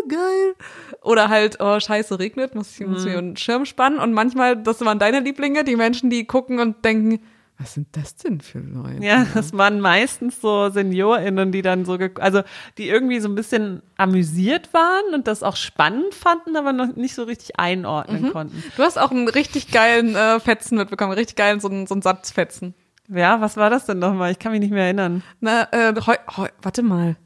geil. 0.09 0.55
Oder 1.03 1.29
halt, 1.29 1.59
oh, 1.61 1.81
scheiße, 1.81 2.21
regnet, 2.21 2.55
muss 2.55 2.79
ich, 2.79 2.87
muss 2.87 3.05
mhm. 3.05 3.17
einen 3.17 3.37
Schirm 3.37 3.65
spannen. 3.65 3.99
Und 3.99 4.13
manchmal, 4.13 4.57
das 4.57 4.81
waren 4.85 5.01
deine 5.01 5.19
Lieblinge, 5.19 5.65
die 5.65 5.75
Menschen, 5.75 6.09
die 6.09 6.25
gucken 6.25 6.61
und 6.61 6.85
denken, 6.85 7.21
was 7.59 7.75
sind 7.75 7.89
das 7.93 8.17
denn 8.17 8.41
für 8.41 8.59
Leute? 8.59 9.05
Ja, 9.05 9.27
das 9.35 9.53
waren 9.57 9.81
meistens 9.81 10.41
so 10.41 10.69
SeniorInnen, 10.71 11.53
die 11.53 11.63
dann 11.63 11.85
so, 11.85 11.97
also 12.19 12.43
die 12.79 12.89
irgendwie 12.89 13.21
so 13.21 13.29
ein 13.29 13.35
bisschen 13.35 13.83
amüsiert 13.97 14.75
waren 14.75 15.15
und 15.15 15.27
das 15.27 15.43
auch 15.43 15.57
spannend 15.57 16.15
fanden, 16.15 16.57
aber 16.57 16.73
noch 16.73 16.97
nicht 16.97 17.15
so 17.15 17.23
richtig 17.23 17.59
einordnen 17.61 18.23
mhm. 18.23 18.33
konnten. 18.33 18.63
Du 18.77 18.83
hast 18.83 18.99
auch 18.99 19.11
einen 19.11 19.29
richtig 19.29 19.71
geilen 19.71 20.17
äh, 20.17 20.41
Fetzen 20.41 20.77
mitbekommen, 20.77 21.13
richtig 21.13 21.37
geilen, 21.37 21.61
so, 21.61 21.69
einen, 21.69 21.87
so 21.87 21.95
einen 21.95 22.03
Satzfetzen. 22.03 22.75
Ja, 23.09 23.41
was 23.41 23.57
war 23.57 23.71
das 23.71 23.87
denn 23.87 23.99
nochmal? 23.99 24.33
Ich 24.33 24.39
kann 24.39 24.53
mich 24.53 24.61
nicht 24.61 24.73
mehr 24.73 24.85
erinnern. 24.85 25.23
Na, 25.41 25.69
äh, 25.73 25.95
heu, 25.95 26.17
heu, 26.37 26.49
warte 26.63 26.83
mal 26.83 27.17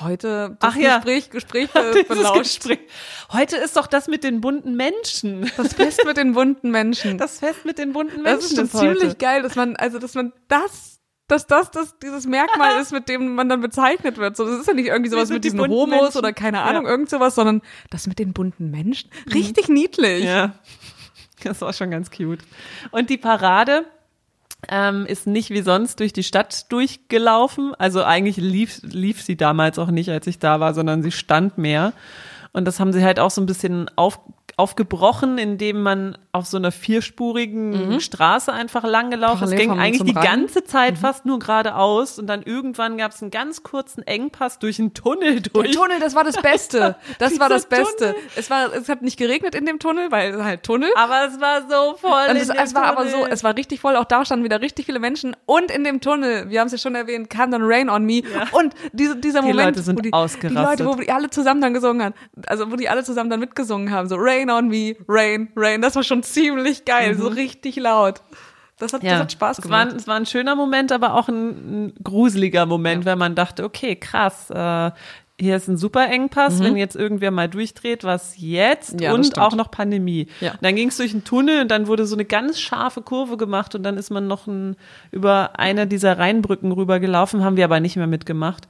heute 0.00 0.56
das 0.60 0.72
Ach 0.72 0.76
ja. 0.76 0.96
Gespräch, 0.96 1.30
Gespräch 1.30 1.70
belauscht. 2.08 2.62
Gespräch. 2.62 2.80
Heute 3.32 3.56
ist 3.56 3.76
doch 3.76 3.86
das 3.86 4.08
mit 4.08 4.24
den 4.24 4.40
bunten 4.40 4.76
Menschen. 4.76 5.50
Das 5.56 5.74
Fest 5.74 6.04
mit 6.04 6.16
den 6.16 6.32
bunten 6.32 6.70
Menschen. 6.70 7.18
Das 7.24 7.38
Fest 7.38 7.64
mit 7.64 7.78
den 7.78 7.92
bunten 7.92 8.22
Menschen. 8.22 8.24
Das 8.24 8.44
ist 8.44 8.56
schon 8.56 8.70
ziemlich 8.70 9.10
heute. 9.10 9.16
geil, 9.16 9.42
dass 9.42 9.54
man, 9.54 9.76
also 9.76 9.98
dass 9.98 10.14
man 10.14 10.32
das, 10.48 11.00
dass 11.28 11.46
das, 11.46 11.70
das 11.70 11.98
dieses 11.98 12.26
Merkmal 12.26 12.78
ist, 12.80 12.92
mit 12.92 13.08
dem 13.08 13.34
man 13.34 13.48
dann 13.48 13.60
bezeichnet 13.60 14.18
wird. 14.18 14.36
So, 14.36 14.44
das 14.44 14.60
ist 14.60 14.66
ja 14.66 14.74
nicht 14.74 14.88
irgendwie 14.88 15.10
sowas 15.10 15.28
mit, 15.28 15.36
mit 15.36 15.44
diesen 15.44 15.60
Homos 15.60 15.88
Menschen. 15.88 16.18
oder 16.18 16.32
keine 16.32 16.62
Ahnung, 16.62 16.84
ja. 16.84 16.90
irgend 16.90 17.08
sowas, 17.08 17.34
sondern 17.34 17.62
das 17.90 18.06
mit 18.06 18.18
den 18.18 18.32
bunten 18.32 18.70
Menschen. 18.70 19.10
Mhm. 19.26 19.32
Richtig 19.32 19.68
mhm. 19.68 19.74
niedlich. 19.74 20.24
Ja. 20.24 20.54
Das 21.42 21.60
war 21.60 21.72
schon 21.72 21.90
ganz 21.90 22.10
cute. 22.10 22.44
Und 22.90 23.10
die 23.10 23.18
Parade, 23.18 23.84
ähm, 24.68 25.06
ist 25.06 25.26
nicht 25.26 25.50
wie 25.50 25.62
sonst 25.62 26.00
durch 26.00 26.12
die 26.12 26.22
Stadt 26.22 26.70
durchgelaufen. 26.72 27.74
Also 27.78 28.02
eigentlich 28.04 28.36
lief, 28.36 28.80
lief 28.82 29.22
sie 29.22 29.36
damals 29.36 29.78
auch 29.78 29.90
nicht, 29.90 30.10
als 30.10 30.26
ich 30.26 30.38
da 30.38 30.60
war, 30.60 30.74
sondern 30.74 31.02
sie 31.02 31.12
stand 31.12 31.58
mehr. 31.58 31.92
Und 32.52 32.66
das 32.66 32.80
haben 32.80 32.92
sie 32.92 33.04
halt 33.04 33.18
auch 33.18 33.30
so 33.30 33.40
ein 33.40 33.46
bisschen 33.46 33.90
auf, 33.96 34.20
aufgebrochen, 34.56 35.38
indem 35.38 35.82
man 35.82 36.16
auf 36.32 36.46
so 36.46 36.56
einer 36.56 36.72
vierspurigen 36.72 37.94
mhm. 37.94 38.00
Straße 38.00 38.52
einfach 38.52 38.84
lang 38.84 39.10
gelaufen 39.10 39.44
ist. 39.44 39.52
Es 39.52 39.58
ging 39.58 39.70
eigentlich 39.70 40.02
die 40.02 40.14
ganze 40.14 40.64
Zeit 40.64 40.94
mhm. 40.94 40.98
fast 40.98 41.26
nur 41.26 41.38
geradeaus 41.38 42.18
und 42.18 42.26
dann 42.26 42.42
irgendwann 42.42 42.98
gab 42.98 43.12
es 43.12 43.22
einen 43.22 43.30
ganz 43.30 43.62
kurzen 43.62 44.06
Engpass 44.06 44.58
durch 44.58 44.78
einen 44.78 44.94
Tunnel 44.94 45.40
durch. 45.40 45.70
Der 45.70 45.80
Tunnel, 45.80 46.00
das 46.00 46.14
war 46.14 46.24
das 46.24 46.40
Beste. 46.40 46.96
Das 47.18 47.38
war 47.40 47.48
das 47.48 47.66
Beste. 47.66 48.14
Es 48.36 48.50
war, 48.50 48.72
es 48.72 48.88
hat 48.88 49.02
nicht 49.02 49.16
geregnet 49.16 49.54
in 49.54 49.66
dem 49.66 49.78
Tunnel, 49.78 50.10
weil 50.10 50.44
halt 50.44 50.62
Tunnel. 50.62 50.90
Aber 50.96 51.26
es 51.26 51.40
war 51.40 51.62
so 51.62 51.96
voll. 51.96 52.30
Und 52.30 52.36
es, 52.36 52.48
es 52.48 52.74
war 52.74 52.84
aber 52.84 53.08
so, 53.08 53.26
es 53.26 53.42
war 53.44 53.56
richtig 53.56 53.80
voll. 53.80 53.96
Auch 53.96 54.04
da 54.04 54.24
standen 54.24 54.44
wieder 54.44 54.60
richtig 54.60 54.86
viele 54.86 54.98
Menschen. 54.98 55.36
Und 55.46 55.70
in 55.70 55.84
dem 55.84 56.00
Tunnel, 56.00 56.50
wir 56.50 56.60
haben 56.60 56.66
es 56.66 56.72
ja 56.72 56.78
schon 56.78 56.94
erwähnt, 56.94 57.28
kam 57.28 57.50
dann 57.50 57.62
Rain 57.64 57.90
on 57.90 58.04
Me. 58.04 58.22
Ja. 58.22 58.48
Und 58.52 58.74
diese, 58.92 59.16
dieser 59.16 59.40
die 59.40 59.48
Moment, 59.48 59.76
Leute 59.76 59.82
sind 59.82 59.98
wo 59.98 60.02
die, 60.02 60.12
ausgerastet. 60.12 60.78
die 60.78 60.82
Leute, 60.82 60.86
wo 60.86 61.00
die 61.00 61.10
alle 61.10 61.30
zusammen 61.30 61.60
dann 61.60 61.74
gesungen 61.74 62.04
haben, 62.04 62.14
also 62.46 62.70
wo 62.70 62.76
die 62.76 62.88
alle 62.88 63.04
zusammen 63.04 63.30
dann 63.30 63.40
mitgesungen 63.40 63.90
haben, 63.90 64.08
so 64.08 64.16
Rain 64.18 64.43
on 64.50 64.68
Me, 64.68 64.96
Rain, 65.08 65.48
Rain. 65.56 65.82
Das 65.82 65.96
war 65.96 66.02
schon 66.02 66.22
ziemlich 66.22 66.84
geil, 66.84 67.14
mhm. 67.14 67.18
so 67.18 67.28
richtig 67.28 67.76
laut. 67.76 68.20
Das 68.78 68.92
hat, 68.92 69.02
ja, 69.02 69.12
das 69.12 69.20
hat 69.20 69.32
Spaß 69.32 69.60
gemacht. 69.62 69.86
Es 69.88 69.92
war, 69.92 69.98
es 70.00 70.06
war 70.08 70.16
ein 70.16 70.26
schöner 70.26 70.56
Moment, 70.56 70.90
aber 70.90 71.14
auch 71.14 71.28
ein, 71.28 71.86
ein 71.86 71.92
gruseliger 72.02 72.66
Moment, 72.66 73.04
ja. 73.04 73.12
wenn 73.12 73.18
man 73.18 73.34
dachte, 73.34 73.64
okay, 73.64 73.94
krass, 73.94 74.50
äh, 74.50 74.90
hier 75.40 75.56
ist 75.56 75.68
ein 75.68 75.76
super 75.76 76.08
Engpass, 76.08 76.58
mhm. 76.58 76.64
wenn 76.64 76.76
jetzt 76.76 76.94
irgendwer 76.94 77.30
mal 77.30 77.48
durchdreht, 77.48 78.04
was 78.04 78.34
jetzt 78.36 79.00
ja, 79.00 79.12
und 79.12 79.38
auch 79.38 79.54
noch 79.54 79.70
Pandemie. 79.70 80.28
Ja. 80.40 80.52
Und 80.52 80.62
dann 80.62 80.76
ging 80.76 80.88
es 80.88 80.96
durch 80.96 81.12
einen 81.12 81.24
Tunnel 81.24 81.62
und 81.62 81.70
dann 81.70 81.88
wurde 81.88 82.06
so 82.06 82.14
eine 82.14 82.24
ganz 82.24 82.60
scharfe 82.60 83.02
Kurve 83.02 83.36
gemacht 83.36 83.74
und 83.74 83.82
dann 83.82 83.96
ist 83.96 84.10
man 84.10 84.28
noch 84.28 84.46
ein, 84.46 84.76
über 85.10 85.58
eine 85.58 85.86
dieser 85.88 86.18
Rheinbrücken 86.18 86.70
rübergelaufen, 86.70 87.44
haben 87.44 87.56
wir 87.56 87.64
aber 87.64 87.80
nicht 87.80 87.96
mehr 87.96 88.06
mitgemacht. 88.06 88.68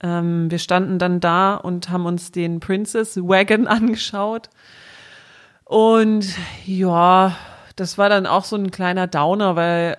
Ähm, 0.00 0.50
wir 0.50 0.58
standen 0.58 0.98
dann 0.98 1.20
da 1.20 1.54
und 1.54 1.90
haben 1.90 2.06
uns 2.06 2.32
den 2.32 2.60
Princess 2.60 3.16
Wagon 3.16 3.66
angeschaut. 3.68 4.50
Und 5.64 6.26
ja, 6.66 7.36
das 7.76 7.98
war 7.98 8.08
dann 8.08 8.26
auch 8.26 8.44
so 8.44 8.56
ein 8.56 8.70
kleiner 8.70 9.06
Downer, 9.06 9.56
weil 9.56 9.96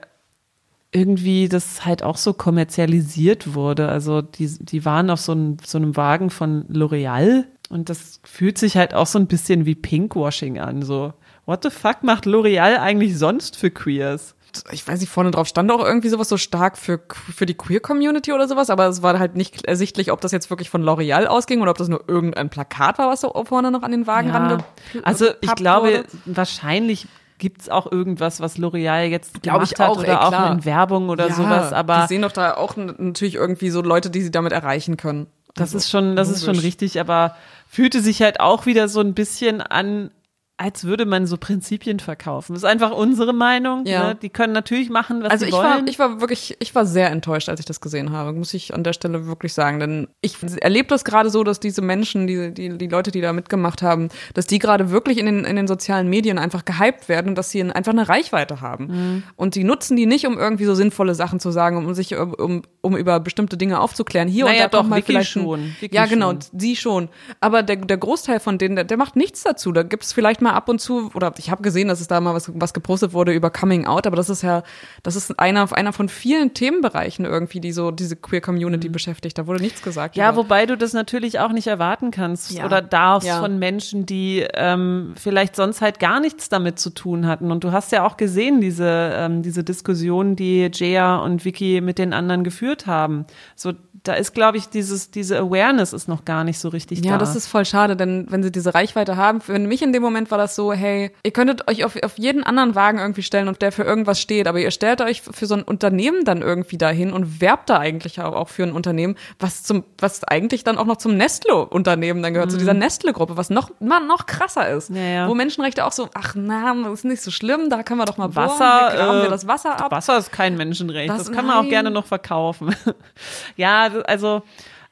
irgendwie 0.92 1.50
das 1.50 1.86
halt 1.86 2.04
auch 2.04 2.18
so 2.18 2.34
kommerzialisiert 2.34 3.54
wurde. 3.54 3.90
Also 3.90 4.22
die, 4.22 4.48
die 4.48 4.86
waren 4.86 5.10
auf 5.10 5.20
so, 5.20 5.34
ein, 5.34 5.58
so 5.66 5.78
einem 5.78 5.98
Wagen 5.98 6.30
von 6.30 6.66
L'Oreal 6.70 7.44
und 7.70 7.90
das 7.90 8.22
fühlt 8.24 8.58
sich 8.58 8.78
halt 8.78 8.94
auch 8.94 9.08
so 9.08 9.20
ein 9.20 9.28
bisschen 9.28 9.66
wie 9.66 9.76
Pinkwashing 9.76 10.60
an. 10.60 10.84
So, 10.84 11.14
what 11.46 11.64
the 11.64 11.70
fuck 11.70 12.04
macht 12.04 12.26
L'Oreal 12.26 12.78
eigentlich 12.78 13.18
sonst 13.18 13.56
für 13.56 13.72
Queers? 13.72 14.36
ich 14.72 14.88
weiß 14.88 15.00
nicht, 15.02 15.10
vorne 15.10 15.32
drauf 15.32 15.48
stand 15.48 15.72
auch 15.72 15.84
irgendwie 15.84 16.10
sowas 16.10 16.30
so 16.30 16.38
stark 16.38 16.78
für, 16.78 17.02
für 17.10 17.46
die 17.46 17.56
Queer-Community 17.56 18.32
oder 18.32 18.48
sowas, 18.48 18.70
aber 18.70 18.88
es 18.88 19.02
war 19.02 19.20
halt 19.20 19.36
nicht 19.36 19.66
ersichtlich, 19.66 20.12
ob 20.12 20.22
das 20.22 20.32
jetzt 20.32 20.50
wirklich 20.50 20.70
von 20.70 20.84
L'Oreal 20.84 21.26
ausging 21.26 21.62
oder 21.62 21.72
ob 21.72 21.78
das 21.78 21.88
nur 21.88 22.04
irgendein 22.08 22.50
Plakat 22.50 22.98
war, 22.98 23.10
was 23.10 23.22
so 23.22 23.34
vorne 23.46 23.72
noch 23.72 23.84
an 23.84 23.92
den 23.92 24.08
Wagen 24.08 24.30
ja. 24.30 24.58
Also 25.04 25.28
ich 25.42 25.54
glaube, 25.56 25.88
wurde. 25.88 26.04
wahrscheinlich 26.26 27.08
gibt 27.38 27.62
es 27.62 27.70
auch 27.70 27.92
irgendwas, 27.92 28.40
was 28.40 28.58
L'Oreal 28.58 29.04
jetzt 29.04 29.42
Glaube 29.42 29.66
ich 29.66 29.80
auch, 29.80 29.98
oder 29.98 30.08
ey, 30.08 30.16
auch 30.16 30.52
in 30.52 30.66
Werbung 30.66 31.10
oder 31.10 31.28
ja, 31.28 31.34
sowas. 31.34 31.74
Aber 31.74 32.02
die 32.04 32.08
sehen 32.08 32.22
doch 32.22 32.32
da 32.32 32.56
auch 32.56 32.78
natürlich 32.78 33.36
irgendwie 33.36 33.70
so 33.70 33.82
Leute, 33.82 34.10
die 34.10 34.22
sie 34.22 34.32
damit 34.32 34.54
erreichen 34.54 34.96
können. 34.96 35.28
Das 35.54 35.70
also, 35.70 35.78
ist 35.80 35.90
schon, 35.90 36.16
das 36.16 36.28
logisch. 36.28 36.42
ist 36.42 36.46
schon 36.46 36.60
richtig, 36.60 37.00
aber 37.00 37.36
fühlte 37.68 38.02
sich 38.02 38.22
halt 38.22 38.40
auch 38.40 38.66
wieder 38.66 38.88
so 38.88 39.02
ein 39.02 39.14
bisschen 39.14 39.62
an, 39.62 40.12
als 40.58 40.86
würde 40.86 41.06
man 41.06 41.28
so 41.28 41.36
Prinzipien 41.36 42.00
verkaufen. 42.00 42.54
Das 42.54 42.64
ist 42.64 42.70
einfach 42.70 42.92
unsere 42.92 43.34
Meinung. 43.34 43.86
Ja. 43.86 44.10
Ne? 44.10 44.16
Die 44.16 44.30
können 44.30 44.54
natürlich 44.54 44.90
machen, 44.90 45.22
was 45.22 45.32
also 45.32 45.46
sie 45.46 45.52
wollen. 45.52 45.64
War, 45.64 45.88
ich 45.88 46.00
war 46.00 46.22
wirklich, 46.22 46.56
ich 46.60 46.74
war 46.74 46.86
sehr 46.86 47.12
enttäuscht, 47.12 47.50
als 47.50 47.60
ich 47.60 47.66
das 47.66 47.82
gesehen 47.82 48.14
habe, 48.14 48.32
muss 48.32 48.54
ich 48.54 48.74
an 48.74 48.84
der 48.84 48.94
Stelle 48.94 49.28
wirklich 49.28 49.54
sagen. 49.54 49.82
Denn 49.82 50.08
ich 50.22 50.38
erlebe 50.62 50.88
das 50.88 51.04
gerade 51.04 51.30
so, 51.30 51.44
dass 51.44 51.60
diese 51.60 51.82
Menschen, 51.82 52.26
die, 52.26 52.54
die, 52.54 52.78
die 52.78 52.88
Leute, 52.88 53.12
die 53.12 53.20
da 53.20 53.34
mitgemacht 53.34 53.82
haben, 53.82 54.08
dass 54.34 54.48
die 54.48 54.60
gerade 54.60 54.92
wirklich 54.92 55.18
in 55.18 55.26
den, 55.26 55.44
in 55.44 55.58
den 55.58 55.68
sozialen 55.68 56.10
Medien 56.10 56.38
einfach 56.40 56.64
gehypt 56.64 57.10
werden 57.10 57.30
und 57.30 57.36
dass 57.36 57.52
sie 57.52 57.62
einfach 57.62 57.92
eine 57.92 58.08
Reichweite 58.08 58.62
haben. 58.62 58.86
Mhm. 58.88 59.24
Und 59.36 59.56
die 59.56 59.66
nutzen 59.66 59.98
die 59.98 60.06
nicht, 60.06 60.26
um 60.26 60.38
irgendwie 60.38 60.66
so 60.66 60.74
sinnvolle 60.74 61.16
Sachen 61.16 61.42
zu 61.42 61.52
sagen, 61.52 61.78
um 61.78 61.94
sich, 61.94 62.16
um, 62.16 62.62
um 62.80 62.96
über 62.96 63.20
bestimmte 63.20 63.58
Dinge 63.58 63.82
aufzuklären. 63.82 64.30
Hier 64.30 64.46
naja, 64.46 64.66
und 64.66 64.74
da 64.74 64.78
doch, 64.78 64.88
mal 64.88 65.02
vielleicht 65.02 65.32
schon. 65.32 65.60
Ein, 65.60 65.76
ja, 65.92 66.06
genau, 66.06 66.30
schon. 66.30 66.40
sie 66.54 66.78
schon. 66.78 67.10
Aber 67.42 67.62
der, 67.62 67.76
der 67.76 67.98
Großteil 67.98 68.40
von 68.40 68.58
denen, 68.58 68.78
der, 68.78 68.86
der 68.86 68.96
macht 68.96 69.18
nichts 69.18 69.44
dazu. 69.44 69.74
Da 69.74 69.84
gibt 69.84 70.04
es 70.04 70.14
vielleicht 70.14 70.45
mal 70.46 70.54
ab 70.54 70.70
und 70.70 70.80
zu 70.80 71.12
oder 71.14 71.34
ich 71.38 71.52
habe 71.52 71.62
gesehen, 71.62 71.90
dass 71.90 72.00
es 72.00 72.08
da 72.08 72.22
mal 72.22 72.34
was, 72.34 72.52
was 72.54 72.74
gepostet 72.74 73.14
wurde 73.14 73.34
über 73.34 73.50
Coming 73.50 73.86
Out, 73.86 74.08
aber 74.08 74.16
das 74.16 74.30
ist 74.30 74.42
ja, 74.42 74.64
das 75.04 75.16
ist 75.16 75.38
einer, 75.40 75.72
einer 75.74 75.92
von 75.92 76.08
vielen 76.08 76.54
Themenbereichen 76.54 77.26
irgendwie, 77.26 77.60
die 77.60 77.72
so 77.72 77.92
diese 77.92 78.16
Queer 78.16 78.42
Community 78.42 78.88
mhm. 78.88 78.94
beschäftigt. 78.94 79.38
Da 79.38 79.48
wurde 79.48 79.62
nichts 79.62 79.82
gesagt. 79.82 80.16
Ja, 80.16 80.30
über. 80.30 80.38
wobei 80.38 80.66
du 80.66 80.78
das 80.78 80.94
natürlich 80.94 81.40
auch 81.40 81.52
nicht 81.52 81.68
erwarten 81.68 82.12
kannst 82.12 82.52
ja. 82.52 82.66
oder 82.66 82.82
darfst 82.82 83.28
ja. 83.28 83.42
von 83.42 83.60
Menschen, 83.60 84.06
die 84.06 84.46
ähm, 84.54 85.14
vielleicht 85.16 85.56
sonst 85.56 85.82
halt 85.82 86.00
gar 86.00 86.20
nichts 86.20 86.48
damit 86.50 86.80
zu 86.80 86.92
tun 86.92 87.28
hatten. 87.28 87.52
Und 87.52 87.64
du 87.64 87.72
hast 87.72 87.92
ja 87.92 88.06
auch 88.06 88.18
gesehen, 88.18 88.62
diese, 88.62 89.12
ähm, 89.14 89.42
diese 89.42 89.64
Diskussion, 89.64 90.36
die 90.36 90.70
Jaya 90.72 91.18
und 91.18 91.44
Vicky 91.44 91.82
mit 91.82 91.98
den 91.98 92.14
anderen 92.14 92.44
geführt 92.44 92.88
haben. 92.88 93.26
So, 93.56 93.74
da 94.04 94.14
ist, 94.14 94.34
glaube 94.34 94.58
ich, 94.58 94.70
dieses, 94.70 95.12
diese 95.12 95.40
Awareness 95.40 95.94
ist 95.94 96.08
noch 96.08 96.26
gar 96.26 96.44
nicht 96.44 96.60
so 96.60 96.70
richtig 96.70 97.00
ja, 97.00 97.04
da. 97.04 97.10
Ja, 97.12 97.18
das 97.18 97.36
ist 97.36 97.48
voll 97.48 97.66
schade, 97.66 97.96
denn 97.96 98.28
wenn 98.30 98.44
sie 98.44 98.52
diese 98.52 98.74
Reichweite 98.76 99.18
haben, 99.18 99.42
für 99.42 99.58
mich 99.58 99.82
in 99.82 99.94
dem 99.94 100.04
Moment 100.04 100.32
war 100.36 100.42
das 100.42 100.56
so, 100.56 100.74
hey, 100.74 101.12
ihr 101.24 101.32
könntet 101.32 101.70
euch 101.70 101.86
auf, 101.86 101.96
auf 102.04 102.18
jeden 102.18 102.44
anderen 102.44 102.76
Wagen 102.76 103.00
irgendwie 103.00 103.24
stellen 103.24 103.48
und 103.48 103.62
der 103.62 103.72
für 103.72 103.84
irgendwas 103.84 104.20
steht, 104.20 104.48
aber 104.48 104.60
ihr 104.60 104.72
stellt 104.72 105.00
euch 105.00 105.22
für 105.22 105.46
so 105.46 105.56
ein 105.56 105.64
Unternehmen 105.64 106.26
dann 106.26 106.42
irgendwie 106.42 106.78
dahin 106.78 107.14
und 107.14 107.40
werbt 107.40 107.70
da 107.70 107.80
eigentlich 107.80 108.20
auch, 108.20 108.34
auch 108.36 108.50
für 108.50 108.64
ein 108.64 108.74
Unternehmen, 108.74 109.16
was 109.40 109.64
zum, 109.64 109.86
was 109.98 110.26
eigentlich 110.26 110.66
dann 110.66 110.78
auch 110.78 110.84
noch 110.84 110.98
zum 110.98 111.16
Nestle-Unternehmen 111.16 112.22
dann 112.22 112.34
gehört, 112.34 112.50
mhm. 112.50 112.54
zu 112.54 112.58
dieser 112.58 112.74
Nestle-Gruppe, 112.74 113.38
was 113.38 113.50
noch, 113.50 113.72
man, 113.80 114.08
noch 114.08 114.26
krasser 114.26 114.70
ist. 114.72 114.90
Ja, 114.90 115.02
ja. 115.02 115.30
Wo 115.30 115.36
Menschenrechte 115.36 115.86
auch 115.86 115.94
so, 115.94 116.10
ach 116.14 116.36
na, 116.36 116.76
das 116.84 117.00
ist 117.00 117.06
nicht 117.06 117.22
so 117.22 117.32
schlimm, 117.32 117.70
da 117.70 117.84
können 117.84 118.02
wir 118.02 118.06
doch 118.06 118.18
mal 118.18 118.28
bohren, 118.28 118.50
Wasser, 118.50 118.92
hier 118.92 119.00
äh, 119.00 119.22
wir 119.24 119.30
das 119.30 119.48
Wasser 119.48 119.80
ab. 119.80 119.92
Wasser 119.92 120.18
ist 120.18 120.34
kein 120.34 120.58
Menschenrecht, 120.58 121.10
das, 121.10 121.20
das 121.20 121.32
kann 121.32 121.46
man 121.46 121.66
auch 121.66 121.70
gerne 121.70 121.92
noch 121.92 122.08
verkaufen. 122.08 122.76
ja, 123.56 123.90
also 124.06 124.44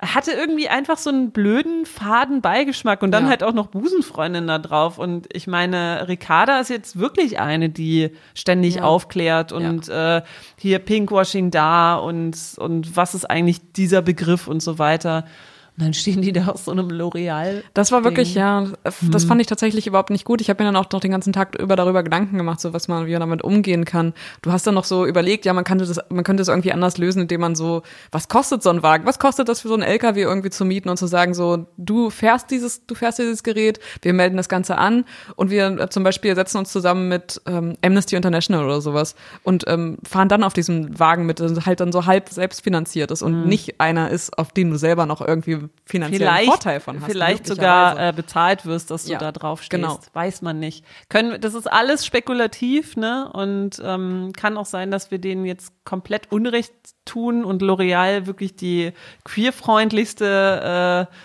hatte 0.04 0.32
irgendwie 0.32 0.70
einfach 0.70 0.98
so 0.98 1.10
einen 1.10 1.32
blöden, 1.32 1.86
faden 1.86 2.42
Beigeschmack 2.42 3.02
und 3.02 3.12
dann 3.12 3.24
ja. 3.26 3.30
halt 3.30 3.44
auch 3.44 3.54
noch 3.54 3.68
Busenfreundin 3.68 4.48
da 4.48 4.60
drauf. 4.60 4.98
Und 4.98 5.28
ich 5.34 5.48
meine, 5.48 6.08
Ricarda 6.08 6.60
ist 6.60 6.70
jetzt 6.70 7.00
wirklich 7.00 7.40
eine, 7.40 7.70
die 7.70 8.12
ständig 8.34 8.76
ja. 8.76 8.84
aufklärt 8.84 9.52
und 9.52 9.88
ja. 9.88 10.18
äh, 10.18 10.22
hier 10.58 10.80
Pinkwashing 10.80 11.52
da 11.52 11.96
und, 11.96 12.38
und 12.58 12.96
was 12.96 13.16
ist 13.16 13.30
eigentlich 13.30 13.74
dieser 13.74 14.02
Begriff 14.02 14.48
und 14.48 14.62
so 14.62 14.80
weiter. 14.80 15.26
Und 15.76 15.86
dann 15.86 15.94
stehen 15.96 16.22
die 16.22 16.32
da 16.32 16.50
aus 16.50 16.66
so 16.66 16.72
einem 16.72 16.90
L'Oreal. 16.90 17.64
Das 17.74 17.92
war 17.92 18.04
wirklich, 18.04 18.36
ja, 18.36 18.68
das 18.84 19.02
hm. 19.02 19.28
fand 19.28 19.42
ich 19.42 19.48
tatsächlich 19.48 19.88
überhaupt 19.88 20.12
nicht 20.12 20.24
gut. 20.24 20.40
Ich 20.40 20.50
habe 20.50 20.64
mir 20.64 20.72
dann 20.72 20.76
auch 20.76 20.90
noch 20.92 21.00
den 21.00 21.10
ganzen 21.10 21.34
Tag 21.34 21.60
über 21.60 21.76
darüber 21.76 22.04
Gedanken 22.04 22.38
gemacht, 22.38 22.62
so 22.62 22.74
was 22.74 22.88
man, 22.88 23.08
wie 23.08 23.14
man 23.14 23.22
damit 23.22 23.44
umgehen 23.44 23.84
kann. 23.84 24.14
Du 24.44 24.52
hast 24.52 24.68
dann 24.68 24.76
noch 24.76 24.84
so 24.84 25.08
überlegt, 25.08 25.46
ja, 25.46 25.54
man 25.54 25.64
könnte 25.64 25.88
das, 25.88 26.00
man 26.10 26.24
könnte 26.24 26.44
es 26.44 26.48
irgendwie 26.48 26.72
anders 26.72 27.00
lösen, 27.00 27.24
indem 27.24 27.42
man 27.42 27.56
so, 27.56 27.82
was 28.12 28.28
kostet 28.28 28.62
so 28.62 28.70
ein 28.70 28.84
Wagen? 28.84 29.08
Was 29.08 29.18
kostet 29.18 29.50
das 29.50 29.62
für 29.62 29.68
so 29.68 29.74
einen 29.74 29.82
LKW 29.82 30.22
irgendwie 30.22 30.52
zu 30.52 30.64
mieten 30.64 30.90
und 30.90 30.98
zu 30.98 31.08
sagen, 31.08 31.34
so, 31.34 31.66
du 31.78 32.12
fährst 32.12 32.52
dieses, 32.52 32.86
du 32.86 32.94
fährst 32.94 33.18
dieses 33.18 33.42
Gerät, 33.42 33.80
wir 34.04 34.14
melden 34.14 34.38
das 34.38 34.50
Ganze 34.50 34.78
an 34.78 35.06
und 35.36 35.50
wir 35.50 35.80
äh, 35.80 35.90
zum 35.90 36.04
Beispiel 36.04 36.36
setzen 36.36 36.60
uns 36.60 36.72
zusammen 36.72 37.10
mit 37.10 37.42
ähm, 37.48 37.78
Amnesty 37.84 38.16
International 38.16 38.64
oder 38.64 38.80
sowas 38.80 39.16
und 39.42 39.64
ähm, 39.68 39.98
fahren 40.08 40.30
dann 40.30 40.44
auf 40.44 40.54
diesem 40.54 41.00
Wagen 41.00 41.26
mit, 41.26 41.42
halt 41.66 41.80
dann 41.80 41.92
so 41.92 42.06
halb 42.06 42.30
selbstfinanziert 42.30 43.10
ist 43.10 43.24
und 43.24 43.42
mhm. 43.42 43.50
nicht 43.50 43.82
einer 43.82 44.12
ist, 44.12 44.38
auf 44.38 44.52
den 44.52 44.70
du 44.70 44.78
selber 44.78 45.08
noch 45.08 45.22
irgendwie 45.22 45.63
finanziellen 45.86 46.28
vielleicht, 46.28 46.50
Vorteil 46.50 46.80
von 46.80 47.02
hast. 47.02 47.12
Vielleicht 47.12 47.48
sogar 47.48 48.10
äh, 48.10 48.14
bezahlt 48.14 48.66
wirst, 48.66 48.92
dass 48.92 49.06
du 49.06 49.14
ja, 49.14 49.20
da 49.20 49.32
drauf 49.32 49.62
stehst. 49.62 49.82
Genau. 49.82 50.00
Weiß 50.14 50.42
man 50.42 50.60
nicht. 50.60 50.86
Können, 51.10 51.40
das 51.42 51.54
ist 51.54 51.72
alles 51.72 52.06
spekulativ, 52.06 52.96
ne? 52.96 53.30
Und 53.34 53.82
ähm, 53.84 54.32
kann 54.36 54.58
auch 54.58 54.66
sein, 54.66 54.92
dass 54.92 55.12
wir 55.12 55.20
denen 55.20 55.46
jetzt 55.46 55.74
komplett 55.86 56.32
Unrecht 56.32 56.74
tun 57.06 57.44
und 57.46 57.62
L'Oreal 57.62 58.26
wirklich 58.26 58.56
die 58.56 58.94
queerfreundlichste 59.24 61.08
äh, 61.10 61.16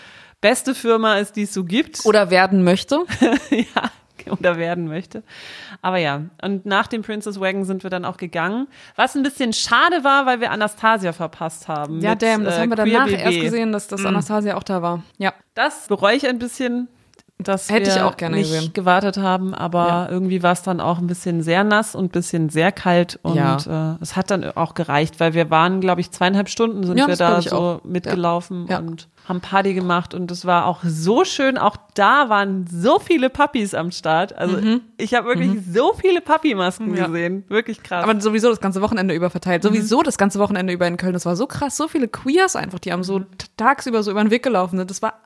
beste 0.41 0.75
Firma 0.75 1.17
ist, 1.17 1.37
die 1.37 1.43
es 1.43 1.55
so 1.55 1.65
gibt. 1.65 2.05
Oder 2.05 2.31
werden 2.31 2.63
möchte. 2.63 3.05
ja, 3.51 3.91
oder 4.39 4.57
werden 4.57 4.89
möchte. 4.89 5.23
Aber 5.83 5.99
ja, 5.99 6.23
und 6.43 6.67
nach 6.67 6.87
dem 6.87 7.03
Princess 7.03 7.41
Wagon 7.41 7.65
sind 7.65 7.83
wir 7.83 7.91
dann 7.91 8.05
auch 8.05 8.17
gegangen. 8.17 8.69
Was 8.97 9.15
ein 9.17 9.23
bisschen 9.23 9.53
schade 9.53 10.05
war, 10.05 10.27
weil 10.27 10.41
wir 10.41 10.51
Anastasia 10.51 11.13
verpasst 11.13 11.69
haben. 11.69 12.01
Ja, 12.01 12.11
mit, 12.11 12.23
damn, 12.23 12.45
das 12.45 12.57
äh, 12.57 12.61
haben 12.61 12.71
wir 12.71 12.77
danach 12.77 13.07
BB. 13.07 13.19
erst 13.19 13.41
gesehen, 13.41 13.73
dass, 13.73 13.89
dass 13.89 14.03
mm. 14.03 14.07
Anastasia 14.07 14.57
auch 14.57 14.63
da 14.63 14.83
war. 14.83 15.03
Ja. 15.19 15.33
Das 15.55 15.89
bereue 15.89 16.15
ich 16.15 16.27
ein 16.27 16.39
bisschen, 16.39 16.89
dass 17.39 17.71
Hätte 17.71 17.87
wir 17.87 17.97
ich 17.97 18.03
auch 18.03 18.17
gerne 18.17 18.37
nicht 18.37 18.51
gesehen. 18.51 18.73
gewartet 18.73 19.17
haben, 19.17 19.55
aber 19.55 19.87
ja. 19.87 20.09
irgendwie 20.09 20.43
war 20.43 20.53
es 20.53 20.63
dann 20.63 20.81
auch 20.81 20.99
ein 20.99 21.07
bisschen 21.07 21.43
sehr 21.43 21.63
nass 21.63 21.95
und 21.95 22.07
ein 22.07 22.09
bisschen 22.11 22.49
sehr 22.49 22.73
kalt 22.73 23.19
und 23.23 23.37
ja. 23.37 23.95
äh, 23.95 23.97
es 24.01 24.17
hat 24.17 24.31
dann 24.31 24.45
auch 24.45 24.75
gereicht, 24.75 25.21
weil 25.21 25.35
wir 25.35 25.49
waren, 25.49 25.81
glaube 25.81 26.01
ich, 26.01 26.11
zweieinhalb 26.11 26.49
Stunden 26.49 26.85
sind 26.85 26.99
ja, 26.99 27.07
wir 27.07 27.17
da 27.17 27.41
so 27.41 27.81
mitgelaufen 27.85 28.67
und 28.67 29.09
haben 29.29 29.41
Party 29.43 29.75
gemacht 29.75 30.15
und 30.15 30.31
es 30.31 30.47
war 30.47 30.65
auch 30.65 30.81
so 30.83 31.25
schön. 31.25 31.59
Auch 31.59 31.77
da 31.95 32.31
waren 32.31 32.67
so 32.67 32.99
viele 32.99 33.29
Puppies 33.29 33.75
am 33.75 33.91
Start. 33.91 34.33
Also 34.33 34.57
mhm. 34.57 34.81
ich 34.97 35.15
habe 35.15 35.29
wirklich 35.29 35.49
mhm. 35.49 35.65
so 35.71 35.93
viele 35.93 36.23
Puppy-Masken 36.23 36.97
ja. 36.97 37.07
gesehen. 37.07 37.45
Wirklich 37.49 37.83
krass. 37.83 38.05
Aber 38.05 38.19
sowieso 38.21 38.49
das 38.49 38.61
ganze 38.61 38.81
Wochenende 38.81 39.15
über 39.15 39.29
verteilt. 39.29 39.63
Mhm. 39.63 39.69
Sowieso 39.69 40.03
das 40.03 40.17
ganze 40.17 40.39
Wochenende 40.39 40.73
über 40.73 40.87
in 40.87 40.97
Köln. 40.97 41.13
Das 41.13 41.27
war 41.27 41.37
so 41.37 41.47
krass. 41.47 41.77
So 41.77 41.89
viele 41.89 42.09
Queers 42.09 42.57
einfach, 42.57 42.79
die 42.79 42.91
haben 42.91 43.05
so 43.05 43.19
mhm. 43.19 43.27
tagsüber 43.59 44.03
so 44.03 44.11
über 44.11 44.25
den 44.25 44.31
Weg 44.31 44.43
gelaufen 44.43 44.79
sind. 44.79 44.91
Das 44.91 45.03
war, 45.03 45.21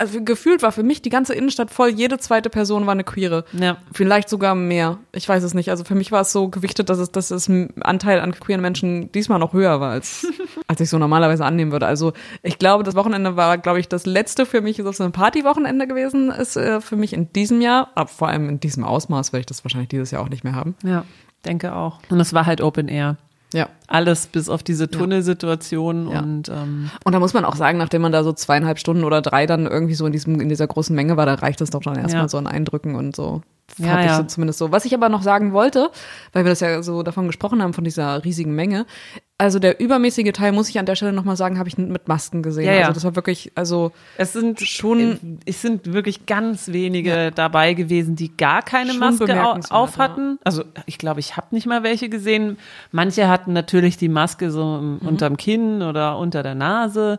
also 0.00 0.24
gefühlt 0.24 0.62
war 0.62 0.72
für 0.72 0.82
mich 0.82 1.02
die 1.02 1.10
ganze 1.10 1.34
Innenstadt 1.34 1.70
voll. 1.70 1.90
Jede 1.90 2.16
zweite 2.18 2.48
Person 2.48 2.86
war 2.86 2.92
eine 2.92 3.04
Queere. 3.04 3.44
Ja. 3.52 3.76
Vielleicht 3.92 4.30
sogar 4.30 4.54
mehr. 4.54 4.98
Ich 5.12 5.28
weiß 5.28 5.42
es 5.42 5.52
nicht. 5.52 5.70
Also 5.70 5.84
für 5.84 5.94
mich 5.94 6.10
war 6.10 6.22
es 6.22 6.32
so 6.32 6.48
gewichtet, 6.48 6.88
dass 6.88 6.98
es, 6.98 7.12
dass 7.12 7.30
es 7.30 7.50
Anteil 7.80 8.20
an 8.20 8.32
queeren 8.32 8.62
Menschen 8.62 9.12
diesmal 9.12 9.38
noch 9.38 9.52
höher 9.52 9.78
war, 9.80 9.90
als, 9.90 10.26
als 10.66 10.80
ich 10.80 10.88
so 10.88 10.98
normalerweise 10.98 11.44
annehmen 11.44 11.70
würde. 11.70 11.86
Also 11.86 12.14
ich 12.42 12.58
glaube, 12.58 12.82
das 12.82 12.94
Wochenende 12.94 13.36
war, 13.36 13.58
glaube 13.58 13.78
ich, 13.78 13.88
das 13.88 14.06
letzte 14.06 14.46
für 14.46 14.62
mich 14.62 14.82
so 14.82 15.04
ein 15.04 15.12
Partywochenende 15.12 15.86
gewesen 15.86 16.30
ist 16.30 16.56
äh, 16.56 16.80
für 16.80 16.96
mich 16.96 17.12
in 17.12 17.30
diesem 17.34 17.60
Jahr. 17.60 17.90
Aber 17.94 18.08
vor 18.08 18.28
allem 18.28 18.48
in 18.48 18.58
diesem 18.58 18.84
Ausmaß 18.84 19.34
werde 19.34 19.40
ich 19.40 19.46
das 19.46 19.64
wahrscheinlich 19.64 19.90
dieses 19.90 20.12
Jahr 20.12 20.22
auch 20.22 20.30
nicht 20.30 20.44
mehr 20.44 20.54
haben. 20.54 20.76
Ja, 20.82 21.04
denke 21.44 21.74
auch. 21.74 21.98
Und 22.08 22.20
es 22.20 22.32
war 22.32 22.46
halt 22.46 22.62
Open 22.62 22.88
Air. 22.88 23.18
Ja. 23.52 23.68
Alles 23.86 24.26
bis 24.28 24.48
auf 24.48 24.62
diese 24.62 24.88
Tunnelsituation 24.88 26.10
ja. 26.10 26.20
und 26.20 26.48
ähm, 26.48 26.90
und 27.04 27.12
da 27.12 27.18
muss 27.18 27.34
man 27.34 27.44
auch 27.44 27.56
sagen, 27.56 27.78
nachdem 27.78 28.02
man 28.02 28.12
da 28.12 28.22
so 28.22 28.32
zweieinhalb 28.32 28.78
Stunden 28.78 29.04
oder 29.04 29.22
drei 29.22 29.46
dann 29.46 29.66
irgendwie 29.66 29.94
so 29.94 30.06
in 30.06 30.12
diesem 30.12 30.40
in 30.40 30.48
dieser 30.48 30.66
großen 30.66 30.94
Menge 30.94 31.16
war, 31.16 31.26
da 31.26 31.34
reicht 31.34 31.60
es 31.60 31.70
doch 31.70 31.82
dann 31.82 31.96
erstmal 31.96 32.22
ja. 32.22 32.28
so 32.28 32.38
an 32.38 32.46
Eindrücken 32.46 32.94
und 32.94 33.16
so 33.16 33.42
ja, 33.78 34.02
ja. 34.02 34.16
So 34.16 34.24
zumindest 34.24 34.58
so. 34.58 34.72
Was 34.72 34.84
ich 34.84 34.94
aber 34.94 35.08
noch 35.08 35.22
sagen 35.22 35.52
wollte, 35.52 35.90
weil 36.32 36.44
wir 36.44 36.50
das 36.50 36.60
ja 36.60 36.82
so 36.82 37.02
davon 37.02 37.26
gesprochen 37.26 37.62
haben, 37.62 37.72
von 37.72 37.84
dieser 37.84 38.24
riesigen 38.24 38.54
Menge. 38.54 38.86
Also 39.40 39.58
der 39.58 39.80
übermäßige 39.80 40.32
Teil, 40.32 40.52
muss 40.52 40.68
ich 40.68 40.78
an 40.78 40.84
der 40.84 40.96
Stelle 40.96 41.14
nochmal 41.14 41.34
sagen, 41.34 41.58
habe 41.58 41.66
ich 41.66 41.78
mit 41.78 42.08
Masken 42.08 42.42
gesehen. 42.42 42.66
Ja, 42.66 42.74
ja. 42.74 42.80
Also 42.80 42.92
das 42.92 43.04
war 43.04 43.16
wirklich, 43.16 43.52
also 43.54 43.90
es 44.18 44.34
sind 44.34 44.60
schon, 44.60 45.38
es 45.46 45.62
sind 45.62 45.94
wirklich 45.94 46.26
ganz 46.26 46.68
wenige 46.68 47.08
ja. 47.08 47.30
dabei 47.30 47.72
gewesen, 47.72 48.16
die 48.16 48.36
gar 48.36 48.60
keine 48.60 48.90
schon 48.90 49.00
Maske 49.00 49.70
auf 49.70 49.96
hatten. 49.96 50.38
Also 50.44 50.64
ich 50.84 50.98
glaube, 50.98 51.20
ich 51.20 51.38
habe 51.38 51.46
nicht 51.52 51.66
mal 51.66 51.82
welche 51.82 52.10
gesehen. 52.10 52.58
Manche 52.92 53.28
hatten 53.28 53.54
natürlich 53.54 53.96
die 53.96 54.10
Maske 54.10 54.50
so 54.50 54.62
mhm. 54.62 54.98
unterm 55.08 55.38
Kinn 55.38 55.80
oder 55.80 56.18
unter 56.18 56.42
der 56.42 56.54
Nase. 56.54 57.18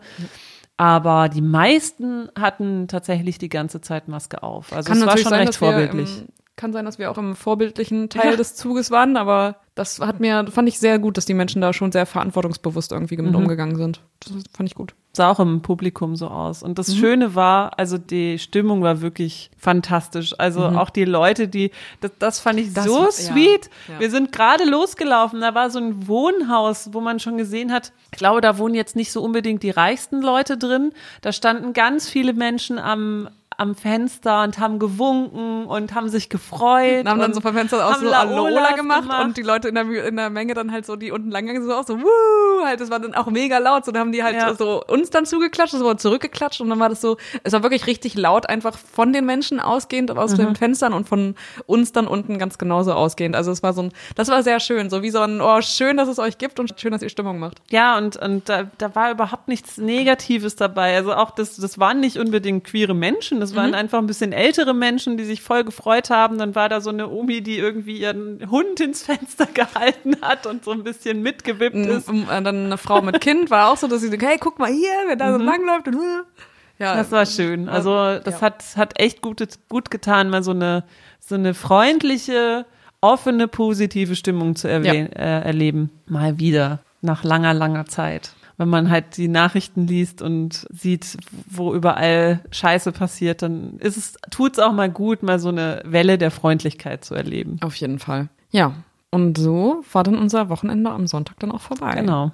Aber 0.78 1.28
die 1.28 1.42
meisten 1.42 2.30
hatten 2.40 2.88
tatsächlich 2.88 3.40
die 3.40 3.50
ganze 3.50 3.82
Zeit 3.82 4.08
Maske 4.08 4.44
auf. 4.44 4.74
Also 4.74 4.90
Kann 4.90 5.00
es 5.00 5.08
war 5.08 5.18
schon 5.18 5.30
sein, 5.32 5.48
recht 5.48 5.56
vorbildlich. 5.56 6.24
Kann 6.62 6.74
sein, 6.74 6.86
dass 6.86 7.00
wir 7.00 7.10
auch 7.10 7.18
im 7.18 7.36
vorbildlichen 7.36 8.08
Teil 8.10 8.32
ja. 8.32 8.36
des 8.36 8.54
Zuges 8.54 8.92
waren, 8.92 9.18
aber 9.18 9.56
das 9.74 10.00
hat 10.00 10.20
mir, 10.20 10.46
fand 10.52 10.70
ich 10.70 10.78
sehr 10.78 11.00
gut, 11.00 11.18
dass 11.18 11.26
die 11.26 11.34
Menschen 11.34 11.60
da 11.60 11.74
schon 11.74 11.92
sehr 11.92 12.06
verantwortungsbewusst 12.06 12.92
irgendwie 12.92 13.18
mit 13.18 13.32
mhm. 13.32 13.38
umgegangen 13.38 13.78
sind. 13.78 14.02
Das 14.20 14.34
fand 14.54 14.70
ich 14.70 14.76
gut. 14.76 14.94
Sah 15.12 15.32
auch 15.32 15.40
im 15.40 15.64
Publikum 15.64 16.16
so 16.16 16.28
aus. 16.28 16.62
Und 16.62 16.78
das 16.78 16.90
mhm. 16.90 17.00
Schöne 17.00 17.34
war, 17.34 17.80
also 17.80 17.98
die 17.98 18.38
Stimmung 18.38 18.84
war 18.84 19.02
wirklich 19.02 19.50
fantastisch. 19.58 20.36
Also 20.38 20.70
mhm. 20.70 20.78
auch 20.78 20.92
die 20.92 21.06
Leute, 21.06 21.48
die, 21.48 21.72
das, 22.00 22.12
das 22.20 22.40
fand 22.40 22.60
ich 22.60 22.74
das 22.74 22.86
so 22.86 23.00
war, 23.00 23.12
sweet. 23.12 23.72
Ja, 23.88 23.96
ja. 23.96 24.00
Wir 24.02 24.12
sind 24.12 24.32
gerade 24.32 24.66
losgelaufen. 24.66 25.42
Da 25.42 25.56
war 25.56 25.72
so 25.72 25.80
ein 25.80 26.08
Wohnhaus, 26.08 26.90
wo 26.94 27.02
man 27.02 27.20
schon 27.20 27.40
gesehen 27.40 27.72
hat, 27.72 27.92
ich 28.12 28.20
glaube, 28.20 28.42
da 28.42 28.60
wohnen 28.60 28.76
jetzt 28.76 28.96
nicht 28.96 29.12
so 29.12 29.24
unbedingt 29.24 29.64
die 29.64 29.72
reichsten 29.72 30.22
Leute 30.22 30.60
drin. 30.60 30.92
Da 31.22 31.32
standen 31.32 31.74
ganz 31.74 32.08
viele 32.08 32.34
Menschen 32.34 32.78
am, 32.78 33.30
am 33.62 33.76
Fenster 33.76 34.42
und 34.42 34.58
haben 34.58 34.80
gewunken 34.80 35.66
und 35.68 35.94
haben 35.94 36.10
sich 36.10 36.30
gefreut. 36.30 37.02
Und 37.02 37.10
haben 37.10 37.20
dann 37.20 37.34
so 37.36 37.42
vom 37.42 37.54
Fenster 37.54 37.86
aus 37.86 38.00
so 38.00 38.12
Alola 38.12 38.72
gemacht, 38.72 39.04
gemacht, 39.04 39.24
und 39.24 39.38
die 39.38 39.44
Leute 39.44 39.68
in 39.68 39.76
der, 39.76 39.88
in 40.08 40.16
der 40.16 40.32
Menge 40.32 40.56
dann 40.56 40.72
halt 40.72 40.88
so, 40.88 40.96
die 40.96 41.12
unten 41.12 41.30
lang 41.30 41.46
gegangen 41.46 41.68
so 41.68 41.76
auch 41.76 41.86
so, 41.86 42.02
wuh, 42.02 42.66
halt, 42.66 42.82
das 42.82 42.90
war 42.90 43.00
dann 43.00 43.14
auch 43.14 43.28
mega 43.28 43.60
laut. 43.60 43.86
So, 43.86 43.92
dann 43.92 44.02
haben 44.02 44.12
die 44.12 44.24
halt 44.24 44.36
ja. 44.36 44.56
so 44.56 44.84
uns 44.84 45.12
dann 45.12 45.28
zugeklatscht, 45.28 45.74
so 45.74 45.94
zurückgeklatscht 45.94 46.60
und 46.60 46.72
dann 46.72 46.80
war 46.80 46.90
das 46.90 47.02
so, 47.02 47.18
es 47.44 47.54
war 47.54 47.62
wirklich 47.62 47.86
richtig 47.86 48.16
laut, 48.16 48.50
einfach 48.50 48.80
von 48.80 49.14
den 49.14 49.28
Menschen 49.28 49.60
ausgehend 49.60 50.10
aus 50.10 50.32
mhm. 50.32 50.38
den 50.38 50.56
Fenstern 50.56 50.94
und 50.94 51.08
von 51.08 51.36
uns 51.68 51.92
dann 51.92 52.08
unten 52.08 52.40
ganz 52.40 52.58
genauso 52.58 52.94
ausgehend. 52.94 53.36
Also 53.36 53.52
es 53.52 53.62
war 53.62 53.74
so 53.74 53.84
ein, 53.84 53.92
das 54.16 54.30
war 54.30 54.42
sehr 54.42 54.60
schön, 54.60 54.90
so 54.90 55.04
wie 55.04 55.12
so 55.12 55.20
ein, 55.20 55.40
oh, 55.40 55.62
schön, 55.62 55.98
dass 55.98 56.10
es 56.10 56.18
euch 56.18 56.40
gibt 56.40 56.60
und 56.60 56.74
schön, 56.80 56.92
dass 56.94 57.04
ihr 57.04 57.10
Stimmung 57.10 57.38
macht. 57.38 57.62
Ja, 57.70 58.00
und, 58.00 58.18
und 58.18 58.50
da, 58.50 58.64
da 58.80 58.96
war 58.96 59.12
überhaupt 59.12 59.48
nichts 59.48 59.78
Negatives 59.78 60.56
dabei. 60.56 60.96
Also 60.96 61.14
auch 61.14 61.30
das, 61.30 61.58
das 61.58 61.78
waren 61.78 62.00
nicht 62.00 62.18
unbedingt 62.18 62.64
queere 62.64 62.96
Menschen, 62.96 63.40
das 63.40 63.51
waren 63.56 63.70
mhm. 63.70 63.76
einfach 63.76 64.00
ein 64.00 64.08
bisschen 64.08 64.34
ältere 64.34 64.74
Menschen, 64.74 65.18
die 65.18 65.24
sich 65.24 65.42
voll 65.42 65.64
gefreut 65.64 66.10
haben. 66.10 66.38
Dann 66.38 66.56
war 66.56 66.70
da 66.70 66.82
so 66.82 66.90
eine 66.90 67.10
Omi, 67.10 67.42
die 67.42 67.58
irgendwie 67.58 67.98
ihren 67.98 68.50
Hund 68.50 68.80
ins 68.80 69.04
Fenster 69.04 69.46
gehalten 69.54 70.18
hat 70.22 70.46
und 70.46 70.64
so 70.64 70.72
ein 70.72 70.84
bisschen 70.84 71.22
mitgewippt 71.22 71.76
ist. 71.76 72.10
Und 72.10 72.28
dann 72.28 72.66
eine 72.66 72.78
Frau 72.78 73.02
mit 73.02 73.22
Kind 73.22 73.50
war 73.50 73.72
auch 73.72 73.78
so, 73.78 73.88
dass 73.88 74.02
sie 74.02 74.10
so, 74.10 74.18
hey, 74.20 74.38
guck 74.40 74.60
mal 74.60 74.72
hier, 74.72 74.90
wer 75.08 75.16
da 75.16 75.32
so 75.34 75.40
mhm. 75.40 75.46
langläuft. 75.46 75.88
Und, 75.88 75.98
ja, 76.80 76.96
das 76.96 77.12
war 77.12 77.26
schön. 77.26 77.70
Also 77.70 78.20
das 78.20 78.36
ja. 78.36 78.42
hat, 78.42 78.64
hat 78.76 79.00
echt 79.00 79.22
gut, 79.22 79.44
gut 79.70 79.92
getan, 79.92 80.30
mal 80.30 80.44
so 80.44 80.52
eine, 80.52 80.84
so 81.20 81.36
eine 81.36 81.54
freundliche, 81.54 82.66
offene, 83.02 83.48
positive 83.48 84.16
Stimmung 84.16 84.56
zu 84.56 84.68
ja. 84.68 84.80
äh, 84.80 85.08
erleben. 85.44 85.92
Mal 86.08 86.40
wieder. 86.40 86.80
Nach 87.04 87.24
langer, 87.24 87.56
langer 87.56 87.88
Zeit 87.88 88.34
wenn 88.58 88.70
man 88.70 88.90
halt 88.90 89.18
die 89.18 89.28
Nachrichten 89.28 89.88
liest 89.88 90.22
und 90.22 90.68
sieht, 90.72 91.18
wo 91.50 91.74
überall 91.74 92.42
Scheiße 92.52 92.92
passiert, 92.92 93.42
dann 93.42 93.78
ist 93.80 93.98
es, 93.98 94.18
tut 94.30 94.54
es 94.54 94.60
auch 94.60 94.74
mal 94.74 94.90
gut, 94.90 95.24
mal 95.24 95.40
so 95.40 95.50
eine 95.50 95.82
Welle 95.86 96.18
der 96.18 96.32
Freundlichkeit 96.32 97.04
zu 97.04 97.16
erleben. 97.16 97.58
Auf 97.62 97.76
jeden 97.76 98.00
Fall. 98.00 98.30
Ja. 98.52 98.74
Und 99.10 99.38
so 99.38 99.84
war 99.92 100.04
dann 100.04 100.18
unser 100.18 100.50
Wochenende 100.50 100.90
am 100.90 101.08
Sonntag 101.08 101.40
dann 101.40 101.52
auch 101.52 101.62
vorbei. 101.62 101.96
Genau. 101.96 102.32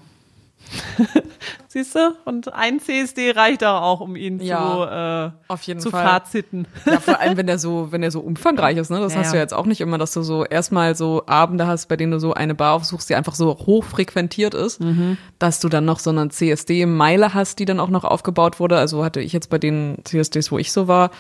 Siehst 1.67 1.95
du? 1.95 2.15
Und 2.25 2.53
ein 2.53 2.79
CSD 2.79 3.31
reicht 3.31 3.63
auch, 3.63 3.99
um 3.99 4.15
ihn 4.15 4.39
ja, 4.39 5.31
zu, 5.31 5.43
äh, 5.49 5.51
auf 5.51 5.61
jeden 5.63 5.79
zu 5.79 5.89
Fall. 5.89 6.05
faziten. 6.05 6.67
Ja, 6.85 6.99
vor 6.99 7.19
allem, 7.19 7.37
wenn 7.37 7.47
der 7.47 7.59
so, 7.59 7.91
wenn 7.91 8.01
der 8.01 8.11
so 8.11 8.19
umfangreich 8.19 8.77
ist, 8.77 8.89
ne? 8.89 8.99
Das 8.99 9.13
ja, 9.13 9.19
hast 9.19 9.31
du 9.31 9.37
ja 9.37 9.41
jetzt 9.41 9.53
auch 9.53 9.65
nicht 9.65 9.81
immer, 9.81 9.97
dass 9.97 10.13
du 10.13 10.23
so 10.23 10.45
erstmal 10.45 10.95
so 10.95 11.23
Abende 11.27 11.67
hast, 11.67 11.87
bei 11.87 11.95
denen 11.95 12.11
du 12.11 12.19
so 12.19 12.33
eine 12.33 12.55
Bar 12.55 12.73
aufsuchst, 12.73 13.09
die 13.09 13.15
einfach 13.15 13.35
so 13.35 13.57
hoch 13.65 13.83
frequentiert 13.83 14.53
ist, 14.53 14.81
mhm. 14.81 15.17
dass 15.39 15.59
du 15.59 15.69
dann 15.69 15.85
noch 15.85 15.99
so 15.99 16.09
eine 16.09 16.29
CSD-Meile 16.29 17.33
hast, 17.33 17.59
die 17.59 17.65
dann 17.65 17.79
auch 17.79 17.89
noch 17.89 18.03
aufgebaut 18.03 18.59
wurde. 18.59 18.77
Also 18.77 19.03
hatte 19.03 19.21
ich 19.21 19.33
jetzt 19.33 19.49
bei 19.49 19.57
den 19.57 19.99
CSDs, 20.03 20.51
wo 20.51 20.57
ich 20.57 20.71
so 20.71 20.87
war, 20.87 21.11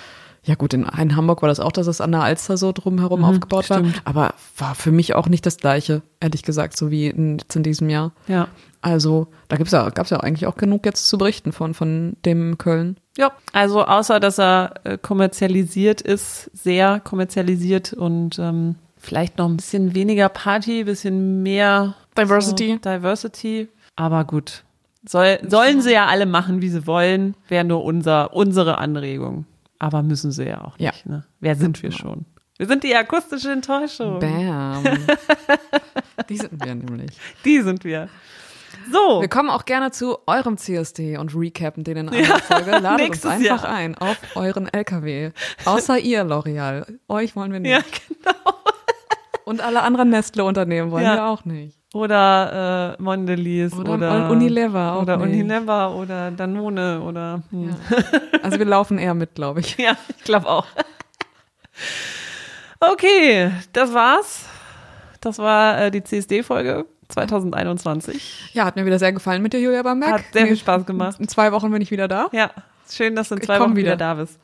ja 0.47 0.55
gut, 0.55 0.73
in, 0.73 0.83
in 0.83 1.15
Hamburg 1.15 1.41
war 1.41 1.49
das 1.49 1.59
auch, 1.59 1.73
dass 1.73 1.87
es 1.87 1.99
an 1.99 2.13
der 2.13 2.23
Alster 2.23 2.55
so 2.55 2.71
drumherum 2.71 3.19
mhm, 3.19 3.25
aufgebaut 3.25 3.65
stimmt. 3.65 3.97
war. 3.97 4.01
Aber 4.05 4.33
war 4.57 4.75
für 4.75 4.91
mich 4.91 5.13
auch 5.13 5.27
nicht 5.27 5.45
das 5.45 5.57
gleiche, 5.57 6.03
ehrlich 6.21 6.43
gesagt, 6.43 6.77
so 6.77 6.89
wie 6.89 7.07
in, 7.07 7.39
in 7.53 7.63
diesem 7.63 7.89
Jahr. 7.89 8.13
Ja. 8.27 8.47
Also 8.87 9.27
da 9.49 9.57
gibt's 9.57 9.73
ja, 9.73 9.89
gab's 9.89 10.11
ja 10.11 10.21
eigentlich 10.21 10.47
auch 10.47 10.55
genug 10.55 10.85
jetzt 10.85 11.09
zu 11.09 11.17
berichten 11.17 11.51
von, 11.51 11.73
von 11.73 12.15
dem 12.25 12.57
Köln. 12.57 12.95
Ja, 13.17 13.33
also 13.51 13.83
außer 13.83 14.21
dass 14.21 14.39
er 14.39 14.75
äh, 14.85 14.97
kommerzialisiert 14.97 15.99
ist, 15.99 16.49
sehr 16.53 17.01
kommerzialisiert 17.01 17.91
und 17.91 18.39
ähm, 18.39 18.75
vielleicht 18.97 19.39
noch 19.39 19.49
ein 19.49 19.57
bisschen 19.57 19.93
weniger 19.93 20.29
Party, 20.29 20.85
bisschen 20.85 21.43
mehr 21.43 21.95
Diversity. 22.17 22.79
So, 22.81 22.89
Diversity. 22.89 23.67
Aber 23.97 24.23
gut. 24.23 24.63
Soll, 25.05 25.39
sollen 25.45 25.81
sie 25.81 25.91
ja 25.91 26.05
alle 26.05 26.25
machen, 26.25 26.61
wie 26.61 26.69
sie 26.69 26.87
wollen, 26.87 27.35
wäre 27.49 27.65
nur 27.65 27.83
unser, 27.83 28.33
unsere 28.33 28.77
Anregung. 28.77 29.45
Aber 29.79 30.01
müssen 30.01 30.31
sie 30.31 30.45
ja 30.45 30.61
auch 30.63 30.79
nicht. 30.79 31.05
Ja. 31.05 31.11
Ne? 31.11 31.25
Wer 31.41 31.55
sind 31.55 31.83
wir 31.83 31.91
schon? 31.91 32.25
Wir 32.57 32.67
sind 32.67 32.83
die 32.83 32.95
akustische 32.95 33.51
Enttäuschung. 33.51 34.19
Bam. 34.19 34.83
die 36.29 36.37
sind 36.37 36.63
wir 36.65 36.73
nämlich. 36.73 37.11
Die 37.43 37.61
sind 37.61 37.83
wir. 37.83 38.07
So. 38.91 39.21
Wir 39.21 39.27
kommen 39.27 39.49
auch 39.49 39.65
gerne 39.65 39.91
zu 39.91 40.17
eurem 40.27 40.57
CSD 40.57 41.17
und 41.17 41.35
recappen 41.35 41.83
den 41.83 41.97
in 41.97 42.09
einer 42.09 42.19
ja, 42.19 42.37
Folge. 42.39 42.71
Ladet 42.71 43.09
uns 43.09 43.25
einfach 43.25 43.63
Jahr. 43.63 43.69
ein 43.69 43.95
auf 43.95 44.17
euren 44.35 44.67
LKW. 44.71 45.31
Außer 45.65 45.99
ihr, 45.99 46.23
L'Oreal. 46.23 46.85
Euch 47.07 47.35
wollen 47.35 47.51
wir 47.51 47.59
nicht. 47.59 47.71
Ja, 47.71 47.79
genau. 47.79 48.55
Und 49.45 49.61
alle 49.61 49.81
anderen 49.81 50.09
Nestle-Unternehmen 50.09 50.91
wollen 50.91 51.05
ja. 51.05 51.15
wir 51.15 51.25
auch 51.25 51.45
nicht. 51.45 51.77
Oder 51.93 52.97
äh, 52.99 53.01
Mondelez 53.01 53.73
oder, 53.73 53.93
oder 53.93 54.29
Unilever 54.29 54.93
auch 54.93 55.03
oder 55.03 55.17
nicht. 55.17 55.41
Unilever 55.41 55.95
oder 55.95 56.31
Danone 56.31 57.01
oder 57.01 57.43
hm. 57.49 57.69
ja. 57.69 57.75
also 58.43 58.59
wir 58.59 58.65
laufen 58.65 58.97
eher 58.97 59.13
mit, 59.13 59.35
glaube 59.35 59.61
ich. 59.61 59.77
Ja, 59.77 59.95
ich 60.17 60.23
glaube 60.25 60.47
auch. 60.47 60.67
Okay, 62.81 63.51
das 63.71 63.93
war's. 63.93 64.45
Das 65.21 65.39
war 65.39 65.81
äh, 65.81 65.91
die 65.91 66.03
CSD-Folge 66.03 66.85
2021. 67.09 68.51
Ja, 68.53 68.65
hat 68.65 68.75
mir 68.75 68.85
wieder 68.85 68.99
sehr 68.99 69.13
gefallen 69.13 69.41
mit 69.41 69.53
dir, 69.53 69.59
Julia 69.59 69.83
Bamberg. 69.83 70.11
Hat 70.11 70.23
sehr 70.33 70.47
viel 70.47 70.57
Spaß 70.57 70.85
gemacht. 70.85 71.19
In 71.19 71.27
zwei 71.27 71.51
Wochen 71.51 71.71
bin 71.71 71.81
ich 71.81 71.91
wieder 71.91 72.07
da. 72.07 72.27
Ja, 72.31 72.51
schön, 72.89 73.15
dass 73.15 73.29
du 73.29 73.35
in 73.35 73.41
zwei 73.41 73.59
Wochen 73.59 73.75
wieder. 73.75 73.93
wieder 73.93 73.97
da 73.97 74.15
bist. 74.15 74.39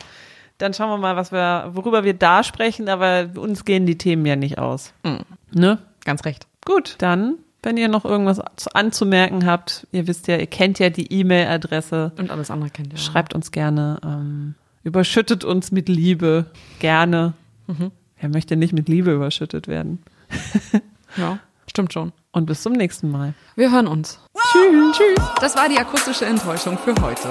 Dann 0.58 0.74
schauen 0.74 0.90
wir 0.90 0.98
mal, 0.98 1.16
was 1.16 1.32
wir, 1.32 1.72
worüber 1.74 2.04
wir 2.04 2.14
da 2.14 2.44
sprechen, 2.44 2.88
aber 2.88 3.30
uns 3.36 3.66
gehen 3.66 3.86
die 3.86 3.98
Themen 3.98 4.26
ja 4.26 4.36
nicht 4.36 4.60
aus. 4.60 4.94
Mhm. 5.04 5.20
Ne? 5.52 5.80
Ganz 6.06 6.26
recht. 6.26 6.48
Gut, 6.66 6.96
dann, 7.00 7.36
wenn 7.64 7.78
ihr 7.78 7.88
noch 7.88 8.06
irgendwas 8.06 8.40
anzumerken 8.74 9.46
habt, 9.46 9.88
ihr 9.92 10.08
wisst 10.08 10.28
ja, 10.28 10.38
ihr 10.38 10.48
kennt 10.48 10.80
ja 10.80 10.90
die 10.90 11.12
E-Mail-Adresse. 11.12 12.14
Und 12.18 12.32
alles 12.32 12.52
andere 12.52 12.70
kennt 12.70 12.94
ihr. 12.94 13.00
Schreibt 13.00 13.34
uns 13.34 13.52
gerne, 13.52 14.00
ähm, 14.04 14.56
überschüttet 14.84 15.44
uns 15.44 15.72
mit 15.72 15.90
Liebe. 15.90 16.46
Gerne. 16.80 17.34
Mhm. 17.68 17.92
Wer 18.20 18.30
möchte 18.30 18.56
nicht 18.56 18.74
mit 18.74 18.88
Liebe 18.88 19.12
überschüttet 19.12 19.68
werden? 19.68 20.02
ja, 21.18 21.40
stimmt 21.68 21.92
schon. 21.92 22.14
Und 22.34 22.48
bis 22.48 22.64
zum 22.64 22.74
nächsten 22.74 23.10
Mal. 23.10 23.36
Wir 23.56 23.72
hören 23.72 23.88
uns. 23.88 24.20
Tschüss. 24.52 24.98
Tschüss. 24.98 25.26
Das 25.40 25.56
war 25.56 25.70
die 25.70 25.78
akustische 25.78 26.26
Enttäuschung 26.26 26.78
für 26.78 26.96
heute. 27.02 27.30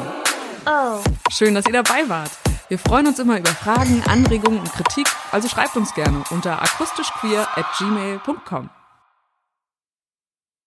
Oh. 0.65 1.01
Schön, 1.31 1.55
dass 1.55 1.67
ihr 1.67 1.73
dabei 1.73 2.09
wart. 2.09 2.31
Wir 2.69 2.79
freuen 2.79 3.09
uns 3.09 3.19
immer 3.19 3.39
über 3.39 3.51
Fragen, 3.51 4.03
Anregungen 4.09 4.61
und 4.61 4.73
Kritik, 4.73 5.07
also 5.31 5.47
schreibt 5.49 5.77
uns 5.77 5.93
gerne 5.93 6.23
unter 6.31 6.63
akustischqueer 6.63 7.47
at 7.55 7.67
gmail.com. 7.77 8.71